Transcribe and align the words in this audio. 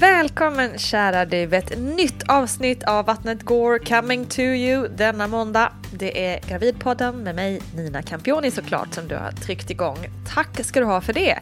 Välkommen 0.00 0.78
kära 0.78 1.24
du, 1.24 1.42
ett 1.56 1.78
nytt 1.78 2.22
avsnitt 2.28 2.82
av 2.82 3.06
Vattnet 3.06 3.42
går 3.42 3.78
coming 3.78 4.26
to 4.26 4.40
you 4.40 4.88
denna 4.88 5.26
måndag. 5.26 5.72
Det 5.92 6.26
är 6.26 6.40
Gravidpodden 6.48 7.16
med 7.16 7.34
mig 7.34 7.60
Nina 7.74 8.02
Campioni 8.02 8.50
såklart 8.50 8.94
som 8.94 9.08
du 9.08 9.16
har 9.16 9.32
tryckt 9.32 9.70
igång. 9.70 9.96
Tack 10.34 10.64
ska 10.64 10.80
du 10.80 10.86
ha 10.86 11.00
för 11.00 11.12
det. 11.12 11.38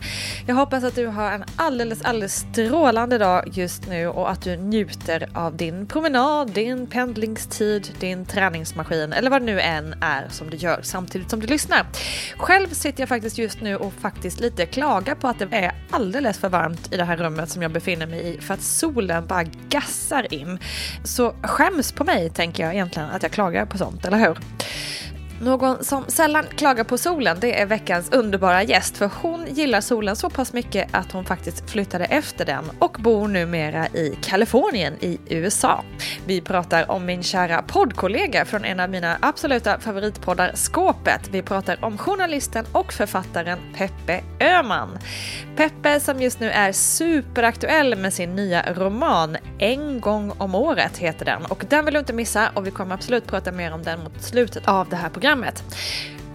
Jag 0.46 0.54
hoppas 0.54 0.84
att 0.84 0.94
du 0.94 1.06
har 1.06 1.32
en 1.32 1.44
alldeles, 1.56 2.02
alldeles 2.02 2.34
strålande 2.52 3.18
dag 3.18 3.48
just 3.52 3.86
nu 3.88 4.06
och 4.06 4.30
att 4.30 4.42
du 4.42 4.56
njuter 4.56 5.28
av 5.34 5.56
din 5.56 5.86
promenad, 5.86 6.50
din 6.50 6.86
pendlingstid, 6.86 7.88
din 8.00 8.26
träningsmaskin 8.26 9.12
eller 9.12 9.30
vad 9.30 9.42
det 9.42 9.46
nu 9.46 9.60
än 9.60 9.94
är 10.00 10.28
som 10.30 10.50
du 10.50 10.56
gör 10.56 10.80
samtidigt 10.82 11.30
som 11.30 11.40
du 11.40 11.46
lyssnar. 11.46 11.86
Själv 12.36 12.68
sitter 12.68 13.00
jag 13.00 13.08
faktiskt 13.08 13.38
just 13.38 13.60
nu 13.60 13.76
och 13.76 13.92
faktiskt 13.92 14.40
lite 14.40 14.66
klagar 14.66 15.14
på 15.14 15.28
att 15.28 15.38
det 15.38 15.48
är 15.50 15.74
alldeles 15.90 16.38
för 16.38 16.48
varmt 16.48 16.92
i 16.92 16.96
det 16.96 17.04
här 17.04 17.16
rummet 17.16 17.50
som 17.50 17.62
jag 17.62 17.72
befinner 17.72 18.06
mig 18.06 18.34
i 18.34 18.40
för 18.46 18.54
att 18.54 18.62
solen 18.62 19.26
bara 19.26 19.44
gassar 19.68 20.34
in. 20.34 20.58
Så 21.04 21.34
skäms 21.42 21.92
på 21.92 22.04
mig 22.04 22.30
tänker 22.30 22.62
jag 22.62 22.74
egentligen 22.74 23.10
att 23.10 23.22
jag 23.22 23.32
klagar 23.32 23.66
på 23.66 23.78
sånt, 23.78 24.04
eller 24.04 24.18
hur? 24.18 24.38
Någon 25.40 25.84
som 25.84 26.04
sällan 26.08 26.44
klagar 26.56 26.84
på 26.84 26.98
solen 26.98 27.36
det 27.40 27.60
är 27.60 27.66
veckans 27.66 28.12
underbara 28.12 28.62
gäst 28.62 28.96
för 28.96 29.10
hon 29.22 29.46
gillar 29.48 29.80
solen 29.80 30.16
så 30.16 30.30
pass 30.30 30.52
mycket 30.52 30.88
att 30.94 31.12
hon 31.12 31.24
faktiskt 31.24 31.70
flyttade 31.70 32.04
efter 32.04 32.44
den 32.44 32.64
och 32.78 32.96
bor 33.00 33.28
numera 33.28 33.86
i 33.86 34.18
Kalifornien 34.22 34.94
i 35.00 35.18
USA. 35.28 35.84
Vi 36.26 36.40
pratar 36.40 36.90
om 36.90 37.06
min 37.06 37.22
kära 37.22 37.62
poddkollega 37.62 38.44
från 38.44 38.64
en 38.64 38.80
av 38.80 38.90
mina 38.90 39.16
absoluta 39.20 39.78
favoritpoddar 39.80 40.52
Skåpet. 40.54 41.28
Vi 41.30 41.42
pratar 41.42 41.84
om 41.84 41.98
journalisten 41.98 42.66
och 42.72 42.92
författaren 42.92 43.58
Peppe 43.76 44.20
Öhman. 44.40 44.98
Peppe 45.56 46.00
som 46.00 46.22
just 46.22 46.40
nu 46.40 46.50
är 46.50 46.72
superaktuell 46.72 47.96
med 47.96 48.12
sin 48.12 48.36
nya 48.36 48.74
roman 48.74 49.36
En 49.58 50.00
gång 50.00 50.32
om 50.38 50.54
året 50.54 50.98
heter 50.98 51.24
den 51.24 51.44
och 51.44 51.64
den 51.68 51.84
vill 51.84 51.94
du 51.94 52.00
inte 52.00 52.12
missa 52.12 52.50
och 52.54 52.66
vi 52.66 52.70
kommer 52.70 52.94
absolut 52.94 53.26
prata 53.26 53.52
mer 53.52 53.72
om 53.72 53.82
den 53.82 54.00
mot 54.00 54.22
slutet 54.22 54.68
av 54.68 54.88
det 54.88 54.96
här 54.96 55.08
programmet 55.08 55.25
programmet. 55.26 55.64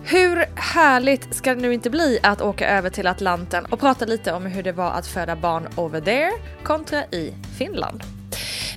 Hur 0.03 0.45
härligt 0.55 1.35
ska 1.35 1.55
det 1.55 1.61
nu 1.61 1.73
inte 1.73 1.89
bli 1.89 2.19
att 2.23 2.41
åka 2.41 2.69
över 2.69 2.89
till 2.89 3.07
Atlanten 3.07 3.65
och 3.65 3.79
prata 3.79 4.05
lite 4.05 4.33
om 4.33 4.45
hur 4.45 4.63
det 4.63 4.71
var 4.71 4.91
att 4.91 5.07
föda 5.07 5.35
barn 5.35 5.67
over 5.75 6.01
there 6.01 6.31
kontra 6.63 7.03
i 7.05 7.33
Finland. 7.57 8.03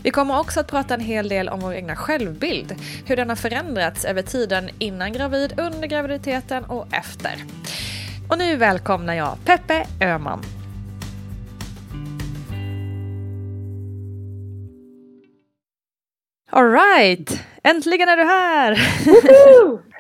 Vi 0.03 0.10
kommer 0.10 0.38
också 0.38 0.60
att 0.60 0.66
prata 0.66 0.94
en 0.94 1.00
hel 1.00 1.28
del 1.28 1.48
om 1.48 1.60
vår 1.60 1.74
egna 1.74 1.97
självbild, 1.97 2.74
hur 3.06 3.16
den 3.16 3.28
har 3.28 3.36
förändrats 3.36 4.04
över 4.04 4.22
tiden 4.22 4.70
innan 4.78 5.12
gravid, 5.12 5.60
under 5.60 5.88
graviditeten 5.88 6.64
och 6.64 6.86
efter. 6.94 7.44
Och 8.30 8.38
nu 8.38 8.56
välkomnar 8.56 9.14
jag 9.14 9.38
Peppe 9.44 9.86
Öhman. 10.00 10.42
Alright, 16.50 17.41
äntligen 17.62 18.08
är 18.08 18.16
du 18.16 18.24
här! 18.24 19.94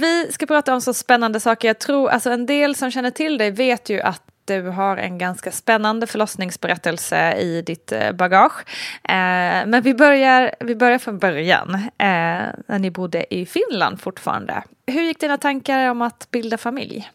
Vi 0.00 0.32
ska 0.32 0.46
prata 0.46 0.74
om 0.74 0.80
så 0.80 0.94
spännande 0.94 1.40
saker. 1.40 1.68
Jag 1.68 1.78
tror, 1.78 2.10
alltså 2.10 2.30
en 2.30 2.46
del 2.46 2.74
som 2.74 2.90
känner 2.90 3.10
till 3.10 3.38
dig 3.38 3.50
vet 3.50 3.90
ju 3.90 4.00
att 4.00 4.22
du 4.44 4.62
har 4.62 4.96
en 4.96 5.18
ganska 5.18 5.50
spännande 5.50 6.06
förlossningsberättelse 6.06 7.34
i 7.34 7.62
ditt 7.62 7.92
eh, 7.92 8.12
bagage. 8.12 8.64
Eh, 9.08 9.66
men 9.66 9.82
vi 9.82 9.94
börjar, 9.94 10.54
vi 10.60 10.74
börjar 10.74 10.98
från 10.98 11.18
början, 11.18 11.74
eh, 11.74 12.46
när 12.66 12.78
ni 12.78 12.90
bodde 12.90 13.34
i 13.34 13.46
Finland 13.46 14.00
fortfarande. 14.00 14.62
Hur 14.86 15.02
gick 15.02 15.20
dina 15.20 15.38
tankar 15.38 15.90
om 15.90 16.02
att 16.02 16.30
bilda 16.30 16.58
familj? 16.58 17.10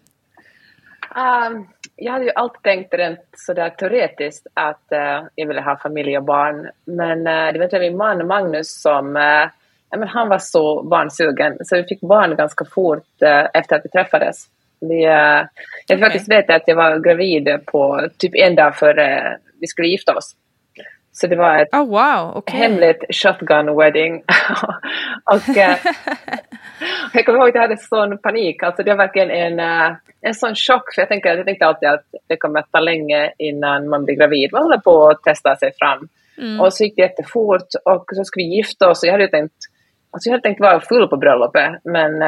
Um, 1.16 1.68
jag 1.96 2.14
hade 2.14 2.26
ju 2.26 2.32
alltid 2.32 2.62
tänkt 2.62 2.94
rent 2.94 3.20
sådär 3.38 3.70
teoretiskt 3.70 4.48
att 4.54 4.88
uh, 4.92 5.28
jag 5.36 5.48
ville 5.48 5.62
ha 5.62 5.78
familj 5.78 6.18
och 6.18 6.24
barn. 6.24 6.70
Men 6.86 7.20
uh, 7.20 7.54
det 7.54 7.60
var 7.60 7.80
min 7.80 7.98
man 7.98 8.28
Magnus 8.28 8.82
som 8.82 9.16
uh, 9.16 9.48
men 9.98 10.08
han 10.08 10.30
var 10.30 10.38
så 10.38 10.84
barnsugen 10.84 11.58
så 11.62 11.76
vi 11.76 11.84
fick 11.84 12.02
barn 12.02 12.36
ganska 12.36 12.66
fort 12.66 13.22
eh, 13.22 13.46
efter 13.54 13.76
att 13.76 13.86
vi 13.86 13.90
träffades. 13.90 14.46
Vi, 14.82 15.04
eh, 15.04 15.12
jag 15.12 15.48
okay. 15.86 16.00
faktiskt 16.00 16.30
vet 16.30 16.50
att 16.50 16.64
jag 16.66 16.76
var 16.76 17.00
gravid 17.00 17.50
på 17.66 18.08
typ 18.18 18.36
en 18.36 18.56
dag 18.56 18.76
före 18.76 19.38
vi 19.60 19.68
skulle 19.68 19.88
gifta 19.88 20.16
oss. 20.16 20.36
Så 21.12 21.28
det 21.28 21.36
var 21.36 21.60
ett 21.60 21.74
oh, 21.74 21.88
wow. 21.88 22.38
okay. 22.38 22.60
hemligt 22.60 23.04
shotgun 23.10 23.78
wedding. 23.78 24.24
och, 25.26 25.58
eh, 25.58 25.78
jag 27.14 27.26
kommer 27.26 27.40
ihåg 27.40 27.50
att 27.50 27.56
jag 27.56 27.62
hade 27.62 27.78
sån 27.78 28.18
panik, 28.18 28.64
alltså 28.64 28.84
det 28.84 28.92
var 28.92 28.98
verkligen 28.98 29.32
en, 29.32 29.60
uh, 29.60 29.98
en 30.22 30.34
sån 30.34 30.56
chock, 30.56 30.94
för 30.96 31.02
jag, 31.02 31.10
tänker, 31.10 31.36
jag 31.36 31.46
tänkte 31.46 31.66
alltid 31.66 31.90
att 31.90 32.06
det 32.28 32.38
kommer 32.38 32.60
att 32.60 32.72
ta 32.72 32.80
länge 32.80 33.34
innan 33.38 33.90
man 33.90 34.06
blir 34.06 34.16
gravid. 34.16 34.50
Man 34.52 34.64
håller 34.64 34.78
på 34.78 35.10
att 35.10 35.24
testa 35.24 35.56
sig 35.56 35.72
fram. 35.80 36.08
Mm. 36.38 36.60
Och 36.60 36.74
så 36.74 36.84
gick 36.84 36.96
det 36.96 37.02
jättefort 37.02 37.68
och 37.86 38.06
så 38.16 38.24
skulle 38.24 38.46
vi 38.46 38.56
gifta 38.56 38.90
oss 38.90 39.04
och 39.04 39.08
jag 39.08 39.14
hade 39.14 39.28
tänkt 39.28 39.54
Alltså 40.12 40.30
jag 40.30 40.34
hade 40.34 40.42
tänkt 40.44 40.62
vara 40.62 40.80
full 40.80 41.08
på 41.08 41.18
bröllopet, 41.18 41.72
men 41.84 42.20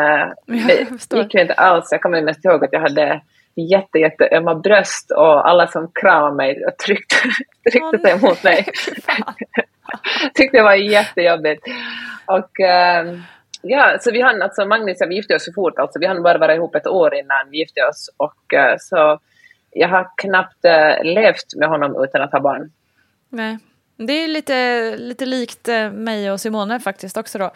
det 0.45 0.87
gick 1.13 1.33
ju 1.33 1.41
inte 1.41 1.53
alls. 1.53 1.87
Jag 1.91 2.01
kommer 2.01 2.21
mest 2.21 2.45
ihåg 2.45 2.65
att 2.65 2.73
jag 2.73 2.79
hade 2.79 3.21
jätte, 3.55 3.99
jätte 3.99 4.29
ömma 4.31 4.55
bröst 4.55 5.11
och 5.11 5.49
alla 5.49 5.67
som 5.67 5.91
kramade 5.93 6.35
mig 6.35 6.65
och 6.65 6.77
tryckte, 6.77 7.15
tryckte 7.71 7.99
sig 7.99 8.19
mot 8.21 8.43
mig. 8.43 8.65
Tyckte 10.33 10.57
det 10.57 10.63
var 10.63 10.73
jättejobbigt. 10.73 11.67
Och 12.25 12.59
uh, 12.59 13.19
ja, 13.61 13.97
så 13.99 14.11
vi 14.11 14.21
hann, 14.21 14.41
alltså 14.41 14.65
Magnus 14.65 15.01
och 15.01 15.11
vi 15.11 15.15
gifte 15.15 15.35
oss 15.35 15.45
så 15.45 15.53
fort, 15.53 15.79
alltså 15.79 15.99
vi 15.99 16.05
hann 16.05 16.23
bara 16.23 16.37
vara 16.37 16.55
ihop 16.55 16.75
ett 16.75 16.87
år 16.87 17.15
innan 17.15 17.49
vi 17.49 17.57
gifte 17.57 17.81
oss 17.81 18.09
och 18.17 18.53
uh, 18.53 18.75
så 18.79 19.19
jag 19.71 19.87
har 19.87 20.09
knappt 20.17 20.65
uh, 20.65 21.03
levt 21.13 21.55
med 21.57 21.69
honom 21.69 22.03
utan 22.03 22.21
att 22.21 22.31
ha 22.31 22.39
barn. 22.39 22.71
Nej. 23.29 23.57
Det 24.07 24.13
är 24.13 24.27
lite, 24.27 24.97
lite 24.97 25.25
likt 25.25 25.67
eh, 25.67 25.91
mig 25.91 26.31
och 26.31 26.41
Simone 26.41 26.79
faktiskt 26.79 27.17
också 27.17 27.37
då. 27.37 27.51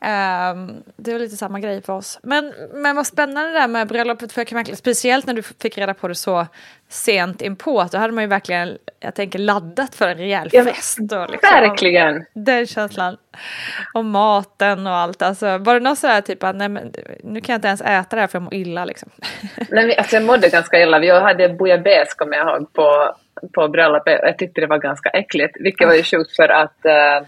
Ehm, 0.00 0.82
det 0.96 1.12
var 1.12 1.18
lite 1.18 1.36
samma 1.36 1.60
grej 1.60 1.82
för 1.82 1.92
oss. 1.92 2.18
Men, 2.22 2.52
men 2.72 2.96
vad 2.96 3.06
spännande 3.06 3.50
det 3.50 3.58
där 3.58 3.68
med 3.68 3.88
bröllopet 3.88 4.32
för 4.32 4.44
Kamakla, 4.44 4.76
speciellt 4.76 5.26
när 5.26 5.34
du 5.34 5.42
fick 5.42 5.78
reda 5.78 5.94
på 5.94 6.08
det 6.08 6.14
så 6.14 6.46
sent 6.94 7.42
inpå. 7.42 7.86
Då 7.92 7.98
hade 7.98 8.12
man 8.12 8.24
ju 8.24 8.28
verkligen, 8.28 8.78
jag 9.00 9.14
tänker 9.14 9.38
laddat 9.38 9.94
för 9.94 10.08
en 10.08 10.18
rejäl 10.18 10.50
fest. 10.50 10.98
Och 10.98 11.30
liksom, 11.30 11.50
verkligen! 11.52 12.24
Den 12.32 12.66
känslan. 12.66 13.16
Och 13.94 14.04
maten 14.04 14.86
och 14.86 14.94
allt. 14.94 15.22
Alltså, 15.22 15.58
var 15.58 15.74
det 15.74 15.80
något 15.80 15.98
sådär 15.98 16.20
typ 16.20 16.44
att 16.44 16.56
nej, 16.56 16.68
men, 16.68 16.92
nu 17.22 17.40
kan 17.40 17.52
jag 17.52 17.58
inte 17.58 17.68
ens 17.68 17.80
äta 17.80 18.16
det 18.16 18.20
här 18.20 18.26
för 18.26 18.38
jag 18.38 18.42
mår 18.42 18.54
illa 18.54 18.84
liksom? 18.84 19.10
Nej, 19.68 19.96
alltså 19.96 20.16
jag 20.16 20.24
mådde 20.24 20.48
ganska 20.48 20.82
illa. 20.82 20.98
Vi 20.98 21.10
hade 21.10 21.48
bouillabaisse 21.48 22.14
kommer 22.16 22.36
jag 22.36 22.48
ihåg 22.48 22.72
på 22.72 23.14
på 23.54 23.68
bröllopet 23.68 24.20
jag 24.22 24.38
tyckte 24.38 24.60
det 24.60 24.66
var 24.66 24.78
ganska 24.78 25.08
äckligt, 25.08 25.56
vilket 25.60 25.86
var 25.86 25.94
ju 25.94 26.02
sjukt 26.02 26.36
för 26.36 26.48
att 26.48 26.78
uh, 26.86 27.26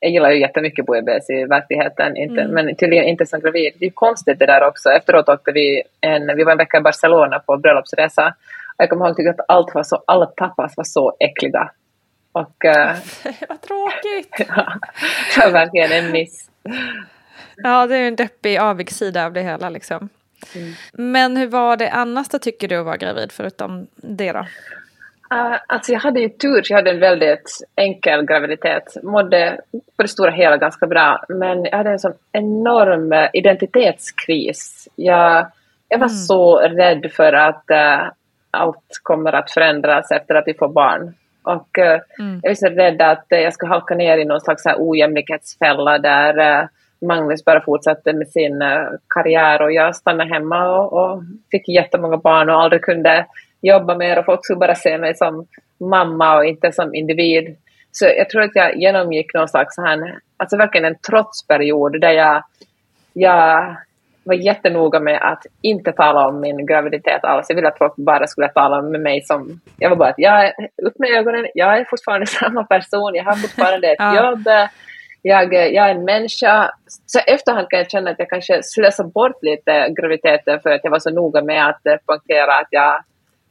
jag 0.00 0.10
gillar 0.10 0.30
ju 0.30 0.40
jättemycket 0.40 0.86
bouillabaisse 0.86 1.32
i 1.32 1.44
verkligheten, 1.44 2.16
inte, 2.16 2.40
mm. 2.40 2.54
men 2.54 2.76
tydligen 2.76 3.04
inte 3.04 3.26
som 3.26 3.40
gravid. 3.40 3.72
Det 3.78 3.86
är 3.86 3.90
konstigt 3.90 4.38
det 4.38 4.46
där 4.46 4.62
också. 4.66 4.90
Efteråt 4.90 5.28
åkte 5.28 5.52
vi 5.52 5.82
en, 6.00 6.36
vi 6.36 6.44
var 6.44 6.52
en 6.52 6.58
vecka 6.58 6.78
i 6.78 6.80
Barcelona 6.80 7.38
på 7.38 7.56
bröllopsresa. 7.56 8.34
Jag 8.76 8.90
kommer 8.90 9.08
ihåg 9.08 9.28
att 9.28 9.46
allt 9.48 9.74
var 9.74 9.82
så, 9.82 10.02
alla 10.06 10.26
tapas 10.26 10.76
var 10.76 10.84
så 10.84 11.16
äckliga. 11.20 11.70
Och, 12.32 12.64
uh, 12.64 12.94
Vad 13.48 13.60
tråkigt! 13.60 14.36
ja, 15.36 15.50
verkligen 15.50 16.04
en 16.04 16.12
miss. 16.12 16.50
Ja, 17.56 17.86
det 17.86 17.96
är 17.96 18.08
en 18.08 18.16
deppig 18.16 18.56
avigsida 18.56 19.26
av 19.26 19.32
det 19.32 19.42
hela 19.42 19.70
liksom. 19.70 20.08
Mm. 20.54 20.72
Men 20.92 21.36
hur 21.36 21.46
var 21.46 21.76
det 21.76 21.90
annars 21.90 22.28
då 22.28 22.38
tycker 22.38 22.68
du 22.68 22.76
att 22.76 22.84
vara 22.84 22.96
gravid 22.96 23.32
förutom 23.32 23.86
det 23.96 24.32
då? 24.32 24.38
Uh, 25.34 25.56
alltså 25.66 25.92
jag 25.92 26.00
hade 26.00 26.20
ju 26.20 26.28
tur, 26.28 26.62
jag 26.68 26.76
hade 26.76 26.90
en 26.90 27.00
väldigt 27.00 27.58
enkel 27.76 28.24
graviditet, 28.24 28.96
mådde 29.02 29.60
på 29.96 30.02
det 30.02 30.08
stora 30.08 30.30
hela 30.30 30.56
ganska 30.56 30.86
bra, 30.86 31.24
men 31.28 31.64
jag 31.64 31.76
hade 31.76 31.90
en 31.90 31.98
sån 31.98 32.14
enorm 32.32 33.12
uh, 33.12 33.28
identitetskris. 33.32 34.88
Jag, 34.96 35.46
jag 35.88 35.98
var 35.98 36.06
mm. 36.06 36.16
så 36.16 36.58
rädd 36.58 37.10
för 37.12 37.32
att 37.32 37.64
uh, 37.70 38.10
allt 38.52 39.00
kommer 39.02 39.32
att 39.32 39.50
förändras 39.50 40.10
efter 40.10 40.34
att 40.34 40.44
vi 40.46 40.54
får 40.54 40.68
barn. 40.68 41.14
Och 41.42 41.78
uh, 41.78 41.84
mm. 42.18 42.40
jag 42.42 42.50
var 42.50 42.54
så 42.54 42.66
rädd 42.68 43.02
att 43.02 43.24
jag 43.28 43.52
skulle 43.52 43.72
halka 43.72 43.94
ner 43.94 44.18
i 44.18 44.24
någon 44.24 44.40
slags 44.40 44.64
här 44.64 44.76
ojämlikhetsfälla 44.78 45.98
där 45.98 46.68
Magnus 47.06 47.44
bara 47.44 47.64
fortsatte 47.64 48.12
med 48.12 48.28
sin 48.28 48.62
karriär 49.08 49.62
och 49.62 49.72
jag 49.72 49.96
stannade 49.96 50.34
hemma 50.34 50.78
och, 50.78 50.92
och 50.92 51.22
fick 51.50 51.68
jättemånga 51.68 52.16
barn 52.16 52.50
och 52.50 52.62
aldrig 52.62 52.82
kunde 52.82 53.26
jobba 53.62 53.96
mer 53.96 54.18
och 54.18 54.24
folk 54.24 54.40
skulle 54.44 54.58
bara 54.58 54.74
se 54.74 54.98
mig 54.98 55.14
som 55.14 55.46
mamma 55.80 56.36
och 56.36 56.44
inte 56.44 56.72
som 56.72 56.94
individ. 56.94 57.56
Så 57.92 58.04
jag 58.04 58.30
tror 58.30 58.42
att 58.42 58.54
jag 58.56 58.76
genomgick 58.76 59.34
någon 59.34 59.48
slags 59.48 59.76
här, 59.76 60.18
alltså 60.36 60.56
verkligen 60.56 60.84
en 60.84 60.98
trotsperiod 60.98 62.00
där 62.00 62.10
jag, 62.12 62.42
jag 63.12 63.76
var 64.24 64.34
jättenoga 64.34 65.00
med 65.00 65.18
att 65.22 65.46
inte 65.62 65.92
tala 65.92 66.28
om 66.28 66.40
min 66.40 66.66
graviditet 66.66 67.24
alls. 67.24 67.46
Jag 67.48 67.56
ville 67.56 67.68
att 67.68 67.78
folk 67.78 67.96
bara 67.96 68.26
skulle 68.26 68.48
tala 68.48 68.82
med 68.82 69.00
mig 69.00 69.22
som... 69.22 69.60
Jag 69.78 69.90
var 69.90 69.96
bara 69.96 70.08
att 70.08 70.18
jag 70.18 70.46
är 70.46 70.52
upp 70.82 70.98
med 70.98 71.10
ögonen, 71.10 71.46
jag 71.54 71.78
är 71.78 71.84
fortfarande 71.84 72.26
samma 72.40 72.64
person, 72.64 73.14
jag 73.14 73.24
har 73.24 73.36
fortfarande 73.36 73.88
ett 73.88 73.96
ja. 73.98 74.16
jobb, 74.16 74.48
jag, 75.22 75.54
jag 75.54 75.88
är 75.88 75.94
en 75.94 76.04
människa. 76.04 76.70
Så 77.06 77.18
efterhand 77.26 77.70
kan 77.70 77.78
jag 77.78 77.90
känna 77.90 78.10
att 78.10 78.18
jag 78.18 78.30
kanske 78.30 78.60
slösar 78.62 79.04
bort 79.04 79.42
lite 79.42 79.88
graviditeten 79.96 80.60
för 80.60 80.70
att 80.70 80.80
jag 80.84 80.90
var 80.90 80.98
så 80.98 81.10
noga 81.10 81.42
med 81.42 81.68
att 81.68 82.06
poängtera 82.06 82.54
att 82.54 82.68
jag 82.70 83.04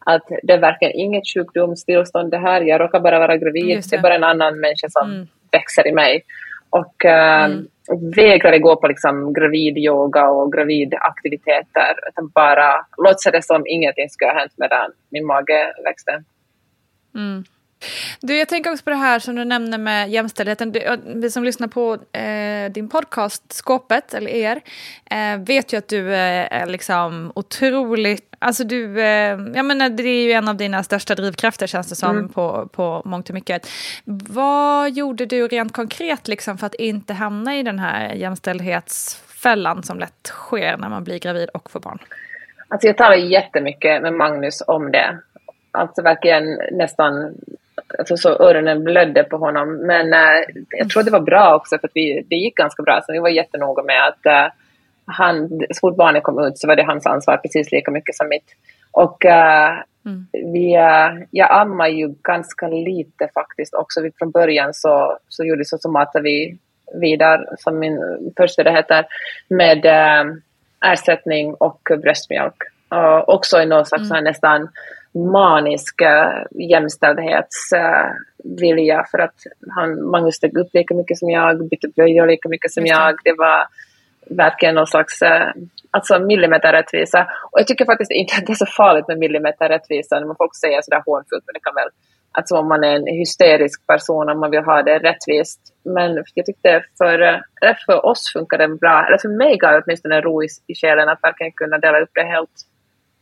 att 0.06 0.28
det 0.44 0.54
är 0.54 0.60
verkligen 0.60 0.96
inget 0.96 1.24
sjukdomstillstånd 1.34 2.32
det 2.32 2.38
här, 2.38 2.62
jag 2.62 2.82
råkar 2.82 3.00
bara 3.00 3.20
vara 3.20 3.38
gravid, 3.38 3.78
det. 3.78 3.90
det. 3.90 3.96
är 3.96 4.02
bara 4.02 4.16
en 4.16 4.24
annan 4.24 4.60
människa 4.60 4.88
som 4.90 5.12
mm. 5.12 5.28
växer 5.52 5.88
i 5.88 5.92
mig. 5.92 6.24
Och 6.72 7.06
äh, 7.06 7.46
mm. 7.46 7.68
vägrade 8.16 8.60
gå 8.60 8.76
på 8.76 8.88
liksom 8.88 9.34
gravidyoga 9.34 10.30
och 10.30 10.54
gravidaktiviteter, 10.54 11.94
utan 12.10 12.28
bara 12.28 12.86
låtsades 12.98 13.48
som 13.48 13.68
ingenting 13.68 14.10
skulle 14.10 14.32
ha 14.32 14.40
hänt 14.40 14.54
medan 14.58 14.92
min 15.10 15.26
mage 15.26 15.74
växte. 15.86 16.24
Mm. 17.16 17.44
Du, 18.20 18.38
jag 18.38 18.50
tänker 18.50 18.72
också 18.72 18.84
på 18.84 18.90
det 18.90 18.96
här 18.96 19.20
som 19.20 19.36
du 19.36 19.46
nämner 19.46 19.78
med 19.78 20.10
jämställdheten. 20.10 20.76
Vi 21.06 21.32
som 21.32 21.44
lyssnar 21.44 21.68
på 21.68 21.98
eh, 22.18 22.72
din 22.72 22.90
podcast 22.90 23.54
Skåpet, 23.54 24.14
eller 24.14 24.32
er, 24.32 24.62
eh, 25.06 25.38
vet 25.40 25.74
ju 25.74 25.78
att 25.78 25.88
du 25.88 26.14
eh, 26.14 26.62
är 26.62 26.66
liksom 26.66 27.32
otroligt... 27.36 28.36
Alltså 28.40 28.64
du, 28.64 29.02
eh, 29.02 29.40
jag 29.56 29.66
menar, 29.66 29.90
det 29.90 30.04
är 30.04 30.24
ju 30.24 30.32
en 30.32 30.48
av 30.48 30.56
dina 30.56 30.84
största 30.84 31.16
drivkrafter 31.16 31.68
känns 31.68 31.90
det 31.90 31.96
som 31.96 32.18
mm. 32.18 32.30
på, 32.30 32.70
på 32.72 33.02
mångt 33.06 33.30
och 33.30 33.34
mycket. 33.34 33.68
Vad 34.06 34.92
gjorde 34.92 35.26
du 35.26 35.48
rent 35.48 35.74
konkret 35.74 36.28
liksom, 36.28 36.58
för 36.58 36.68
att 36.68 36.76
inte 36.76 37.14
hamna 37.14 37.58
i 37.58 37.64
den 37.64 37.80
här 37.80 38.14
jämställdhetsfällan 38.14 39.84
som 39.84 40.00
lätt 40.00 40.28
sker 40.28 40.78
när 40.78 40.90
man 40.90 41.04
blir 41.04 41.20
gravid 41.20 41.50
och 41.50 41.72
får 41.72 41.80
barn? 41.80 42.00
Alltså 42.68 42.88
jag 42.88 42.98
talar 42.98 43.16
jättemycket 43.16 44.02
med 44.02 44.14
Magnus 44.14 44.64
om 44.68 44.92
det. 44.92 45.18
Alltså 45.72 46.02
verkligen 46.02 46.60
nästan 46.72 47.36
alltså 48.00 48.18
så 48.18 48.30
öronen 48.30 48.84
blödde 48.84 49.24
på 49.24 49.38
honom. 49.38 49.78
Men 49.78 50.14
äh, 50.14 50.44
jag 50.70 50.90
tror 50.90 51.04
det 51.04 51.12
var 51.12 51.20
bra 51.20 51.56
också 51.56 51.78
för 51.78 51.88
att 51.88 51.92
vi, 51.94 52.26
det 52.30 52.36
gick 52.36 52.56
ganska 52.56 52.84
bra. 52.84 53.02
Så 53.06 53.14
vi 53.14 53.20
var 53.20 53.30
jättenoga 53.30 53.84
med 53.84 54.08
att 54.08 54.26
äh, 54.26 54.54
han, 55.06 55.50
så 55.50 55.80
fort 55.80 55.96
barnet 55.96 56.24
kom 56.24 56.44
ut 56.46 56.58
så 56.58 56.68
var 56.68 56.76
det 56.76 56.84
hans 56.84 57.06
ansvar 57.06 57.38
precis 57.38 57.72
lika 57.72 57.92
mycket 57.92 58.16
som 58.16 58.28
mitt. 58.28 58.56
Och 58.92 59.26
äh, 59.26 59.72
mm. 60.06 60.28
vi, 60.54 60.72
jag 61.32 61.52
ammar 61.52 61.88
ju 61.88 62.16
ganska 62.22 62.68
lite 62.68 63.30
faktiskt 63.34 63.74
också. 63.74 64.02
Vi, 64.02 64.12
från 64.12 64.32
början 64.32 64.74
så, 64.74 65.18
så 65.28 65.44
gjorde 65.44 65.66
så, 65.66 65.78
så 65.78 65.92
matade 65.92 66.24
vi 66.24 66.58
vidare, 66.94 67.46
som 67.58 67.80
min 67.80 68.00
första 68.38 68.64
det 68.64 68.72
heter, 68.72 69.06
med 69.50 69.86
ersättning 70.86 71.54
och 71.54 71.90
bröstmjölk. 72.02 72.56
Och 72.90 73.34
också 73.34 73.62
i 73.62 73.66
någon 73.66 73.86
slags 73.86 74.12
mm. 74.12 74.24
nästan 74.24 74.70
manisk 75.14 76.02
jämställdhetsvilja 76.52 79.06
för 79.12 79.20
att 79.20 79.36
han, 79.76 80.10
Magnus 80.10 80.36
steg 80.36 80.58
upp 80.58 80.74
lika 80.74 80.96
mycket 80.96 81.18
som 81.18 81.30
jag, 81.30 81.70
bytte 81.70 81.88
blöjor 81.88 82.28
lika 82.28 82.50
mycket 82.50 82.72
som 82.72 82.86
jag. 82.86 83.16
Det 83.24 83.34
var 83.34 83.68
verkligen 84.30 84.76
någon 84.76 84.88
slags 84.88 85.22
eh, 85.22 85.48
alltså 85.92 86.20
millimeterrättvisa. 86.20 87.28
Och 87.52 87.60
jag 87.60 87.68
tycker 87.68 87.86
faktiskt 87.86 88.12
inte 88.12 88.34
att 88.38 88.46
det 88.46 88.54
är 88.54 88.56
så 88.56 88.66
farligt 88.66 89.08
med 89.08 89.18
millimeterrättvisa 89.18 90.20
när 90.20 90.28
man 90.28 90.36
folk 90.36 90.56
säger 90.56 90.82
sådär 90.82 91.04
hånfullt, 91.06 91.44
men 91.46 91.54
det 91.54 91.60
kan 91.60 91.76
väl 91.76 91.90
Alltså 92.34 92.56
om 92.56 92.68
man 92.68 92.84
är 92.84 92.96
en 92.96 93.08
hysterisk 93.08 93.88
person 93.88 94.30
om 94.30 94.40
man 94.40 94.52
vill 94.52 94.64
ha 94.64 94.84
det 94.84 95.00
rättvist. 95.00 95.60
Men 95.84 96.24
jag 96.34 96.46
tyckte 96.46 96.84
för, 96.98 97.22
eh, 97.22 97.76
för 97.86 98.06
oss 98.06 98.34
funkar 98.34 98.58
det 98.58 98.68
bra, 98.68 99.06
eller 99.08 99.18
för 99.18 99.38
mig 99.38 99.58
gav 99.58 99.72
det 99.72 99.82
åtminstone 99.86 100.22
ro 100.22 100.44
i, 100.44 100.48
i 100.68 100.76
själen 100.76 101.10
att 101.10 101.24
verkligen 101.24 101.52
kunna 101.52 101.78
dela 101.78 102.00
upp 102.00 102.10
det 102.14 102.24
helt 102.24 102.68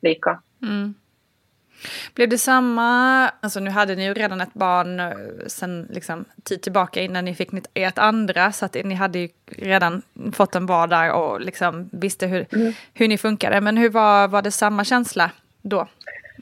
lika. 0.01 0.39
Mm. 0.61 0.93
Blev 2.15 2.29
det 2.29 2.37
samma, 2.37 3.29
alltså 3.29 3.59
nu 3.59 3.69
hade 3.69 3.95
ni 3.95 4.05
ju 4.05 4.13
redan 4.13 4.41
ett 4.41 4.53
barn 4.53 4.99
eh, 4.99 5.11
sen 5.47 5.87
liksom 5.89 6.25
tid 6.43 6.61
tillbaka 6.61 7.01
innan 7.01 7.25
ni 7.25 7.35
fick 7.35 7.49
ert 7.73 7.97
andra 7.97 8.51
så 8.51 8.65
att 8.65 8.77
ni 8.83 8.95
hade 8.95 9.19
ju 9.19 9.29
redan 9.45 10.01
fått 10.33 10.55
en 10.55 10.65
vardag 10.65 11.23
och 11.23 11.41
liksom 11.41 11.89
visste 11.91 12.27
hur, 12.27 12.45
mm. 12.53 12.73
hur 12.93 13.07
ni 13.07 13.17
funkade. 13.17 13.61
Men 13.61 13.77
hur 13.77 13.89
var, 13.89 14.27
var 14.27 14.41
det 14.41 14.51
samma 14.51 14.83
känsla 14.83 15.31
då? 15.61 15.87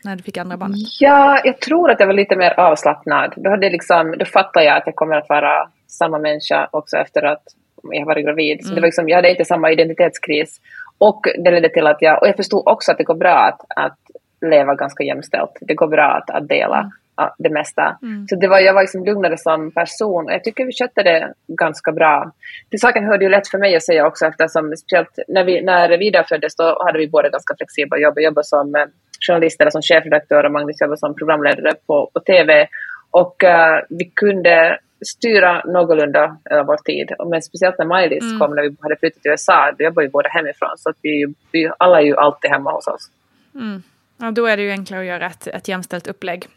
När 0.04 0.16
du 0.16 0.24
fick 0.24 0.38
andra 0.38 0.58
barnet? 0.58 0.78
Ja, 1.00 1.42
jag 1.44 1.60
tror 1.60 1.92
att 1.92 2.00
jag 2.00 2.08
var 2.08 2.14
lite 2.14 2.36
mer 2.36 2.60
avslappnad. 2.60 3.34
Då, 3.36 3.50
hade 3.50 3.70
liksom, 3.70 4.16
då 4.20 4.26
fattade 4.26 4.66
jag 4.66 4.78
att 4.78 4.84
jag 4.86 4.96
kommer 4.96 5.16
att 5.16 5.30
vara 5.30 5.70
samma 5.88 6.20
människa 6.20 6.70
också 6.72 6.98
efter 6.98 7.24
att 7.24 7.44
jag 7.92 8.06
varit 8.06 8.26
gravid. 8.26 8.58
Så 8.62 8.68
mm. 8.68 8.76
det 8.76 8.82
var 8.82 8.88
liksom, 8.88 9.10
jag 9.10 9.16
hade 9.16 9.30
inte 9.30 9.46
samma 9.46 9.72
identitetskris. 9.72 10.62
Och 10.98 11.22
det 11.44 11.52
ledde 11.52 11.70
till 11.70 11.88
att 11.88 12.02
jag, 12.02 12.22
och 12.22 12.28
jag 12.28 12.36
förstod 12.36 12.68
också 12.68 12.92
att 12.92 12.98
det 12.98 13.04
går 13.04 13.16
bra 13.16 13.38
att, 13.38 13.62
att 13.76 13.98
leva 14.42 14.76
ganska 14.76 15.04
jämställt. 15.04 15.58
Det 15.62 15.74
går 15.74 15.88
bra 15.88 16.04
att, 16.04 16.30
att 16.30 16.48
dela. 16.48 16.92
ja, 17.18 17.36
det 17.38 17.50
mesta. 17.50 17.98
Mm. 18.02 18.28
Så 18.28 18.36
det 18.36 18.48
var, 18.48 18.60
jag 18.60 18.74
var 18.74 18.82
liksom 18.82 19.06
lugnare 19.06 19.38
som 19.38 19.72
person 19.72 20.26
och 20.26 20.32
jag 20.32 20.44
tycker 20.44 20.66
vi 20.66 20.72
skötte 20.72 21.04
det 21.04 21.34
ganska 21.48 21.92
bra. 21.92 22.32
Till 22.70 22.80
saken 22.80 23.06
hörde 23.06 23.26
ju 23.26 23.32
lätt 23.32 23.48
för 23.48 23.58
mig 23.58 23.76
att 23.76 23.84
säga 23.84 24.08
också 24.08 24.26
eftersom 24.26 24.76
speciellt 24.78 25.20
när, 25.28 25.44
vi, 25.44 25.62
när 25.62 25.98
Vida 25.98 26.24
föddes 26.24 26.56
då 26.56 26.84
hade 26.86 27.00
vi 27.00 27.08
båda 27.08 27.30
ganska 27.30 27.56
flexibla 27.58 27.98
jobb. 27.98 28.14
Jag 28.16 28.24
jobbade 28.24 28.48
som 28.48 28.76
eh, 28.76 28.86
journalist 29.28 29.62
eller 29.62 29.72
som 29.72 29.82
chefredaktör 29.82 30.44
och 30.44 30.52
Magnus 30.52 30.82
jobbade 30.82 30.98
som 30.98 31.16
programledare 31.16 31.74
på, 31.88 32.10
på 32.14 32.20
TV. 32.20 32.68
Och 33.12 33.44
uh, 33.44 33.86
vi 33.90 34.06
kunde 34.06 34.80
styra 35.06 35.64
någorlunda 35.66 36.38
över 36.50 36.64
vår 36.64 36.78
tid. 36.78 37.12
Men 37.30 37.42
speciellt 37.42 37.78
när 37.78 37.86
Maj-Lis 37.86 38.24
mm. 38.24 38.40
kom 38.40 38.56
när 38.56 38.64
vi 38.64 38.76
hade 38.82 38.96
flyttat 38.96 39.22
till 39.22 39.32
USA, 39.32 39.72
då 39.78 39.84
jobbade 39.84 40.08
vi 40.08 40.12
båda 40.12 40.30
hemifrån. 40.30 40.78
Så 40.78 40.90
att 40.90 40.96
vi, 41.02 41.26
vi 41.52 41.72
alla 41.80 42.02
är 42.02 42.06
ju 42.06 42.16
alltid 42.16 42.52
hemma 42.52 42.72
hos 42.72 42.88
oss. 42.88 43.12
Mm. 43.56 43.84
Ja, 44.18 44.32
då 44.32 44.46
är 44.46 44.58
det 44.58 44.64
ju 44.64 44.72
enklare 44.72 45.02
att 45.02 45.08
göra 45.08 45.26
ett, 45.26 45.48
ett 45.48 45.68
jämställt 45.68 46.08
upplägg. 46.08 46.48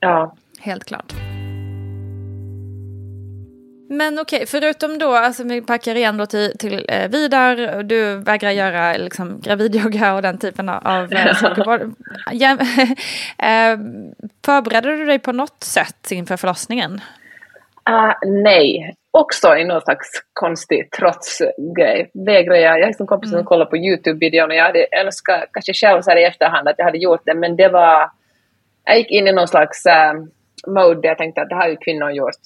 Ja. 0.00 0.36
Helt 0.60 0.84
klart. 0.84 1.14
Men 3.92 4.18
okej, 4.18 4.46
förutom 4.46 4.98
då, 4.98 5.14
alltså 5.14 5.44
vi 5.44 5.62
packar 5.62 5.94
igen 5.94 6.16
då 6.16 6.26
till, 6.26 6.52
till 6.58 6.84
eh, 6.88 7.08
Vidar, 7.08 7.82
du 7.82 8.16
vägrar 8.16 8.50
göra 8.50 8.96
liksom, 8.96 9.40
gravidyoga 9.40 10.14
och 10.14 10.22
den 10.22 10.38
typen 10.38 10.68
av 10.68 11.12
eh, 11.12 11.34
saker. 11.40 11.90
Ja, 12.30 12.50
eh, 13.38 13.78
förberedde 14.44 14.96
du 14.96 15.04
dig 15.04 15.18
på 15.18 15.32
något 15.32 15.64
sätt 15.64 16.10
inför 16.10 16.36
förlossningen? 16.36 17.00
Uh, 17.90 18.12
nej, 18.42 18.94
också 19.10 19.56
i 19.56 19.64
någon 19.64 19.80
slags 19.80 20.08
konstig 20.32 20.90
trotsgrej. 20.90 22.10
Vägrar 22.14 22.54
jag, 22.54 22.78
jag 22.78 22.82
har 22.82 22.86
liksom 22.86 23.06
kompisar 23.06 23.30
som 23.30 23.38
mm. 23.38 23.46
kollar 23.46 23.66
på 23.66 23.76
Youtube-videon 23.76 24.50
och 24.50 24.54
jag 24.54 24.64
hade 24.64 24.86
önskat 24.92 25.44
kanske 25.52 25.74
själv 25.74 26.02
så 26.02 26.10
här 26.10 26.16
i 26.16 26.24
efterhand 26.24 26.68
att 26.68 26.74
jag 26.78 26.84
hade 26.84 26.98
gjort 26.98 27.22
det, 27.24 27.34
men 27.34 27.56
det 27.56 27.68
var... 27.68 28.10
Jag 28.84 28.98
gick 28.98 29.10
in 29.10 29.28
i 29.28 29.32
någon 29.32 29.48
slags 29.48 29.86
uh, 29.86 30.24
mode 30.66 31.00
där 31.00 31.08
jag 31.08 31.18
tänkte 31.18 31.42
att 31.42 31.48
det 31.48 31.54
har 31.54 31.68
ju 31.68 31.76
kvinnor 31.76 32.10
gjort 32.10 32.40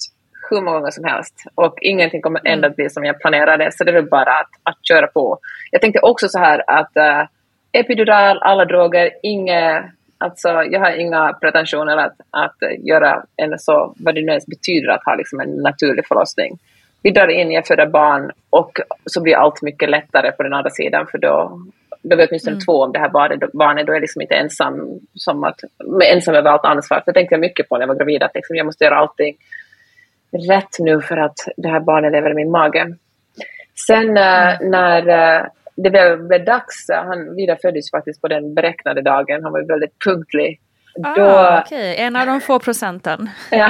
hur 0.49 0.61
många 0.61 0.77
gånger 0.77 0.91
som 0.91 1.03
helst 1.03 1.35
och 1.55 1.77
ingenting 1.81 2.21
kommer 2.21 2.39
mm. 2.39 2.53
ändå 2.53 2.67
att 2.67 2.75
bli 2.75 2.89
som 2.89 3.03
jag 3.03 3.19
planerade, 3.19 3.71
så 3.71 3.83
det 3.83 3.97
är 3.97 4.01
bara 4.01 4.31
att, 4.39 4.49
att 4.63 4.77
köra 4.87 5.07
på. 5.07 5.39
Jag 5.71 5.81
tänkte 5.81 5.99
också 5.99 6.27
så 6.27 6.39
här 6.39 6.63
att 6.67 6.91
uh, 6.97 7.27
epidural, 7.71 8.39
alla 8.41 8.65
droger, 8.65 9.11
inget 9.23 9.85
Alltså, 10.17 10.49
jag 10.49 10.79
har 10.79 10.91
inga 10.91 11.33
pretensioner 11.33 11.97
att, 11.97 12.15
att 12.29 12.55
göra 12.79 13.23
en 13.35 13.59
så, 13.59 13.93
vad 13.97 14.15
det 14.15 14.21
nu 14.21 14.31
ens 14.31 14.45
betyder 14.45 14.89
att 14.89 15.05
ha 15.05 15.15
liksom 15.15 15.39
en 15.39 15.57
naturlig 15.57 16.07
förlossning. 16.07 16.59
Vi 17.03 17.11
drar 17.11 17.27
in, 17.27 17.51
jag 17.51 17.67
föder 17.67 17.87
barn 17.87 18.31
och 18.49 18.71
så 19.05 19.21
blir 19.21 19.35
allt 19.35 19.61
mycket 19.61 19.89
lättare 19.89 20.31
på 20.31 20.43
den 20.43 20.53
andra 20.53 20.69
sidan 20.69 21.07
för 21.07 21.17
då, 21.17 21.61
då 22.01 22.15
vet 22.15 22.29
åtminstone 22.29 22.53
mm. 22.53 22.65
två 22.65 22.83
om 22.83 22.91
det 22.91 22.99
här 22.99 23.09
barnet, 23.09 23.51
barnet 23.53 23.85
då 23.85 23.91
är 23.91 23.95
jag 23.95 24.01
liksom 24.01 24.21
inte 24.21 24.35
ensam, 24.35 24.99
som 25.13 25.43
att, 25.43 25.59
ensam 26.03 26.35
över 26.35 26.49
allt 26.49 26.65
ansvar. 26.65 27.03
Det 27.05 27.13
tänkte 27.13 27.35
jag 27.35 27.39
mycket 27.39 27.69
på 27.69 27.75
när 27.75 27.81
jag 27.81 27.87
var 27.87 27.95
gravid, 27.95 28.23
att 28.23 28.35
liksom 28.35 28.55
jag 28.55 28.65
måste 28.65 28.83
göra 28.83 28.97
allting 28.97 29.37
rätt 30.49 30.79
nu 30.79 31.01
för 31.01 31.17
att 31.17 31.37
det 31.57 31.67
här 31.67 31.79
barnet 31.79 32.11
lever 32.11 32.31
i 32.31 32.33
min 32.33 32.51
mage. 32.51 32.95
Sen 33.87 34.17
äh, 34.17 34.53
när 34.61 35.07
äh, 35.07 35.45
det 35.75 35.89
blev, 35.89 36.45
dags, 36.45 36.87
han 36.89 37.35
Vida 37.35 37.57
föddes 37.61 37.91
faktiskt 37.91 38.21
på 38.21 38.27
den 38.27 38.53
beräknade 38.53 39.01
dagen, 39.01 39.43
han 39.43 39.51
var 39.51 39.59
ju 39.59 39.65
väldigt 39.65 40.03
punktlig. 40.05 40.61
Ah, 41.03 41.15
då, 41.15 41.61
okay. 41.61 41.95
En 41.95 42.15
av 42.15 42.25
de 42.25 42.41
få 42.41 42.59
procenten. 42.59 43.29
ja, 43.51 43.69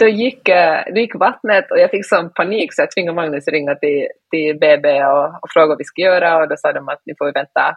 då 0.00 0.06
gick, 0.08 0.48
då 0.94 1.00
gick 1.00 1.14
vattnet 1.14 1.70
och 1.70 1.78
jag 1.78 1.90
fick 1.90 2.06
sån 2.06 2.30
panik 2.30 2.74
så 2.74 2.82
jag 2.82 2.90
tvingade 2.90 3.16
Magnus 3.16 3.48
ringa 3.48 3.74
till, 3.74 4.08
till 4.30 4.58
BB 4.58 5.04
och, 5.04 5.26
och 5.26 5.50
fråga 5.54 5.66
vad 5.66 5.78
vi 5.78 5.84
ska 5.84 6.02
göra 6.02 6.36
och 6.36 6.48
då 6.48 6.56
sa 6.56 6.72
de 6.72 6.88
att 6.88 7.00
ni 7.06 7.14
får 7.18 7.32
vänta 7.32 7.76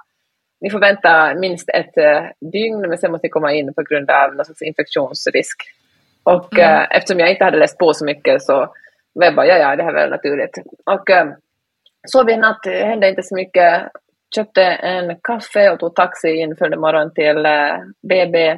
ni 0.61 0.69
får 0.69 0.79
vänta 0.79 1.33
minst 1.35 1.69
ett 1.69 1.97
uh, 1.97 2.49
dygn 2.51 2.81
men 2.89 2.97
sen 2.97 3.11
måste 3.11 3.27
ni 3.27 3.29
komma 3.29 3.53
in 3.53 3.73
på 3.73 3.83
grund 3.89 4.11
av 4.11 4.35
någon 4.35 4.45
slags 4.45 4.61
infektionsrisk. 4.61 5.57
Och 6.23 6.59
mm. 6.59 6.81
uh, 6.81 6.87
eftersom 6.91 7.19
jag 7.19 7.31
inte 7.31 7.43
hade 7.43 7.57
läst 7.57 7.77
på 7.77 7.93
så 7.93 8.05
mycket 8.05 8.41
så 8.41 8.73
var 9.13 9.25
jag 9.25 9.35
bara, 9.35 9.45
ja 9.45 9.57
ja, 9.57 9.75
det 9.75 9.83
här 9.83 9.89
är 9.89 9.93
väl 9.93 10.09
naturligt. 10.09 10.57
Och 10.85 11.09
uh, 11.09 11.33
sov 12.05 12.29
en 12.29 12.39
natt, 12.39 12.65
hände 12.65 13.09
inte 13.09 13.23
så 13.23 13.35
mycket. 13.35 13.83
Köpte 14.35 14.63
en 14.63 15.15
kaffe 15.23 15.69
och 15.69 15.79
tog 15.79 15.95
taxi 15.95 16.29
in 16.29 16.55
följande 16.55 16.77
morgon 16.77 17.13
till 17.13 17.47
BB. 18.09 18.47
Eh, 18.47 18.57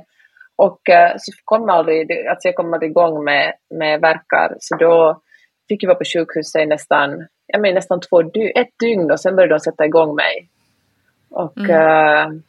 och 0.58 0.90
eh, 0.90 1.12
så 1.18 1.32
kom 1.46 1.70
aldrig, 1.70 2.28
alltså 2.28 2.48
jag 2.48 2.56
kom 2.56 2.74
aldrig 2.74 2.92
igång 2.92 3.24
med, 3.24 3.54
med 3.70 4.02
verkar, 4.02 4.56
så 4.60 4.76
då 4.76 5.22
fick 5.68 5.84
jag 5.84 5.88
vara 5.88 5.98
på 5.98 6.06
sjukhuset 6.14 6.62
i 6.62 6.66
nästan, 6.66 7.28
jag 7.48 7.62
menar, 7.62 7.76
nästan 7.76 8.00
två 8.00 8.22
dy 8.22 8.52
ett 8.56 8.80
dygn 8.80 9.12
och 9.12 9.20
sen 9.20 9.36
började 9.36 9.54
de 9.54 9.60
sätta 9.60 9.86
igång 9.86 10.16
mig. 10.16 10.50
Och, 11.30 11.58
mm. 11.58 11.72
uh, 11.72 12.40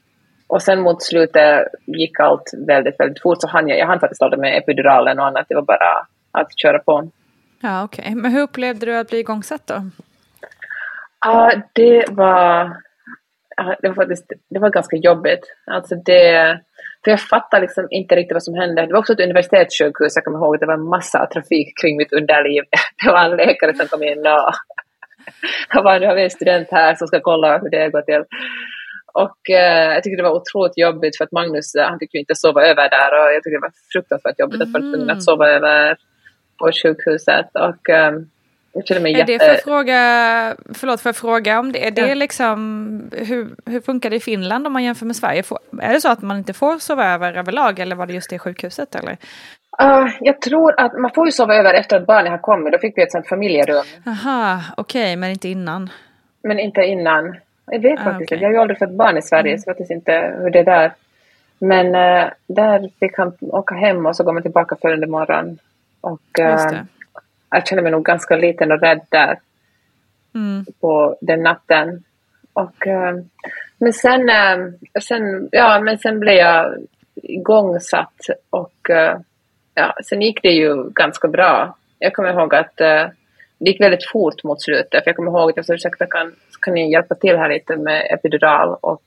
och 0.46 0.62
sen 0.62 0.80
mot 0.80 1.02
slutet 1.02 1.68
gick 1.86 2.20
allt 2.20 2.50
väldigt, 2.66 3.00
väldigt 3.00 3.22
fort, 3.22 3.40
så 3.40 3.48
hann 3.48 3.68
jag, 3.68 3.78
jag 3.78 3.86
hann 3.86 4.00
faktiskt 4.00 4.20
ladda 4.20 4.36
med 4.36 4.58
epiduralen 4.58 5.18
och 5.18 5.26
annat, 5.26 5.46
det 5.48 5.54
var 5.54 5.62
bara 5.62 6.06
att 6.30 6.58
köra 6.58 6.78
på. 6.78 7.10
Ja, 7.60 7.84
okej. 7.84 8.02
Okay. 8.02 8.14
Men 8.14 8.32
hur 8.32 8.40
upplevde 8.40 8.86
du 8.86 8.96
att 8.96 9.08
bli 9.08 9.18
igångsatt 9.18 9.66
då? 9.66 9.74
Ja, 11.26 11.52
det 11.74 12.04
var, 12.10 12.76
det 13.82 13.88
var 13.88 13.94
faktiskt 13.94 14.32
det 14.50 14.58
var 14.58 14.70
ganska 14.70 14.96
jobbigt. 14.96 15.44
Alltså 15.66 15.94
det, 15.94 16.60
för 17.04 17.10
jag 17.10 17.20
fattade 17.20 17.60
liksom 17.62 17.86
inte 17.90 18.16
riktigt 18.16 18.34
vad 18.34 18.42
som 18.42 18.54
hände. 18.54 18.86
Det 18.86 18.92
var 18.92 19.00
också 19.00 19.12
ett 19.12 19.20
universitetssjukhus, 19.20 20.16
jag 20.16 20.24
kommer 20.24 20.38
ihåg 20.38 20.54
att 20.54 20.60
det 20.60 20.66
var 20.66 20.74
en 20.74 20.88
massa 20.88 21.26
trafik 21.26 21.68
kring 21.80 21.96
mitt 21.96 22.12
underliv. 22.12 22.62
Det 23.04 23.10
var 23.10 23.24
en 23.24 23.36
läkare 23.36 23.74
som 23.74 23.86
kom 23.86 24.02
in 24.02 24.26
och 24.26 24.52
han 25.68 25.84
bara, 25.84 25.98
nu 25.98 26.06
har 26.06 26.14
vi 26.14 26.24
en 26.24 26.30
student 26.30 26.68
här 26.70 26.94
som 26.94 27.06
ska 27.08 27.20
kolla 27.20 27.58
hur 27.58 27.70
det 27.70 27.90
går 27.90 28.02
till. 28.02 28.24
Och 29.12 29.50
eh, 29.50 29.94
jag 29.94 30.02
tyckte 30.02 30.16
det 30.16 30.28
var 30.28 30.40
otroligt 30.40 30.78
jobbigt 30.78 31.16
för 31.16 31.24
att 31.24 31.32
Magnus, 31.32 31.72
han 31.76 31.98
fick 31.98 32.14
ju 32.14 32.20
inte 32.20 32.34
sova 32.34 32.62
över 32.62 32.90
där 32.90 33.10
och 33.18 33.34
jag 33.34 33.42
tyckte 33.42 33.56
det 33.56 33.68
var 33.68 33.72
fruktansvärt 33.92 34.38
jobbigt 34.38 34.62
att 34.62 34.72
vara 34.72 34.82
tvungen 34.82 35.10
att 35.10 35.22
mm. 35.22 35.28
sova 35.28 35.48
över 35.48 35.96
på 36.58 36.70
sjukhuset. 36.82 37.50
Och, 37.54 37.90
eh, 37.90 38.12
jag 38.78 38.86
känner 38.86 39.00
mig 39.00 39.14
är 39.14 39.18
jätte... 39.18 39.32
det 39.32 39.38
för 39.38 39.62
fråga, 39.62 40.56
förlåt 40.74 41.00
för 41.00 41.10
att 41.10 41.16
fråga 41.16 41.58
om 41.58 41.72
det, 41.72 41.86
är 41.86 41.90
det 41.90 42.08
ja. 42.08 42.14
liksom, 42.14 43.10
hur, 43.12 43.48
hur 43.66 43.80
funkar 43.80 44.10
det 44.10 44.16
i 44.16 44.20
Finland 44.20 44.66
om 44.66 44.72
man 44.72 44.84
jämför 44.84 45.06
med 45.06 45.16
Sverige? 45.16 45.42
är 45.82 45.92
det 45.92 46.00
så 46.00 46.08
att 46.08 46.22
man 46.22 46.36
inte 46.38 46.52
får 46.52 46.78
sova 46.78 47.14
över 47.14 47.32
överlag 47.32 47.78
eller 47.78 47.96
var 47.96 48.06
det 48.06 48.12
just 48.12 48.30
det 48.30 48.38
sjukhuset 48.38 48.94
eller? 48.94 49.16
Uh, 49.82 50.08
jag 50.20 50.40
tror 50.40 50.80
att 50.80 50.98
man 50.98 51.10
får 51.14 51.26
ju 51.26 51.32
sova 51.32 51.54
över 51.54 51.74
efter 51.74 51.96
att 51.96 52.06
barnet 52.06 52.30
har 52.30 52.38
kommit, 52.38 52.72
då 52.72 52.78
fick 52.78 52.98
vi 52.98 53.02
ett 53.02 53.12
sånt 53.12 53.28
familjerum. 53.28 53.84
Aha, 54.06 54.60
okej, 54.76 55.02
okay, 55.02 55.16
men 55.16 55.30
inte 55.30 55.48
innan? 55.48 55.90
Men 56.42 56.58
inte 56.58 56.80
innan. 56.80 57.36
Jag 57.66 57.80
vet 57.80 58.00
ah, 58.00 58.04
faktiskt 58.04 58.32
okay. 58.32 58.38
jag 58.42 58.48
har 58.48 58.52
ju 58.52 58.60
aldrig 58.60 58.78
fått 58.78 58.90
barn 58.90 59.18
i 59.18 59.22
Sverige 59.22 59.50
mm. 59.50 59.58
så 59.58 59.70
jag 59.70 59.78
vet 59.78 59.90
inte 59.90 60.34
hur 60.38 60.50
det 60.50 60.58
är 60.58 60.64
där. 60.64 60.92
Men 61.58 61.86
uh, 61.86 62.30
där 62.46 62.90
fick 63.00 63.18
han 63.18 63.32
åka 63.40 63.74
hem 63.74 64.06
och 64.06 64.16
så 64.16 64.24
går 64.24 64.32
man 64.32 64.42
tillbaka 64.42 64.76
följande 64.82 65.06
morgon. 65.06 65.58
Och, 66.00 66.20
uh, 66.40 66.80
jag 67.50 67.66
kände 67.66 67.82
mig 67.82 67.92
nog 67.92 68.04
ganska 68.04 68.36
liten 68.36 68.72
och 68.72 68.80
rädd 68.80 69.00
där 69.08 69.38
mm. 70.34 70.64
på 70.80 71.18
den 71.20 71.42
natten. 71.42 72.04
Och, 72.52 72.86
äh, 72.86 73.16
men 73.78 73.92
sen, 73.92 74.28
äh, 74.28 74.56
sen, 75.00 75.48
ja, 75.52 75.80
men 75.80 75.98
sen 75.98 76.20
blev 76.20 76.34
jag 76.34 76.74
igångsatt 77.14 78.20
och 78.50 78.90
äh, 78.90 79.18
ja, 79.74 79.94
sen 80.04 80.22
gick 80.22 80.42
det 80.42 80.52
ju 80.52 80.90
ganska 80.90 81.28
bra. 81.28 81.76
Jag 81.98 82.12
kommer 82.12 82.32
ihåg 82.32 82.54
att 82.54 82.76
det 82.76 83.12
gick 83.58 83.80
väldigt 83.80 84.10
fort 84.10 84.44
mot 84.44 84.62
slutet. 84.62 85.04
För 85.04 85.08
jag 85.08 85.16
kommer 85.16 85.30
ihåg 85.30 85.50
att 85.50 85.56
jag 85.56 85.66
sa 85.66 85.74
ursäkta 85.74 86.06
kan, 86.06 86.34
kan 86.60 86.74
ni 86.74 86.92
hjälpa 86.92 87.14
till 87.14 87.36
här 87.36 87.48
lite 87.48 87.76
med 87.76 88.06
epidural 88.10 88.76
och 88.80 89.04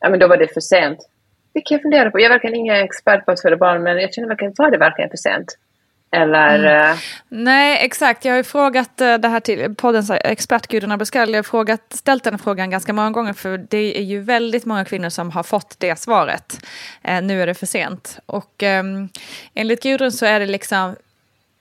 ja, 0.00 0.08
men 0.10 0.18
då 0.18 0.28
var 0.28 0.36
det 0.36 0.54
för 0.54 0.60
sent. 0.60 1.08
Vilket 1.52 1.70
jag 1.70 1.82
funderar 1.82 2.10
på. 2.10 2.18
Jag 2.18 2.24
är 2.24 2.30
verkligen 2.30 2.56
ingen 2.56 2.76
expert 2.76 3.24
på 3.24 3.32
att 3.32 3.42
föda 3.42 3.56
barn 3.56 3.82
men 3.82 3.98
jag 3.98 4.14
känner 4.14 4.28
verkligen, 4.28 4.54
var 4.56 4.70
det 4.70 4.78
verkligen 4.78 5.10
för 5.10 5.16
sent? 5.16 5.56
Eller? 6.12 6.58
Mm. 6.58 6.92
Eh, 6.92 6.96
Nej, 7.28 7.84
exakt. 7.84 8.24
Jag 8.24 8.32
har 8.32 8.36
ju 8.36 8.44
frågat 8.44 9.00
eh, 9.00 9.14
det 9.14 9.28
här 9.28 9.40
till 9.40 9.74
poddens 9.74 10.10
expert 10.10 10.66
Gudrun 10.66 10.92
Abascal. 10.92 11.30
Jag 11.30 11.38
har 11.38 11.42
frågat, 11.42 11.80
ställt 11.90 12.24
den 12.24 12.38
frågan 12.38 12.70
ganska 12.70 12.92
många 12.92 13.10
gånger 13.10 13.32
för 13.32 13.58
det 13.58 13.98
är 13.98 14.02
ju 14.02 14.20
väldigt 14.20 14.64
många 14.64 14.84
kvinnor 14.84 15.08
som 15.08 15.30
har 15.30 15.42
fått 15.42 15.76
det 15.78 15.98
svaret. 15.98 16.66
Eh, 17.02 17.22
nu 17.22 17.42
är 17.42 17.46
det 17.46 17.54
för 17.54 17.66
sent. 17.66 18.18
Och 18.26 18.62
eh, 18.62 18.84
enligt 19.54 19.82
Gudrun 19.82 20.12
så 20.12 20.26
är 20.26 20.40
det 20.40 20.46
liksom 20.46 20.96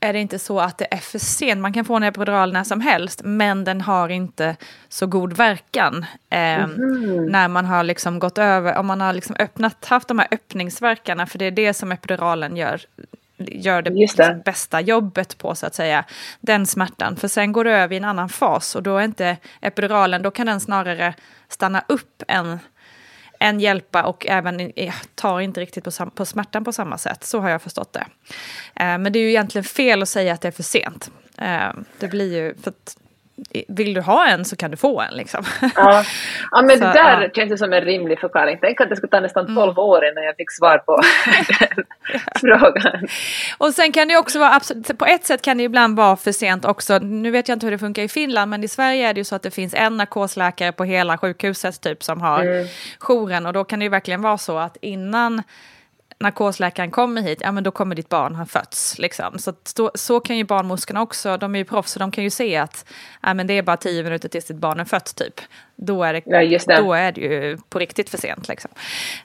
är 0.01 0.13
det 0.13 0.19
inte 0.19 0.39
så 0.39 0.59
att 0.59 0.77
det 0.77 0.87
är 0.91 0.97
för 0.97 1.19
sent. 1.19 1.61
Man 1.61 1.73
kan 1.73 1.85
få 1.85 1.95
en 1.95 2.03
epidural 2.03 2.53
när 2.53 2.63
som 2.63 2.81
helst, 2.81 3.21
men 3.23 3.63
den 3.63 3.81
har 3.81 4.09
inte 4.09 4.55
så 4.89 5.07
god 5.07 5.33
verkan. 5.33 6.05
Eh, 6.29 6.63
mm. 6.63 7.25
När 7.25 7.47
man 7.47 7.65
har 7.65 7.83
liksom 7.83 8.19
gått 8.19 8.37
över, 8.37 8.77
om 8.77 8.85
man 8.87 9.01
har 9.01 9.13
liksom 9.13 9.35
öppnat, 9.39 9.85
haft 9.85 10.07
de 10.07 10.19
här 10.19 10.27
öppningsverkarna, 10.31 11.25
för 11.25 11.39
det 11.39 11.45
är 11.45 11.51
det 11.51 11.73
som 11.73 11.91
epiduralen 11.91 12.57
gör 12.57 12.81
gör 13.39 13.81
det, 13.81 14.07
det, 14.17 14.41
bästa 14.45 14.81
jobbet 14.81 15.37
på 15.37 15.55
så 15.55 15.65
att 15.65 15.75
säga, 15.75 16.05
den 16.39 16.65
smärtan. 16.65 17.15
För 17.15 17.27
sen 17.27 17.51
går 17.51 17.63
det 17.63 17.71
över 17.71 17.93
i 17.93 17.97
en 17.97 18.05
annan 18.05 18.29
fas 18.29 18.75
och 18.75 18.83
då 18.83 18.97
är 18.97 19.03
inte 19.03 19.37
epiduralen, 19.61 20.21
då 20.21 20.31
kan 20.31 20.47
den 20.47 20.59
snarare 20.59 21.13
stanna 21.47 21.83
upp 21.87 22.23
än, 22.27 22.59
än 23.39 23.59
hjälpa 23.59 24.03
och 24.03 24.27
även 24.27 24.71
tar 25.15 25.39
inte 25.39 25.61
riktigt 25.61 25.83
på, 25.83 26.09
på 26.09 26.25
smärtan 26.25 26.63
på 26.63 26.73
samma 26.73 26.97
sätt. 26.97 27.23
Så 27.23 27.39
har 27.39 27.49
jag 27.49 27.61
förstått 27.61 27.93
det. 27.93 28.05
Eh, 28.75 28.97
men 28.97 29.13
det 29.13 29.19
är 29.19 29.23
ju 29.23 29.29
egentligen 29.29 29.65
fel 29.65 30.01
att 30.01 30.09
säga 30.09 30.33
att 30.33 30.41
det 30.41 30.47
är 30.47 30.51
för 30.51 30.63
sent. 30.63 31.11
Eh, 31.37 31.71
det 31.99 32.07
blir 32.07 32.35
ju, 32.35 32.55
för 32.55 32.73
vill 33.67 33.93
du 33.93 34.01
ha 34.01 34.27
en 34.27 34.45
så 34.45 34.55
kan 34.55 34.71
du 34.71 34.77
få 34.77 35.01
en 35.01 35.13
liksom. 35.13 35.43
Ja, 35.75 36.03
ja 36.51 36.61
men 36.61 36.69
Så, 36.77 36.85
det 36.85 36.93
där 36.93 37.21
ja. 37.21 37.29
känns 37.35 37.59
som 37.59 37.73
en 37.73 37.81
rimlig 37.81 38.19
förklaring. 38.19 38.57
Tänk 38.61 38.81
att 38.81 38.89
det 38.89 38.95
skulle 38.95 39.11
ta 39.11 39.19
nästan 39.19 39.55
12 39.55 39.79
år 39.79 40.05
innan 40.05 40.23
jag 40.23 40.35
fick 40.35 40.51
svar 40.51 40.77
på 40.77 41.01
den 41.47 41.85
frågan. 42.35 43.07
Och 43.57 43.73
sen 43.73 43.91
kan 43.91 44.07
det 44.07 44.17
också 44.17 44.39
vara, 44.39 44.55
absolut, 44.55 44.97
på 44.97 45.05
ett 45.05 45.25
sätt 45.25 45.41
kan 45.41 45.57
det 45.57 45.63
ibland 45.63 45.97
vara 45.97 46.15
för 46.15 46.31
sent 46.31 46.65
också. 46.65 46.99
Nu 46.99 47.31
vet 47.31 47.47
jag 47.47 47.55
inte 47.55 47.65
hur 47.65 47.71
det 47.71 47.77
funkar 47.77 48.03
i 48.03 48.07
Finland, 48.07 48.49
men 48.49 48.63
i 48.63 48.67
Sverige 48.67 49.09
är 49.09 49.13
det 49.13 49.19
ju 49.19 49.23
så 49.23 49.35
att 49.35 49.43
det 49.43 49.51
finns 49.51 49.73
en 49.73 49.97
narkosläkare 49.97 50.71
på 50.71 50.83
hela 50.83 51.17
sjukhuset 51.17 51.81
typ 51.81 52.03
som 52.03 52.21
har 52.21 52.67
jouren. 52.99 53.45
Och 53.45 53.53
då 53.53 53.63
kan 53.63 53.79
det 53.79 53.83
ju 53.83 53.89
verkligen 53.89 54.21
vara 54.21 54.37
så 54.37 54.57
att 54.57 54.77
innan 54.81 55.43
narkosläkaren 56.19 56.91
kommer 56.91 57.21
hit, 57.21 57.41
ja 57.41 57.51
men 57.51 57.63
då 57.63 57.71
kommer 57.71 57.95
ditt 57.95 58.09
barn 58.09 58.35
ha 58.35 58.45
fötts. 58.45 58.99
Liksom. 58.99 59.39
Så, 59.39 59.49
att 59.49 59.75
så, 59.93 60.19
kan 60.19 60.37
ju 60.37 60.43
barnmorskorna 60.43 61.01
också, 61.01 61.37
de 61.37 61.55
är 61.55 61.59
ju 61.59 61.65
proffs, 61.65 61.91
så 61.91 61.99
de 61.99 62.11
kan 62.11 62.23
ju 62.23 62.29
se 62.29 62.57
att 62.57 62.85
ja, 63.23 63.33
men 63.33 63.47
det 63.47 63.53
är 63.53 63.63
bara 63.63 63.77
tio 63.77 64.03
minuter 64.03 64.29
tills 64.29 64.45
ditt 64.45 64.57
barn 64.57 64.79
är 64.79 64.85
fött 64.85 65.15
typ. 65.15 65.33
Då 65.75 66.03
är 66.03 66.13
det, 66.13 66.21
Ja, 66.25 66.59
det. 66.67 66.81
Då 66.81 66.93
är 66.93 67.11
det 67.11 67.21
ju 67.21 67.57
på 67.69 67.79
riktigt 67.79 68.09
för 68.09 68.17
sent. 68.17 68.47
Liksom. 68.47 68.71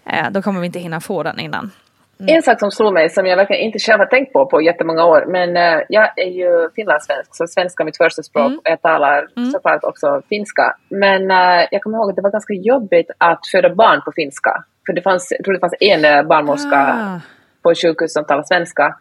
Eh, 0.04 0.30
då 0.30 0.42
kommer 0.42 0.60
vi 0.60 0.66
inte 0.66 0.78
hinna 0.78 1.00
få 1.00 1.22
den 1.22 1.40
innan. 1.40 1.70
En 2.18 2.42
sak 2.42 2.60
som 2.60 2.70
slog 2.70 2.92
mig 2.92 3.10
som 3.10 3.26
jag 3.26 3.36
verkligen 3.36 3.62
inte 3.62 3.78
själv 3.78 3.98
har 3.98 4.06
tänkt 4.06 4.32
på 4.32 4.46
på 4.46 4.62
jättemånga 4.62 5.04
år, 5.04 5.24
men 5.28 5.56
eh, 5.56 5.80
jag 5.88 6.18
är 6.18 6.30
ju 6.30 6.70
finlandssvensk, 6.74 7.36
så 7.36 7.46
svenska 7.46 7.82
är 7.82 7.84
mitt 7.84 7.96
första 7.96 8.22
språk 8.22 8.52
och 8.52 8.70
jag 8.70 8.82
talar 8.82 9.26
såklart 9.52 9.84
också 9.84 10.22
finska. 10.28 10.76
Men 10.88 11.30
eh, 11.30 11.68
jag 11.70 11.82
kommer 11.82 11.98
ihåg 11.98 12.10
att 12.10 12.16
det 12.16 12.22
var 12.22 12.30
ganska 12.30 12.54
jobbigt 12.54 13.10
att 13.18 13.40
föda 13.52 13.74
barn 13.74 14.02
på 14.04 14.12
finska. 14.12 14.64
För 14.86 14.92
det 14.92 15.02
fanns, 15.02 15.30
jag 15.30 15.44
tror 15.44 15.54
det 15.54 15.60
fanns 15.60 15.74
en 15.80 16.04
eh, 16.04 16.22
barnmorska 16.22 16.94
Ah. 16.94 17.20
på 17.62 17.74
sjukhus 17.74 18.12
som 18.12 18.24
talade 18.24 18.46
svenska. 18.46 18.96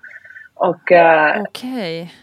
Och 0.54 0.92
eh, 0.92 1.42
Okej. 1.42 2.14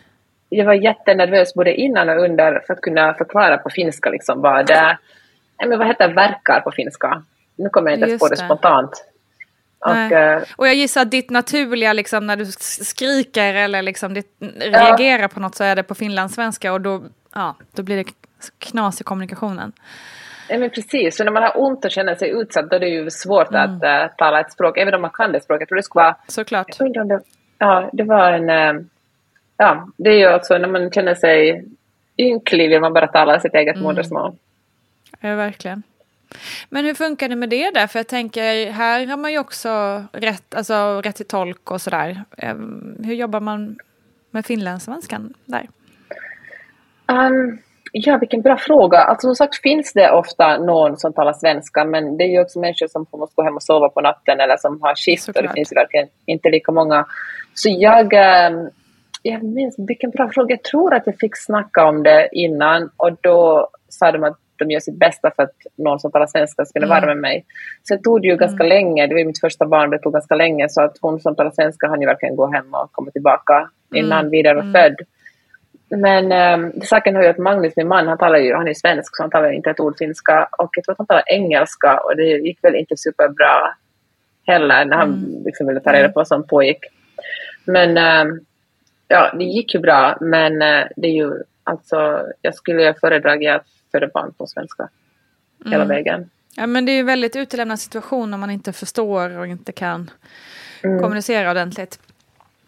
jag 0.49 0.67
var 0.67 0.75
jättenervös 0.75 1.55
både 1.55 1.75
innan 1.75 2.09
och 2.09 2.25
under 2.25 2.63
för 2.67 2.75
att 2.75 2.81
kunna 2.81 3.15
förklara 3.15 3.59
på 3.59 3.71
finska 3.71 4.11
liksom 4.11 4.41
vad 4.41 4.71
nej, 4.71 5.69
men 5.69 5.79
vad 5.79 5.87
heter 5.87 6.15
verkar 6.15 6.61
på 6.61 6.71
finska? 6.71 7.23
Nu 7.57 7.69
kommer 7.69 7.91
jag 7.91 7.97
inte 7.97 8.09
ens 8.09 8.21
på 8.21 8.29
det 8.29 8.35
det. 8.35 8.45
spontant. 8.45 9.05
Och, 9.79 9.97
eh, 9.97 10.43
Och 10.57 10.69
jag 10.69 10.75
gissar 10.75 11.03
att 11.03 11.11
ditt 11.11 11.31
naturliga, 11.31 11.93
liksom, 11.93 12.27
när 12.27 12.37
du 12.37 12.47
skriker 12.47 13.55
eller 13.55 13.83
liksom, 13.83 14.15
ditt, 14.15 14.37
reagerar 14.61 15.29
på 15.29 15.41
något 15.41 15.55
så 15.55 15.65
är 15.65 15.77
det 15.77 15.83
på 15.83 15.95
finlandssvenska 15.95 16.73
och 16.73 16.81
då, 16.81 17.03
ja, 17.35 17.55
då 17.73 17.83
blir 17.83 17.97
det 17.97 18.11
knas 18.59 19.01
i 19.01 19.05
kommunikationen. 19.05 19.73
Ja, 20.51 20.59
men 20.59 20.71
precis. 20.71 21.17
Så 21.17 21.25
när 21.25 21.33
man 21.33 21.43
har 21.43 21.53
ont 21.61 21.85
och 21.85 21.91
känner 21.91 22.15
sig 22.15 22.31
utsatt 22.31 22.71
då 22.71 22.77
är 22.77 22.81
det 22.81 22.89
ju 22.89 23.11
svårt 23.11 23.49
Mm. 23.51 23.63
att 23.77 23.83
eh, 23.85 24.17
tala 24.17 24.41
ett 24.41 24.53
språk, 24.53 24.79
även 24.79 24.95
om 24.95 25.01
man 25.03 25.11
kan 25.11 25.33
det 25.33 25.41
språket. 25.41 25.61
Jag 25.61 25.69
tror 25.69 25.77
det 25.77 25.83
skulle 25.83 26.03
vara... 26.03 26.17
Såklart. 26.29 26.79
Det, 26.79 27.21
ja, 27.59 27.91
det 27.93 28.03
var 28.03 28.33
en... 28.33 28.51
eh, 28.51 28.83
ja, 29.57 29.89
det 29.97 30.11
är 30.11 30.19
ju 30.19 30.35
också 30.35 30.59
när 30.59 30.69
man 30.69 30.91
känner 30.91 31.15
sig 31.15 31.65
ynklig 32.19 32.69
vill 32.69 32.81
man 32.81 32.93
bara 32.93 33.07
tala 33.07 33.41
sitt 33.41 33.55
eget 33.55 33.75
Mm. 33.77 33.85
modersmål. 33.85 34.37
Ja, 35.21 35.35
verkligen. 35.35 35.83
Men 36.69 36.85
hur 36.85 36.95
funkar 36.95 37.29
det 37.29 37.37
med 37.37 37.49
det 37.51 37.71
där? 37.71 37.87
För 37.87 37.99
jag 37.99 38.09
tänker, 38.09 38.71
här 38.71 39.07
har 39.07 39.17
man 39.17 39.33
ju 39.33 39.39
också 39.39 40.05
rätt, 40.13 40.55
alltså, 40.55 41.01
rätt 41.05 41.17
till 41.17 41.27
tolk 41.27 41.71
och 41.71 41.81
sådär. 41.81 42.25
Ehm, 42.39 42.97
Hur 43.05 43.15
jobbar 43.15 43.41
man 43.41 43.79
med 44.31 44.47
finlandssvenskan 44.47 45.35
där? 45.45 45.69
Um, 47.07 47.59
ja, 47.93 48.19
vilken 48.19 48.43
bra 48.43 48.57
fråga. 48.57 48.99
Alltså 48.99 49.27
som 49.27 49.35
sagt 49.35 49.63
finns 49.63 49.93
det 49.93 50.11
ofta 50.11 50.59
någon 50.59 50.97
som 50.97 51.13
talar 51.13 51.33
svenska, 51.33 51.85
men 51.85 52.17
det 52.17 52.25
är 52.25 52.29
ju 52.29 52.41
också 52.41 52.59
människor 52.59 52.87
som 52.87 53.07
måste 53.13 53.35
gå 53.37 53.43
hem 53.43 53.57
och 53.57 53.63
sova 53.63 53.89
på 53.89 54.01
natten 54.01 54.41
eller 54.41 54.57
som 54.57 54.83
har 54.83 54.95
skift 54.95 55.29
och 55.29 55.35
det 55.35 55.39
Såklart. 55.39 55.55
finns 55.55 55.73
ju 55.73 55.75
verkligen 55.75 56.09
inte 56.27 56.49
lika 56.49 56.73
många. 56.73 57.07
Så 57.55 57.69
jag, 57.69 58.13
um, 58.53 58.71
jag 59.23 59.43
minns, 59.43 59.75
vilken 59.79 60.11
bra 60.11 60.29
fråga. 60.29 60.55
Jag 60.55 60.63
tror 60.63 60.95
att 60.95 61.07
jag 61.07 61.19
fick 61.19 61.37
snacka 61.37 61.85
om 61.87 62.03
det 62.03 62.29
innan 62.33 62.91
och 62.97 63.13
då 63.21 63.69
sa 63.89 64.13
de 64.13 64.25
att 64.25 64.39
de 64.57 64.71
gör 64.71 64.81
sitt 64.81 64.99
bästa 64.99 65.31
för 65.37 65.43
att 65.43 65.57
någon 65.77 66.01
som 66.01 66.13
talar 66.13 66.27
svenska 66.27 66.65
skulle 66.65 66.87
vara 66.87 67.07
med 67.07 67.17
mig. 67.17 67.45
Så 67.83 67.95
det 67.97 68.03
tog 68.03 68.25
ju 68.25 68.37
ganska 68.37 68.65
länge, 68.65 69.07
det 69.07 69.15
var 69.15 69.19
ju 69.19 69.27
mitt 69.27 69.41
första 69.41 69.67
barn, 69.67 69.91
det 69.91 69.99
tog 69.99 70.13
ganska 70.13 70.35
länge 70.35 70.69
så 70.69 70.83
att 70.83 70.97
hon 71.01 71.21
som 71.21 71.37
talar 71.37 71.51
svenska 71.51 71.89
hann 71.89 72.01
ju 72.01 72.07
verkligen 72.07 72.37
gå 72.37 72.47
hem 72.47 72.75
och 72.75 72.93
komma 72.93 73.11
tillbaka 73.11 73.71
innan 73.95 74.31
Vidar 74.31 74.55
var 74.55 74.73
född. 74.73 74.97
Men 75.91 76.33
um, 76.33 76.73
saken 76.83 77.17
är 77.17 77.23
ju 77.23 77.29
att 77.29 77.39
Magnus, 77.39 77.73
min 77.77 77.89
man, 77.89 78.09
han 78.09 78.19
talar 78.19 78.39
ju, 78.39 78.55
han 78.55 78.69
är 78.69 78.75
svensk 78.75 79.17
så 79.17 79.23
han 79.23 79.31
talar 79.31 79.53
inte 79.53 79.71
ett 79.71 79.81
ord 79.81 79.99
finska 79.99 80.49
och 80.59 80.71
jag 80.77 80.85
tror 80.85 80.93
att 80.93 80.99
han 80.99 81.07
talar 81.07 81.25
engelska 81.27 82.01
och 82.01 82.17
det 82.17 82.23
gick 82.23 82.65
väl 82.65 82.75
inte 82.75 82.97
superbra 82.97 83.75
heller 84.47 84.85
när 84.85 84.97
han 84.97 85.43
liksom 85.45 85.67
ville 85.67 85.81
ta 85.81 85.93
reda 85.93 86.09
på 86.09 86.21
vad 86.21 86.29
som 86.29 86.47
pågick. 86.47 86.79
Men 87.65 87.89
um, 88.29 88.41
ja, 89.09 89.33
det 89.39 89.45
gick 89.45 89.75
ju 89.75 89.81
bra 89.81 90.19
men 90.21 90.53
uh, 90.53 90.87
det 90.97 91.09
är 91.09 91.13
ju 91.13 91.33
alltså, 91.65 92.27
jag 92.43 92.55
skulle 92.55 92.83
ju 92.83 92.95
föredragit 92.95 93.51
att 93.51 93.67
föda 93.93 94.09
barn 94.15 94.33
på 94.39 94.47
svenska 94.47 94.89
hela 95.65 95.85
vägen. 95.85 96.31
Ja, 96.57 96.67
men 96.67 96.87
det 96.87 96.93
är 96.93 96.95
ju 96.95 97.01
en 97.01 97.07
väldigt 97.07 97.37
utelämnad 97.37 97.81
situation 97.81 98.35
om 98.35 98.41
man 98.41 98.51
inte 98.51 98.73
förstår 98.73 99.39
och 99.39 99.47
inte 99.47 99.73
kan 99.73 100.11
kommunicera 100.83 101.51
ordentligt. 101.51 101.99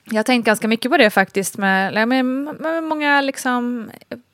Jag 0.04 0.16
har 0.18 0.22
tänkt 0.22 0.46
ganska 0.46 0.68
mycket 0.68 0.90
på 0.90 0.96
det 0.96 1.10
faktiskt 1.10 1.58
med, 1.58 2.08
med, 2.08 2.24
med 2.24 2.84
många 2.84 3.20
liksom, 3.20 3.90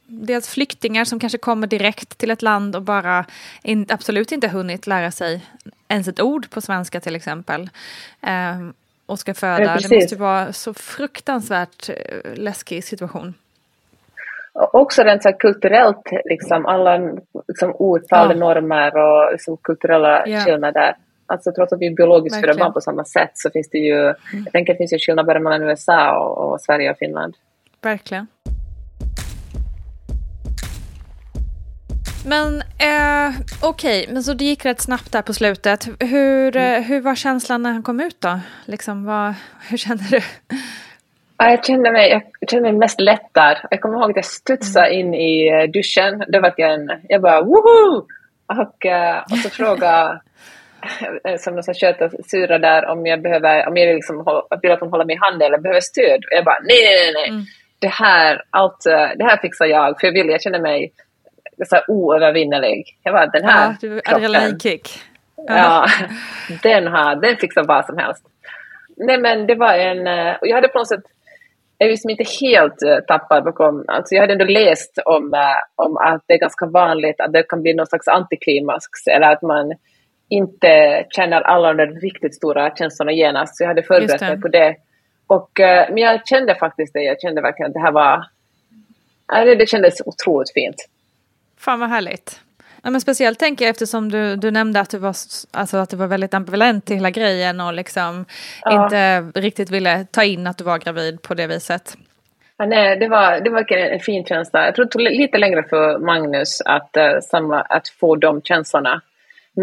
dels 0.06 0.48
flyktingar 0.48 1.04
som 1.04 1.20
kanske 1.20 1.38
kommer 1.38 1.66
direkt 1.66 2.18
till 2.18 2.30
ett 2.30 2.42
land 2.42 2.76
och 2.76 2.82
bara 2.82 3.24
in, 3.62 3.86
absolut 3.88 4.32
inte 4.32 4.48
hunnit 4.48 4.86
lära 4.86 5.10
sig 5.10 5.44
ens 5.88 6.08
ett 6.08 6.20
ord 6.20 6.50
på 6.50 6.60
svenska 6.60 7.00
till 7.00 7.16
exempel. 7.16 7.70
Ehm, 8.20 8.72
och 9.06 9.18
ska 9.18 9.34
föda. 9.34 9.62
Ja, 9.62 9.76
det 9.88 9.96
måste 9.96 10.14
ju 10.14 10.20
vara 10.20 10.52
så 10.52 10.74
fruktansvärt 10.74 11.88
eh, 11.88 12.34
läskig 12.34 12.84
situation. 12.84 13.34
Också 14.72 15.02
rent 15.02 15.22
så 15.22 15.32
kulturellt, 15.32 16.02
liksom, 16.24 16.66
alla 16.66 16.98
liksom, 17.48 17.72
ordtal, 17.72 18.30
Ja. 18.30 18.36
normer 18.36 18.96
och 18.96 19.32
liksom, 19.32 19.56
kulturella 19.56 20.26
Ja. 20.26 20.40
skillnader. 20.40 20.96
Alltså 21.30 21.52
trots 21.52 21.72
att 21.72 21.80
vi 21.80 21.86
är 21.86 21.94
biologiskt 21.94 22.40
födda 22.40 22.54
barn 22.54 22.72
på 22.72 22.80
samma 22.80 23.04
sätt 23.04 23.30
så 23.34 23.50
finns 23.50 23.70
det 23.70 23.78
ju, 23.78 23.94
jag 23.94 24.52
tänker 24.52 24.72
att 24.72 24.78
det 24.78 24.82
finns 24.82 24.92
ju 24.92 24.98
skillnader 24.98 25.40
mellan 25.40 25.62
USA 25.62 26.18
och, 26.18 26.52
och 26.52 26.60
Sverige 26.60 26.90
och 26.90 26.98
Finland. 26.98 27.34
Verkligen. 27.82 28.26
Men 32.26 32.60
eh, 32.60 33.34
okej, 33.62 34.06
men 34.10 34.22
så 34.22 34.32
det 34.34 34.44
gick 34.44 34.64
rätt 34.64 34.80
snabbt 34.80 35.12
där 35.12 35.22
på 35.22 35.34
slutet. 35.34 35.88
Hur, 36.00 36.56
eh, 36.56 36.80
hur 36.80 37.00
var 37.00 37.14
känslan 37.14 37.62
när 37.62 37.72
han 37.72 37.82
kom 37.82 38.00
ut 38.00 38.20
då? 38.20 38.40
Liksom, 38.64 39.04
vad, 39.04 39.34
hur 39.68 39.76
kände 39.76 40.04
du? 40.10 40.20
Ja, 41.36 41.50
Jag 41.50 41.64
kände 41.64 41.92
mig, 41.92 42.10
jag 42.40 42.50
kände 42.50 42.70
mig 42.70 42.78
mest 42.78 43.00
lättad. 43.00 43.56
Jag 43.70 43.80
kommer 43.80 43.98
ihåg 43.98 44.10
att 44.10 44.16
jag 44.16 44.24
studsade 44.24 44.94
in 44.94 45.14
i 45.14 45.48
eh, 45.48 45.70
duschen. 45.70 46.24
Det 46.28 46.38
var 46.38 46.42
verkligen, 46.42 46.90
jag 47.08 47.22
bara 47.22 47.42
woho! 47.42 48.06
Och, 48.46 48.86
eh, 48.86 49.22
och 49.30 49.38
så 49.38 49.50
frågade 49.50 50.20
som 51.38 51.54
någon 51.54 51.62
som 51.62 51.74
sköter 51.74 52.10
syra 52.28 52.58
där 52.58 52.86
om 52.86 53.06
jag 53.06 53.22
behöver, 53.22 53.68
om 53.68 53.76
jag 53.76 53.86
vill, 53.86 53.94
liksom, 53.94 54.42
vill 54.62 54.72
att 54.72 54.80
hon 54.80 54.90
håller 54.90 55.04
mig 55.04 55.16
i 55.16 55.18
handen 55.18 55.46
eller 55.46 55.58
behöver 55.58 55.80
stöd. 55.80 56.24
Och 56.24 56.36
jag 56.36 56.44
bara 56.44 56.60
nej, 56.60 56.84
nej, 56.84 57.12
nej, 57.12 57.30
nej. 57.30 57.44
Det 57.78 57.88
här, 57.88 58.42
allt, 58.50 58.86
eh, 58.86 59.08
det 59.16 59.24
här 59.24 59.36
fixar 59.36 59.66
jag. 59.66 60.00
För 60.00 60.06
jag 60.06 60.14
vill, 60.14 60.28
jag 60.28 60.42
känner 60.42 60.60
mig 60.60 60.92
så 61.66 61.74
här 61.76 61.84
oövervinnerlig. 61.88 62.98
Jag 63.02 63.14
bara, 63.14 63.26
den 63.26 63.44
här 63.44 63.76
Ja, 63.80 64.00
adrenalinkick. 64.14 64.88
Ja, 65.46 65.86
den, 66.62 66.86
har, 66.86 67.16
den 67.16 67.36
fixar 67.36 67.64
vad 67.64 67.86
som 67.86 67.98
helst. 67.98 68.24
Nej 68.96 69.18
men 69.18 69.46
det 69.46 69.54
var 69.54 69.74
en, 69.74 70.06
eh, 70.06 70.34
och 70.34 70.46
jag 70.46 70.54
hade 70.54 70.68
på 70.68 70.78
något 70.78 70.88
sätt, 70.88 71.04
jag 71.78 71.86
är 71.86 71.90
liksom 71.90 72.10
inte 72.10 72.24
helt 72.40 72.82
eh, 72.82 72.98
tappad 72.98 73.44
bakom, 73.44 73.84
alltså 73.88 74.14
jag 74.14 74.22
hade 74.22 74.32
ändå 74.32 74.44
läst 74.44 74.98
om, 75.04 75.34
eh, 75.34 75.86
om 75.86 75.96
att 75.96 76.22
det 76.26 76.34
är 76.34 76.38
ganska 76.38 76.66
vanligt 76.66 77.20
att 77.20 77.32
det 77.32 77.42
kan 77.42 77.62
bli 77.62 77.74
någon 77.74 77.86
slags 77.86 78.08
antiklimax 78.08 78.84
eller 79.06 79.32
att 79.32 79.42
man 79.42 79.74
inte 80.28 81.04
känner 81.10 81.40
alla 81.40 81.74
de 81.74 81.86
riktigt 81.86 82.34
stora 82.34 82.74
känslorna 82.76 83.12
genast. 83.12 83.56
Så 83.56 83.62
jag 83.62 83.68
hade 83.68 83.82
förberett 83.82 84.20
mig 84.20 84.40
på 84.40 84.48
det. 84.48 84.76
Och, 85.26 85.60
eh, 85.60 85.88
men 85.88 85.98
jag 85.98 86.26
kände 86.26 86.54
faktiskt 86.54 86.92
det, 86.92 87.02
jag 87.02 87.20
kände 87.20 87.40
verkligen 87.40 87.70
att 87.70 87.74
det 87.74 87.80
här 87.80 87.92
var, 87.92 88.24
det, 89.56 89.68
kändes 89.68 90.00
otroligt 90.06 90.52
fint. 90.52 90.88
Fan 91.58 91.80
vad 91.80 91.88
härligt. 91.88 92.40
Ja, 92.82 92.90
men 92.90 93.00
speciellt 93.00 93.38
tänker 93.38 93.64
jag 93.64 93.70
eftersom 93.70 94.10
du, 94.10 94.36
du 94.36 94.50
nämnde 94.50 94.80
att 94.80 94.90
du, 94.90 94.98
var, 94.98 95.14
alltså, 95.50 95.76
att 95.76 95.90
du 95.90 95.96
var 95.96 96.06
väldigt 96.06 96.34
ambivalent 96.34 96.84
till 96.84 96.96
hela 96.96 97.10
grejen 97.10 97.60
och 97.60 97.72
liksom 97.72 98.24
Ja. 98.62 98.84
inte 98.84 99.20
riktigt 99.40 99.70
ville 99.70 100.06
ta 100.10 100.24
in 100.24 100.46
att 100.46 100.58
du 100.58 100.64
var 100.64 100.78
gravid 100.78 101.22
på 101.22 101.34
det 101.34 101.46
viset. 101.46 101.96
Ja, 102.56 102.66
nej, 102.66 102.96
det 102.96 103.08
var, 103.08 103.40
det 103.40 103.50
var 103.50 103.72
en 103.72 104.00
fin 104.00 104.24
känsla. 104.24 104.64
Jag 104.64 104.74
tror 104.74 104.84
det 104.84 104.90
tog 104.90 105.02
lite 105.02 105.38
längre 105.38 105.62
för 105.62 105.98
Magnus 105.98 106.62
att, 106.64 106.96
eh, 106.96 107.18
samla, 107.22 107.60
att 107.60 107.88
få 107.88 108.16
de 108.16 108.42
känslorna. 108.42 109.02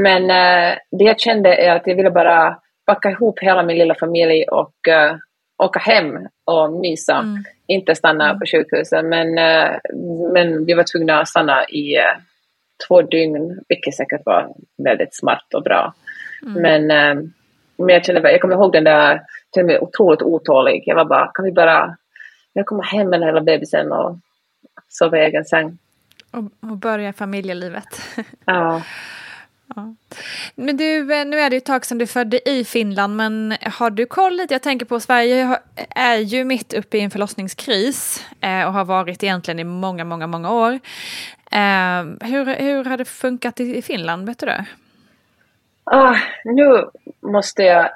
Men 0.04 0.24
eh, 0.24 0.78
det 0.92 1.04
jag 1.04 1.20
kände 1.20 1.56
är 1.56 1.76
att 1.76 1.88
jag 1.88 1.96
ville 1.96 2.12
bara 2.12 2.58
packa 2.86 3.10
ihop 3.10 3.40
hela 3.40 3.64
min 3.64 3.78
lilla 3.78 3.96
familj 3.96 4.44
och 4.44 4.76
uh, 4.90 5.18
åka 5.64 5.80
hem 5.80 6.28
och 6.46 6.72
mysa. 6.72 7.26
Inte 7.68 7.96
stanna 7.96 8.34
på 8.34 8.46
sjukhuset. 8.46 9.06
Men, 9.06 9.38
eh, 9.38 9.72
men 10.34 10.66
vi 10.66 10.74
var 10.74 10.84
tvungna 10.84 11.20
att 11.20 11.28
stanna 11.28 11.66
i 11.66 11.98
två 12.88 13.02
dygn, 13.02 13.62
vilket 13.68 13.96
säkert 13.96 14.22
var 14.26 14.54
väldigt 14.84 15.16
smart 15.16 15.54
och 15.54 15.64
bra. 15.64 15.94
Men, 16.42 16.92
eh, 16.92 17.24
men 17.78 17.90
jag, 17.90 18.06
kände, 18.06 18.32
jag 18.32 18.42
kommer 18.42 18.56
ihåg 18.56 18.74
den 18.74 18.84
där, 18.84 19.22
kände 19.56 19.74
mig 19.74 19.80
otroligt 19.80 20.22
otålig. 20.22 20.84
Jag 20.86 20.96
var 20.96 21.06
bara, 21.06 21.32
kan 21.34 21.46
vi 21.46 21.52
bara 21.52 21.98
jag 22.58 22.66
kommer 22.66 22.84
hem 22.84 23.10
med 23.10 23.20
den 23.20 23.28
hela 23.28 23.42
bebisen 23.42 23.92
och 23.92 24.18
sova 24.88 25.18
i 25.18 25.22
egen 25.22 25.46
säng. 25.46 25.78
Och, 26.32 26.70
och 26.70 26.78
börja 26.78 27.14
familjelivet. 27.14 27.88
Ja. 28.46 28.82
Ja. 29.76 29.96
Men 30.56 30.78
du, 30.78 31.14
eh, 31.14 31.26
nu 31.26 31.40
är 31.40 31.50
det 31.50 31.56
ju 31.56 31.58
ett 31.58 31.66
tag 31.66 31.86
sedan 31.86 31.98
du 31.98 32.08
födde 32.08 32.50
i 32.50 32.66
Finland, 32.66 33.16
men 33.16 33.56
har 33.62 33.90
du 33.90 34.06
koll 34.06 34.36
lite? 34.36 34.54
Jag 34.54 34.62
tänker 34.62 34.86
på 34.86 35.00
Sverige 35.00 35.60
är 35.90 36.18
ju 36.18 36.44
mitt 36.44 36.74
uppe 36.74 36.98
i 36.98 37.02
en 37.02 37.12
förlossningskris 37.12 38.26
eh, 38.42 38.68
och 38.68 38.74
har 38.74 38.86
varit 38.86 39.24
egentligen 39.24 39.60
i 39.60 39.64
många, 39.64 40.04
många, 40.04 40.28
många 40.28 40.52
år. 40.52 40.72
Eh, 41.52 42.28
hur, 42.30 42.56
hur 42.56 42.86
har 42.86 42.98
det 42.98 43.06
funkat 43.06 43.60
i, 43.60 43.78
i 43.78 43.82
Finland, 43.82 44.26
vet 44.26 44.40
du 44.40 44.46
det? 44.46 44.66
Ah, 45.84 46.16
nu 46.44 46.86
måste 47.22 47.64
jag 47.64 47.90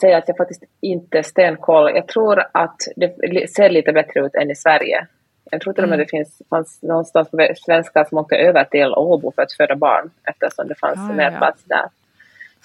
säga 0.00 0.18
att 0.18 0.28
jag 0.28 0.36
faktiskt 0.36 0.64
inte 0.80 1.22
stenkoll. 1.22 1.90
Jag 1.94 2.08
tror 2.08 2.42
att 2.52 2.76
det 2.96 3.50
ser 3.50 3.70
lite 3.70 3.92
bättre 3.92 4.26
ut 4.26 4.34
än 4.34 4.50
i 4.50 4.56
Sverige. 4.56 5.06
Jag 5.50 5.60
tror 5.60 5.72
till 5.72 5.82
och 5.84 5.88
med 5.90 5.98
det 5.98 6.06
finns, 6.10 6.42
fanns 6.50 6.82
någonstans 6.82 7.28
svenskar 7.64 8.04
som 8.04 8.18
åkte 8.18 8.36
över 8.36 8.64
till 8.64 8.86
Åbo 8.96 9.32
för 9.32 9.42
att 9.42 9.52
föda 9.52 9.76
barn 9.76 10.10
eftersom 10.24 10.68
det 10.68 10.74
fanns 10.74 10.98
Ah, 11.10 11.12
mer 11.14 11.30
ja. 11.30 11.38
plats 11.38 11.64
där. 11.64 11.84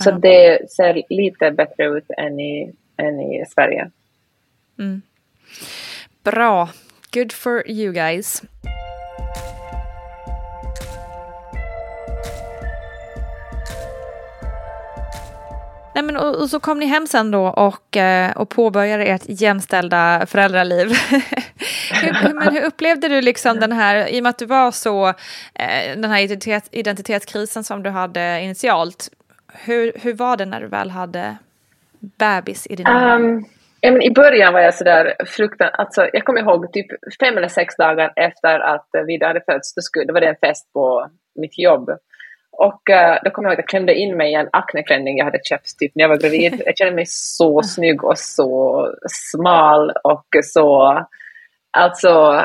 Så 0.03 0.09
Ja. 0.09 0.13
det 0.15 0.71
ser 0.71 1.01
lite 1.09 1.51
bättre 1.51 1.85
ut 1.85 2.05
än 2.17 2.39
i, 2.39 2.73
än 2.97 3.19
i 3.21 3.45
Sverige. 3.49 3.91
Bra. 6.23 6.69
Good 7.13 7.31
for 7.33 7.69
you 7.69 7.93
guys. 7.93 8.41
Nej, 15.95 16.03
men, 16.03 16.17
och, 16.17 16.41
och 16.41 16.49
så 16.49 16.59
kom 16.59 16.79
ni 16.79 16.85
hem 16.85 17.07
sen 17.07 17.31
då 17.31 17.47
och, 17.47 17.97
eh, 17.97 18.31
och 18.31 18.49
påbörjade 18.49 19.05
ert 19.05 19.21
jämställda 19.25 20.25
föräldraliv. 20.25 20.87
hur, 22.01 22.33
men 22.33 22.53
hur 22.53 22.65
upplevde 22.65 23.07
du 23.07 23.21
liksom 23.21 23.59
den 23.59 23.71
här, 23.71 24.07
i 24.07 24.19
och 24.19 24.23
med 24.23 24.29
att 24.29 24.39
du 24.39 24.45
var 24.45 24.71
så, 24.71 25.07
eh, 25.53 25.95
den 25.95 26.11
här 26.11 26.21
identitet, 26.21 26.67
identitetskrisen 26.71 27.63
som 27.63 27.83
du 27.83 27.89
hade 27.89 28.41
initialt, 28.41 29.09
hur, 29.53 29.91
hur 29.95 30.13
var 30.13 30.37
det 30.37 30.45
när 30.45 30.61
du 30.61 30.67
väl 30.67 30.89
hade 30.89 31.37
bebis 31.99 32.67
i 32.69 32.75
dina 32.75 32.89
armar? 32.89 33.15
Um, 33.15 33.45
ja, 33.81 33.91
men 33.91 34.01
I 34.01 34.11
början 34.11 34.53
var 34.53 34.59
jag 34.59 34.73
sådär 34.73 35.15
fruktansvärt, 35.25 35.79
alltså, 35.79 36.09
jag 36.13 36.25
kommer 36.25 36.39
ihåg 36.39 36.73
typ 36.73 36.87
fem 37.19 37.37
eller 37.37 37.47
sex 37.47 37.75
dagar 37.75 38.13
efter 38.15 38.59
att 38.59 38.87
Vida 39.07 39.27
hade 39.27 39.41
fötts, 39.41 39.73
då 40.07 40.13
var 40.13 40.21
det 40.21 40.27
en 40.27 40.35
fest 40.35 40.73
på 40.73 41.09
mitt 41.35 41.59
jobb. 41.59 41.89
Och 42.51 42.89
eh, 42.89 43.19
då 43.23 43.31
kommer 43.31 43.49
jag 43.49 43.53
ihåg 43.53 43.59
att 43.59 43.63
jag 43.63 43.69
klämde 43.69 43.93
in 43.93 44.17
mig 44.17 44.31
i 44.31 44.35
en 44.35 44.49
akneklänning 44.51 45.17
jag 45.17 45.25
hade 45.25 45.39
köpt 45.43 45.79
typ 45.79 45.91
när 45.95 46.03
jag 46.03 46.09
var 46.09 46.17
gravid. 46.17 46.61
Jag 46.65 46.77
kände 46.77 46.95
mig 46.95 47.05
så 47.07 47.61
snygg 47.63 48.03
och 48.03 48.17
så 48.17 48.87
smal 49.09 49.91
och 50.03 50.27
så, 50.43 50.99
alltså, 51.77 52.41